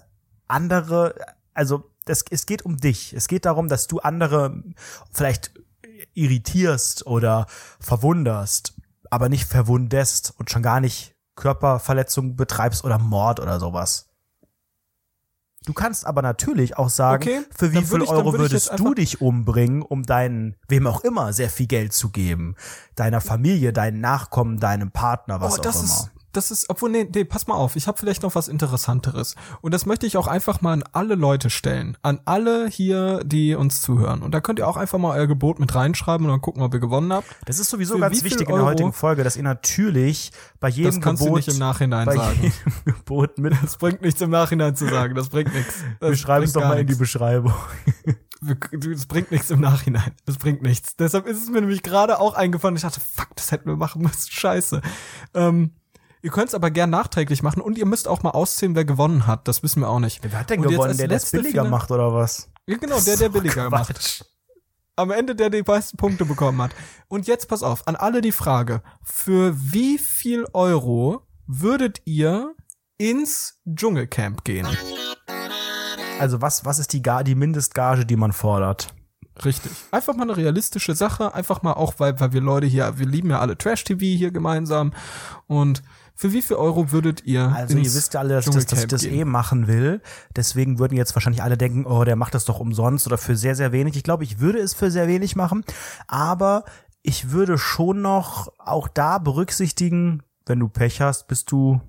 [0.49, 1.15] andere,
[1.57, 3.13] also das, es geht um dich.
[3.13, 4.63] Es geht darum, dass du andere
[5.11, 5.53] vielleicht
[6.15, 7.47] irritierst oder
[7.81, 8.75] verwunderst,
[9.11, 14.09] aber nicht verwundest und schon gar nicht Körperverletzung betreibst oder Mord oder sowas.
[15.67, 18.95] Du kannst aber natürlich auch sagen, Okay, für wie viel ich- Euro würd würdest du
[18.95, 22.55] dich umbringen, um deinen, wem auch immer, sehr viel Geld zu geben.
[22.95, 25.85] Deiner Familie, deinen Nachkommen, deinem Partner, was oh, auch immer.
[25.85, 29.35] ist, das ist, obwohl, nee, nee, pass mal auf, ich habe vielleicht noch was Interessanteres.
[29.61, 31.97] Und das möchte ich auch einfach mal an alle Leute stellen.
[32.03, 34.23] An alle hier, die uns zuhören.
[34.23, 36.73] Und da könnt ihr auch einfach mal euer Gebot mit reinschreiben und dann gucken, ob
[36.75, 37.27] ihr gewonnen habt.
[37.47, 38.67] Das ist sowieso Für ganz wichtig in der Euro?
[38.67, 40.31] heutigen Folge, dass ihr natürlich
[40.61, 42.39] bei jedem Das kannst Gebot, du nicht im Nachhinein bei sagen.
[42.43, 45.15] jedem Gebot mit Das bringt nichts im Nachhinein zu sagen.
[45.15, 45.83] Das bringt nichts.
[46.01, 46.95] Wir schreiben es doch mal in die.
[46.97, 47.53] Beschreibung.
[48.41, 50.13] Das bringt nichts im Nachhinein.
[50.27, 50.97] Das bringt nichts.
[50.97, 52.77] Deshalb ist es mir nämlich gerade auch eingefallen.
[52.77, 54.31] Ich dachte, fuck, das hätten wir machen müssen.
[54.31, 54.81] Scheiße.
[55.35, 55.73] Ähm,
[56.27, 59.29] ihr könnt es aber gern nachträglich machen und ihr müsst auch mal auszählen, wer gewonnen
[59.29, 59.47] hat.
[59.47, 60.19] Das wissen wir auch nicht.
[60.25, 62.51] Wer hat denn Und gewonnen, als der das billiger Finan- macht oder was?
[62.67, 63.95] Ja, genau, der, der billiger macht.
[63.95, 64.23] Quatsch.
[64.97, 66.73] Am Ende, der die meisten Punkte bekommen hat.
[67.07, 68.83] Und jetzt pass auf, an alle die Frage.
[69.05, 72.57] Für wie viel Euro würdet ihr
[72.99, 74.67] ins Dschungelcamp gehen?
[76.19, 78.89] Also was, was ist die, Ga die Mindestgage, die man fordert?
[79.45, 79.71] Richtig.
[79.91, 83.31] Einfach mal eine realistische Sache, einfach mal auch, weil, weil wir Leute hier, wir lieben
[83.31, 84.93] ja alle Trash-TV hier gemeinsam.
[85.47, 85.83] Und
[86.17, 88.87] für wie viel Euro würdet ihr Also ihr wisst ja alle, dass, dass, dass ich
[88.89, 89.15] das gehen?
[89.15, 90.01] eh machen will.
[90.35, 93.55] Deswegen würden jetzt wahrscheinlich alle denken, oh, der macht das doch umsonst oder für sehr,
[93.55, 93.97] sehr wenig.
[93.97, 95.63] Ich glaube, ich würde es für sehr wenig machen.
[96.07, 96.65] Aber
[97.03, 101.81] ich würde schon noch auch da berücksichtigen, wenn du Pech hast, bist du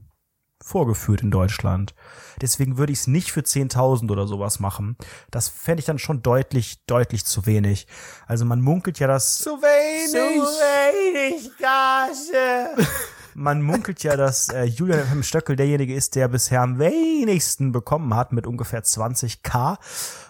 [0.62, 1.94] vorgeführt in Deutschland.
[2.42, 4.98] Deswegen würde ich es nicht für 10.000 oder sowas machen.
[5.32, 7.88] Das fände ich dann schon deutlich, deutlich zu wenig.
[8.26, 10.14] Also man munkelt ja, dass Zu wenig.
[10.14, 12.76] wenig Gage.
[13.40, 18.16] Man munkelt ja, dass äh, Julian FM Stöckel derjenige ist, der bisher am wenigsten bekommen
[18.16, 19.78] hat mit ungefähr 20k.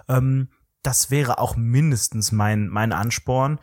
[0.09, 0.49] Ähm,
[0.83, 3.61] das wäre auch mindestens mein, mein Ansporn.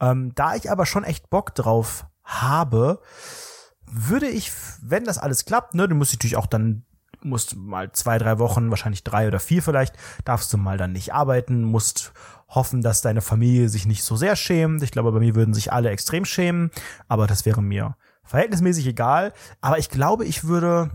[0.00, 3.00] Ähm, da ich aber schon echt Bock drauf habe,
[3.90, 6.84] würde ich, wenn das alles klappt, ne, du musst natürlich auch dann,
[7.20, 11.12] musst mal zwei, drei Wochen, wahrscheinlich drei oder vier vielleicht, darfst du mal dann nicht
[11.12, 12.12] arbeiten, musst
[12.46, 14.84] hoffen, dass deine Familie sich nicht so sehr schämt.
[14.84, 16.70] Ich glaube, bei mir würden sich alle extrem schämen,
[17.08, 19.32] aber das wäre mir verhältnismäßig egal.
[19.60, 20.90] Aber ich glaube, ich würde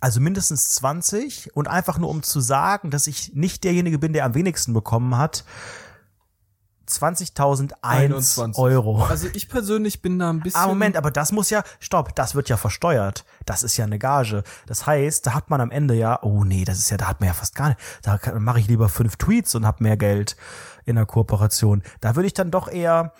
[0.00, 4.24] also mindestens 20 und einfach nur um zu sagen, dass ich nicht derjenige bin, der
[4.24, 5.44] am wenigsten bekommen hat,
[6.88, 8.58] 20.001 21.
[8.58, 9.04] Euro.
[9.04, 10.60] Also ich persönlich bin da ein bisschen.
[10.60, 13.24] Ah, Moment, aber das muss ja, stopp, das wird ja versteuert.
[13.46, 14.42] Das ist ja eine Gage.
[14.66, 17.20] Das heißt, da hat man am Ende ja, oh nee, das ist ja, da hat
[17.20, 17.80] man ja fast gar nicht.
[18.02, 20.36] Da mache ich lieber fünf Tweets und hab mehr Geld
[20.84, 21.82] in der Kooperation.
[22.00, 23.12] Da würde ich dann doch eher,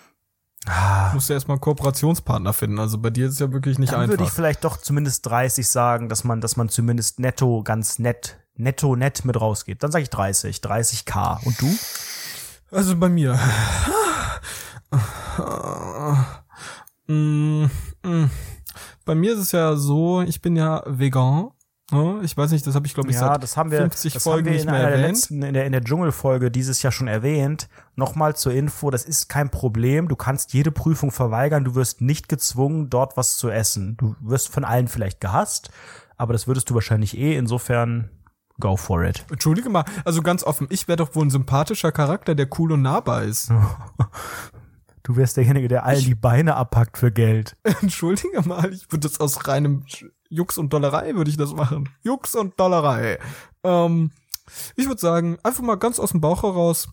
[1.13, 2.79] musst du erstmal einen Kooperationspartner finden.
[2.79, 4.35] Also bei dir ist es ja wirklich nicht dann würde ich einfach.
[4.35, 9.25] vielleicht doch zumindest 30 sagen, dass man, dass man zumindest netto ganz nett, netto nett
[9.25, 9.83] mit rausgeht.
[9.83, 11.45] Dann sage ich 30, 30k.
[11.45, 11.69] Und du?
[12.71, 13.39] Also bei mir.
[17.07, 17.65] Mm,
[18.03, 18.31] mm.
[19.05, 21.51] Bei mir ist es ja so, ich bin ja vegan.
[21.95, 22.19] Ne?
[22.23, 24.23] Ich weiß nicht, das habe ich glaube ich Ja, seit das haben wir, 50 das
[24.23, 25.15] Folgen haben wir nicht in mehr einer der erwähnt.
[25.17, 27.67] letzten, in der, in der Dschungelfolge dieses Jahr schon erwähnt.
[27.95, 30.07] Nochmal zur Info, das ist kein Problem.
[30.07, 31.63] Du kannst jede Prüfung verweigern.
[31.63, 33.97] Du wirst nicht gezwungen, dort was zu essen.
[33.97, 35.69] Du wirst von allen vielleicht gehasst,
[36.17, 37.35] aber das würdest du wahrscheinlich eh.
[37.37, 38.09] Insofern,
[38.59, 39.25] go for it.
[39.31, 42.81] Entschuldige mal, also ganz offen, ich wäre doch wohl ein sympathischer Charakter, der cool und
[42.81, 43.51] nahbar ist.
[45.03, 47.55] Du wärst derjenige, der allen die Beine abpackt für Geld.
[47.81, 49.85] Entschuldige mal, ich würde das aus reinem
[50.29, 51.89] Jux und Dollerei würde ich das machen.
[52.03, 53.19] Jux und Dollerei.
[53.63, 54.11] Ähm,
[54.75, 56.89] ich würde sagen, einfach mal ganz aus dem Bauch heraus.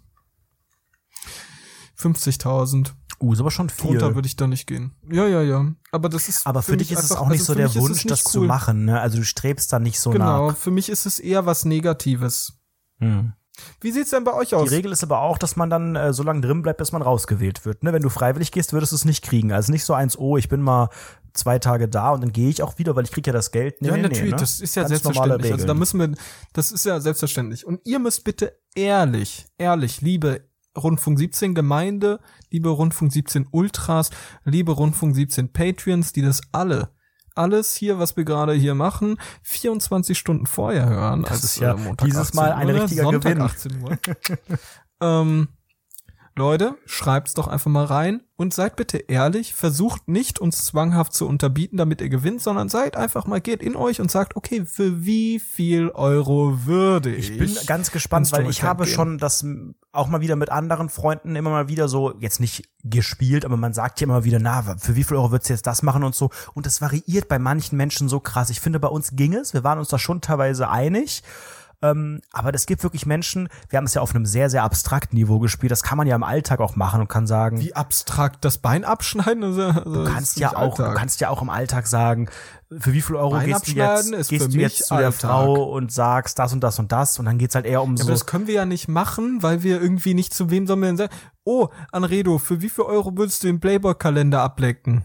[1.99, 2.93] 50.000.
[3.21, 3.91] Uh, ist aber schon viel.
[3.99, 4.97] Drunter würde ich da nicht gehen.
[5.09, 5.73] Ja, ja, ja.
[5.93, 6.45] Aber das ist.
[6.45, 8.03] aber für, dich mich ist es einfach- auch nicht also so für der es Wunsch,
[8.05, 8.47] das zu cool.
[8.49, 8.85] machen.
[8.87, 9.01] Ne?
[9.01, 10.57] Also du strebst da nicht so Genau, nach.
[10.57, 12.55] für mich ist es eher was Negatives.
[12.99, 13.35] Hm.
[13.81, 14.71] Wie sieht's denn bei euch Die aus?
[14.71, 17.65] Regel ist aber auch, dass man dann äh, so lange drin bleibt, bis man rausgewählt
[17.65, 17.83] wird.
[17.83, 17.93] Ne?
[17.93, 19.53] Wenn du freiwillig gehst, würdest du es nicht kriegen.
[19.53, 20.89] Also nicht so eins, oh, ich bin mal
[21.33, 23.81] zwei Tage da und dann gehe ich auch wieder, weil ich krieg ja das Geld.
[23.81, 24.37] Nee, ja, nee, natürlich, nee, ne?
[24.37, 25.53] das ist ja Ganz selbstverständlich.
[25.53, 26.13] Also da müssen wir,
[26.53, 27.67] das ist ja selbstverständlich.
[27.67, 34.11] Und ihr müsst bitte ehrlich, ehrlich, liebe Rundfunk 17 Gemeinde, liebe Rundfunk 17 Ultras,
[34.45, 36.91] liebe Rundfunk 17 Patreons, die das alle,
[37.35, 41.23] alles hier, was wir gerade hier machen, 24 Stunden vorher hören.
[41.23, 43.43] Das als, ist ja äh, Montag dieses 18 Mal ein richtiger Sonntag Gewinn.
[43.43, 43.99] 18 Uhr.
[45.01, 45.49] ähm,
[46.35, 51.29] Leute, schreibt's doch einfach mal rein und seid bitte ehrlich, versucht nicht uns zwanghaft zu
[51.29, 55.05] unterbieten, damit ihr gewinnt, sondern seid einfach mal, geht in euch und sagt, okay, für
[55.05, 57.31] wie viel Euro würde ich?
[57.31, 58.95] Ich bin ganz gespannt, weil ich habe gehen?
[58.95, 59.45] schon das
[59.93, 63.75] auch mal wieder mit anderen Freunden immer mal wieder so, jetzt nicht gespielt, aber man
[63.75, 66.15] sagt ja immer wieder, na, für wie viel Euro würdest du jetzt das machen und
[66.15, 66.31] so.
[66.55, 68.49] Und das variiert bei manchen Menschen so krass.
[68.49, 69.53] Ich finde, bei uns ging es.
[69.53, 71.23] Wir waren uns da schon teilweise einig.
[71.83, 75.17] Ähm, aber es gibt wirklich Menschen, wir haben es ja auf einem sehr, sehr abstrakten
[75.17, 77.61] Niveau gespielt, das kann man ja im Alltag auch machen und kann sagen.
[77.61, 79.43] Wie abstrakt das Bein abschneiden?
[79.43, 80.93] Also, also du kannst ja auch, Alltag.
[80.93, 82.29] du kannst ja auch im Alltag sagen,
[82.71, 85.31] für wie viel Euro Bein gehst du jetzt, gehst du jetzt zu der Alltag.
[85.31, 87.97] Frau und sagst das und das und das und dann geht's halt eher um ja,
[87.99, 88.05] so.
[88.05, 90.87] Aber das können wir ja nicht machen, weil wir irgendwie nicht zu wem sollen wir
[90.87, 91.13] denn sagen,
[91.45, 95.03] oh, Anredo, für wie viel Euro würdest du den Playboy-Kalender ablecken?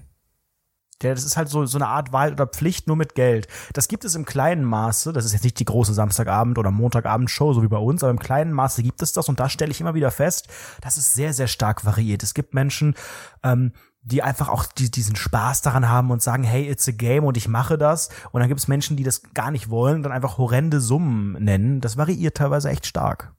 [1.03, 3.47] Ja, das ist halt so, so eine Art Wahl oder Pflicht nur mit Geld.
[3.73, 5.13] Das gibt es im kleinen Maße.
[5.13, 8.19] Das ist jetzt nicht die große Samstagabend- oder Montagabend-Show, so wie bei uns, aber im
[8.19, 10.47] kleinen Maße gibt es das und da stelle ich immer wieder fest,
[10.81, 12.23] dass es sehr, sehr stark variiert.
[12.23, 12.95] Es gibt Menschen,
[13.43, 17.25] ähm, die einfach auch die, diesen Spaß daran haben und sagen, hey, it's a game
[17.25, 18.09] und ich mache das.
[18.31, 21.33] Und dann gibt es Menschen, die das gar nicht wollen und dann einfach horrende Summen
[21.43, 21.79] nennen.
[21.79, 23.33] Das variiert teilweise echt stark.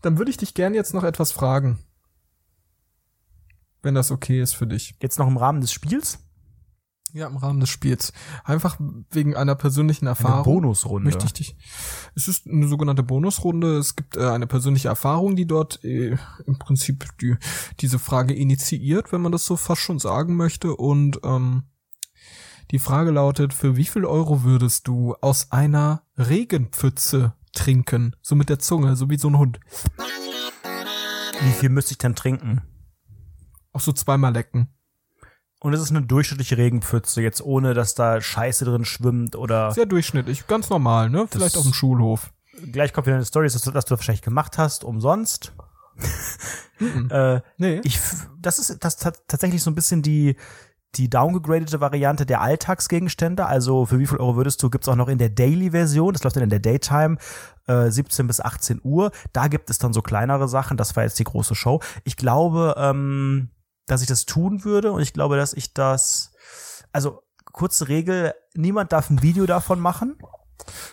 [0.00, 1.80] Dann würde ich dich gerne jetzt noch etwas fragen.
[3.82, 4.94] Wenn das okay ist für dich.
[5.02, 6.20] Jetzt noch im Rahmen des Spiels?
[7.14, 8.12] Ja, im Rahmen des Spiels.
[8.44, 8.78] Einfach
[9.10, 10.34] wegen einer persönlichen Erfahrung.
[10.34, 11.04] Eine Bonusrunde.
[11.04, 11.56] Möchte ich dich.
[12.14, 13.78] Es ist eine sogenannte Bonusrunde.
[13.78, 16.16] Es gibt äh, eine persönliche Erfahrung, die dort äh,
[16.46, 17.36] im Prinzip die,
[17.80, 20.76] diese Frage initiiert, wenn man das so fast schon sagen möchte.
[20.76, 21.64] Und ähm,
[22.70, 28.14] die Frage lautet, für wie viel Euro würdest du aus einer Regenpfütze trinken?
[28.20, 29.60] So mit der Zunge, so wie so ein Hund.
[31.40, 32.62] Wie viel müsste ich denn trinken?
[33.72, 34.68] Auch so zweimal lecken.
[35.60, 39.72] Und es ist eine durchschnittliche Regenpfütze, jetzt ohne, dass da Scheiße drin schwimmt oder.
[39.72, 41.26] Sehr durchschnittlich, ganz normal, ne?
[41.28, 42.32] Vielleicht auf dem Schulhof.
[42.72, 45.52] Gleich kommt wieder eine Story, dass du, dass du das wahrscheinlich gemacht hast, umsonst.
[47.10, 47.80] äh, nee.
[47.82, 47.98] Ich,
[48.40, 50.36] das ist das tatsächlich so ein bisschen die,
[50.94, 53.46] die downgegradete Variante der Alltagsgegenstände.
[53.46, 56.36] Also für wie viel Euro würdest du, gibt's auch noch in der Daily-Version, das läuft
[56.36, 57.18] dann in der Daytime,
[57.66, 59.10] äh, 17 bis 18 Uhr.
[59.32, 61.80] Da gibt es dann so kleinere Sachen, das war jetzt die große Show.
[62.04, 63.50] Ich glaube, ähm,
[63.88, 66.32] dass ich das tun würde und ich glaube, dass ich das,
[66.92, 70.16] also kurze Regel, niemand darf ein Video davon machen.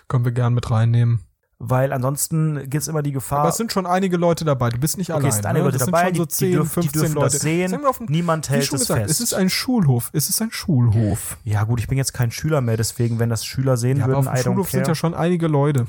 [0.07, 1.25] Können wir gern mit reinnehmen.
[1.57, 3.39] Weil ansonsten gibt es immer die Gefahr.
[3.39, 4.69] Aber es sind schon einige Leute dabei.
[4.69, 5.29] Du bist nicht okay, allein.
[5.29, 5.71] Es sind einige ne?
[5.71, 7.29] Leute dabei, so 10, die, dürf, 15 die dürfen Leute.
[7.31, 7.81] das sehen.
[8.07, 9.11] Niemand hält es gesagt, fest.
[9.11, 10.09] Es ist ein Schulhof.
[10.11, 11.37] Es ist ein Schulhof.
[11.43, 14.27] Ja gut, ich bin jetzt kein Schüler mehr, deswegen, wenn das Schüler sehen ja, würden,
[14.27, 15.87] aber auf dem Schulhof sind ja schon einige Leute.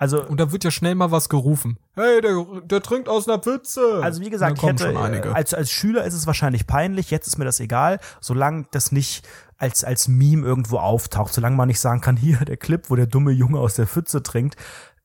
[0.00, 1.78] Also und da wird ja schnell mal was gerufen.
[1.92, 4.00] Hey, der, der trinkt aus einer Pfütze.
[4.02, 7.10] Also wie gesagt, ich hätte, als als Schüler ist es wahrscheinlich peinlich.
[7.10, 9.28] Jetzt ist mir das egal, solange das nicht
[9.58, 13.06] als als Meme irgendwo auftaucht, solange man nicht sagen kann, hier der Clip, wo der
[13.06, 14.56] dumme Junge aus der Pfütze trinkt.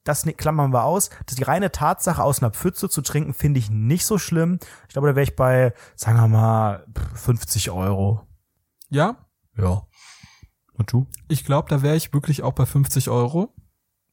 [0.05, 1.09] Das ne, klammern wir aus.
[1.25, 4.59] Das die reine Tatsache, aus einer Pfütze zu trinken, finde ich nicht so schlimm.
[4.87, 6.85] Ich glaube, da wäre ich bei, sagen wir mal,
[7.15, 8.21] 50 Euro.
[8.89, 9.17] Ja?
[9.57, 9.81] Ja.
[10.71, 11.05] Und du?
[11.27, 13.53] Ich glaube, da wäre ich wirklich auch bei 50 Euro.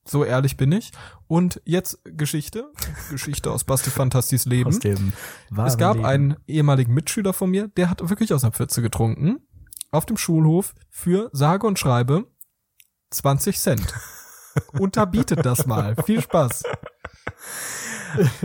[0.04, 0.92] So ehrlich bin ich.
[1.28, 2.70] Und jetzt Geschichte.
[3.10, 4.68] Geschichte aus Basti Fantastis Leben.
[4.68, 5.12] Aus dem
[5.64, 6.06] es gab Leben.
[6.06, 9.40] einen ehemaligen Mitschüler von mir, der hat wirklich aus einer Pfütze getrunken.
[9.90, 12.26] Auf dem Schulhof für sage und schreibe
[13.10, 13.94] 20 Cent.
[14.78, 15.94] Unterbietet das mal.
[16.04, 16.62] Viel Spaß.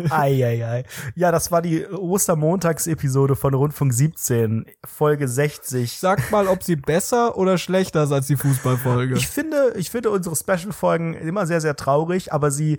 [0.09, 0.83] Eieiei.
[1.15, 5.97] Ja, das war die Ostermontagsepisode von Rundfunk 17, Folge 60.
[5.99, 9.15] Sag mal, ob sie besser oder schlechter ist als die Fußballfolge.
[9.15, 12.77] Ich finde, ich finde unsere Special-Folgen immer sehr, sehr traurig, aber sie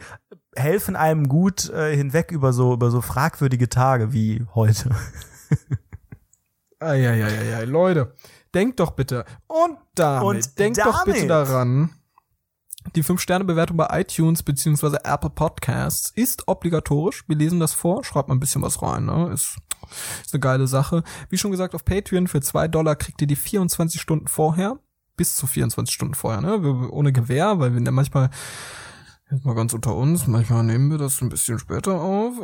[0.57, 4.91] helfen einem gut äh, hinweg über so, über so fragwürdige Tage wie heute.
[6.81, 8.13] Eieiei, Leute,
[8.55, 9.25] denkt doch bitte.
[9.47, 10.95] Und damit, Und denkt damit.
[10.95, 11.91] doch bitte daran,
[12.95, 17.25] die 5-Sterne-Bewertung bei iTunes beziehungsweise Apple Podcasts ist obligatorisch.
[17.29, 19.07] Wir lesen das vor, schreibt mal ein bisschen was rein.
[19.07, 19.31] Ne?
[19.33, 19.57] Ist,
[20.25, 21.03] ist eine geile Sache.
[21.31, 24.79] Wie schon gesagt, auf Patreon für 2 Dollar kriegt ihr die 24 Stunden vorher.
[25.17, 26.61] Bis zu 24 Stunden vorher, ne?
[26.91, 28.31] Ohne Gewehr, weil wir ja manchmal
[29.31, 32.35] jetzt mal ganz unter uns, manchmal nehmen wir das ein bisschen später auf.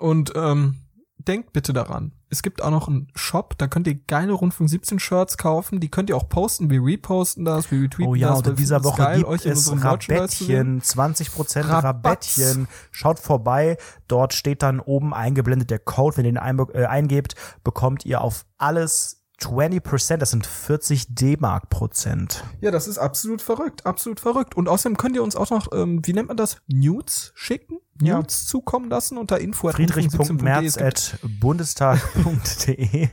[0.00, 0.76] Und ähm,
[1.24, 2.12] denkt bitte daran.
[2.28, 5.80] Es gibt auch noch einen Shop, da könnt ihr geile Rundfunk 17 Shirts kaufen.
[5.80, 6.70] Die könnt ihr auch posten.
[6.70, 8.10] Wir reposten das, wir retweeten das.
[8.10, 12.68] Oh ja, das, und in dieser Woche geil, gibt es Rabattchen, 20% Rabattchen.
[12.90, 13.76] Schaut vorbei.
[14.06, 16.16] Dort steht dann oben eingeblendet der Code.
[16.16, 17.34] Wenn ihr den äh, eingebt,
[17.64, 22.44] bekommt ihr auf alles 20%, das sind 40 D-Mark Prozent.
[22.60, 24.54] Ja, das ist absolut verrückt, absolut verrückt.
[24.54, 27.78] Und außerdem könnt ihr uns auch noch, ähm, wie nennt man das, Nudes schicken?
[28.00, 28.16] Ja.
[28.16, 33.08] Nudes zukommen lassen unter info Friedrich.merz at bundestag.de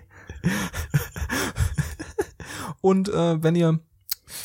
[2.81, 3.79] Und äh, wenn ihr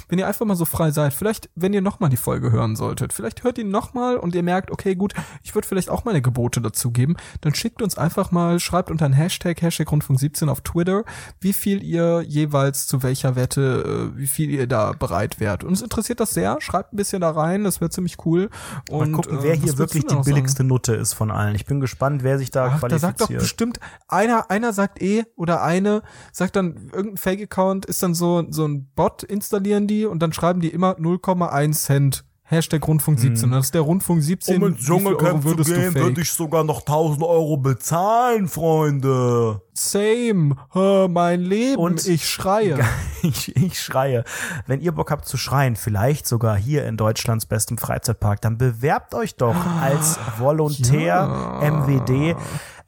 [0.08, 3.12] wenn ihr einfach mal so frei seid, vielleicht, wenn ihr nochmal die Folge hören solltet,
[3.12, 6.60] vielleicht hört ihr nochmal und ihr merkt, okay, gut, ich würde vielleicht auch meine Gebote
[6.60, 10.60] dazu geben, dann schickt uns einfach mal, schreibt unter ein Hashtag, Hashtag Rundfunk 17 auf
[10.60, 11.04] Twitter,
[11.40, 15.64] wie viel ihr jeweils zu welcher Wette, äh, wie viel ihr da bereit wärt.
[15.64, 18.50] Uns interessiert das sehr, schreibt ein bisschen da rein, das wäre ziemlich cool.
[18.88, 20.68] Und mal gucken, wer äh, hier wirklich die billigste sagen?
[20.68, 21.54] Nutte ist von allen.
[21.54, 23.02] Ich bin gespannt, wer sich da Ach, qualifiziert.
[23.02, 26.02] Da sagt doch bestimmt, einer, einer sagt eh, oder eine
[26.32, 30.60] sagt dann, irgendein Fake-Account ist dann so, so ein Bot installiert die und dann schreiben
[30.60, 33.50] die immer 0,1 Cent Hashtag Rundfunk 17.
[33.50, 34.56] Das ist der Rundfunk 17.
[34.62, 39.62] Um ins Dschungelcamp zu gehen, würde ich sogar noch 1000 Euro bezahlen, Freunde.
[39.72, 40.56] Same.
[40.74, 41.80] Hä, mein Leben.
[41.80, 42.78] Und- ich schreie.
[43.24, 44.24] Ich, ich schreie.
[44.66, 49.14] Wenn ihr Bock habt zu schreien, vielleicht sogar hier in Deutschlands bestem Freizeitpark, dann bewerbt
[49.14, 52.34] euch doch als Volontär MWD.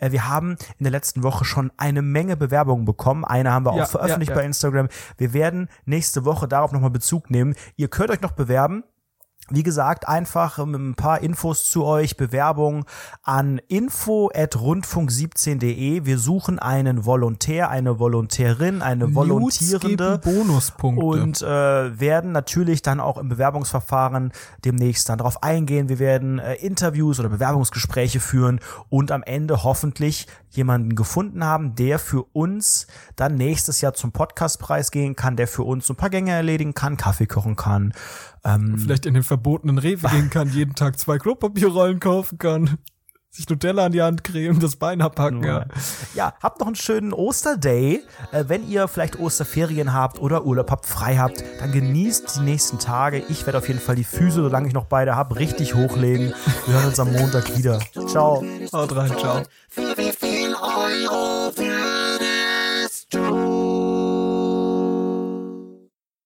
[0.05, 3.25] Äh, Wir haben in der letzten Woche schon eine Menge Bewerbungen bekommen.
[3.25, 4.43] Eine haben wir auch Ja, veröffentlicht ja, ja.
[4.43, 4.89] bei Instagram.
[5.17, 7.55] Wir werden nächste Woche darauf nochmal Bezug nehmen.
[7.77, 8.85] Ihr könnt euch noch bewerben.
[9.51, 12.87] Wie gesagt, einfach mit ein paar Infos zu euch, Bewerbung
[13.23, 16.07] an info@rundfunk17.de.
[16.07, 21.05] Wir suchen einen Volontär, eine Volontärin, eine Nudes Volontierende Bonuspunkte.
[21.05, 24.33] und äh, werden natürlich dann auch im Bewerbungsverfahren
[24.65, 25.91] demnächst dann darauf eingehen.
[25.91, 30.27] Wir werden äh, Interviews oder Bewerbungsgespräche führen und am Ende hoffentlich
[30.57, 32.87] jemanden gefunden haben, der für uns
[33.17, 36.97] dann nächstes Jahr zum Podcastpreis gehen kann, der für uns ein paar Gänge erledigen kann,
[36.97, 37.93] Kaffee kochen kann.
[38.45, 42.79] Ähm, Vielleicht in den verbotenen Rewe gehen kann, jeden Tag zwei Klopapierrollen kaufen kann,
[43.31, 45.43] sich Nutella an die Hand cremen, das Bein abpacken.
[45.43, 45.67] Ja.
[46.15, 48.01] Ja, habt noch einen schönen Osterday.
[48.31, 52.79] Äh, wenn ihr vielleicht Osterferien habt oder Urlaub habt, frei habt, dann genießt die nächsten
[52.79, 53.25] Tage.
[53.29, 56.33] Ich werde auf jeden Fall die Füße, solange ich noch beide habe, richtig hochlegen.
[56.67, 57.81] Wir hören uns am Montag wieder.
[58.07, 58.45] Ciao.
[58.73, 59.43] Haut rein, ciao.
[61.05, 61.94] Zero für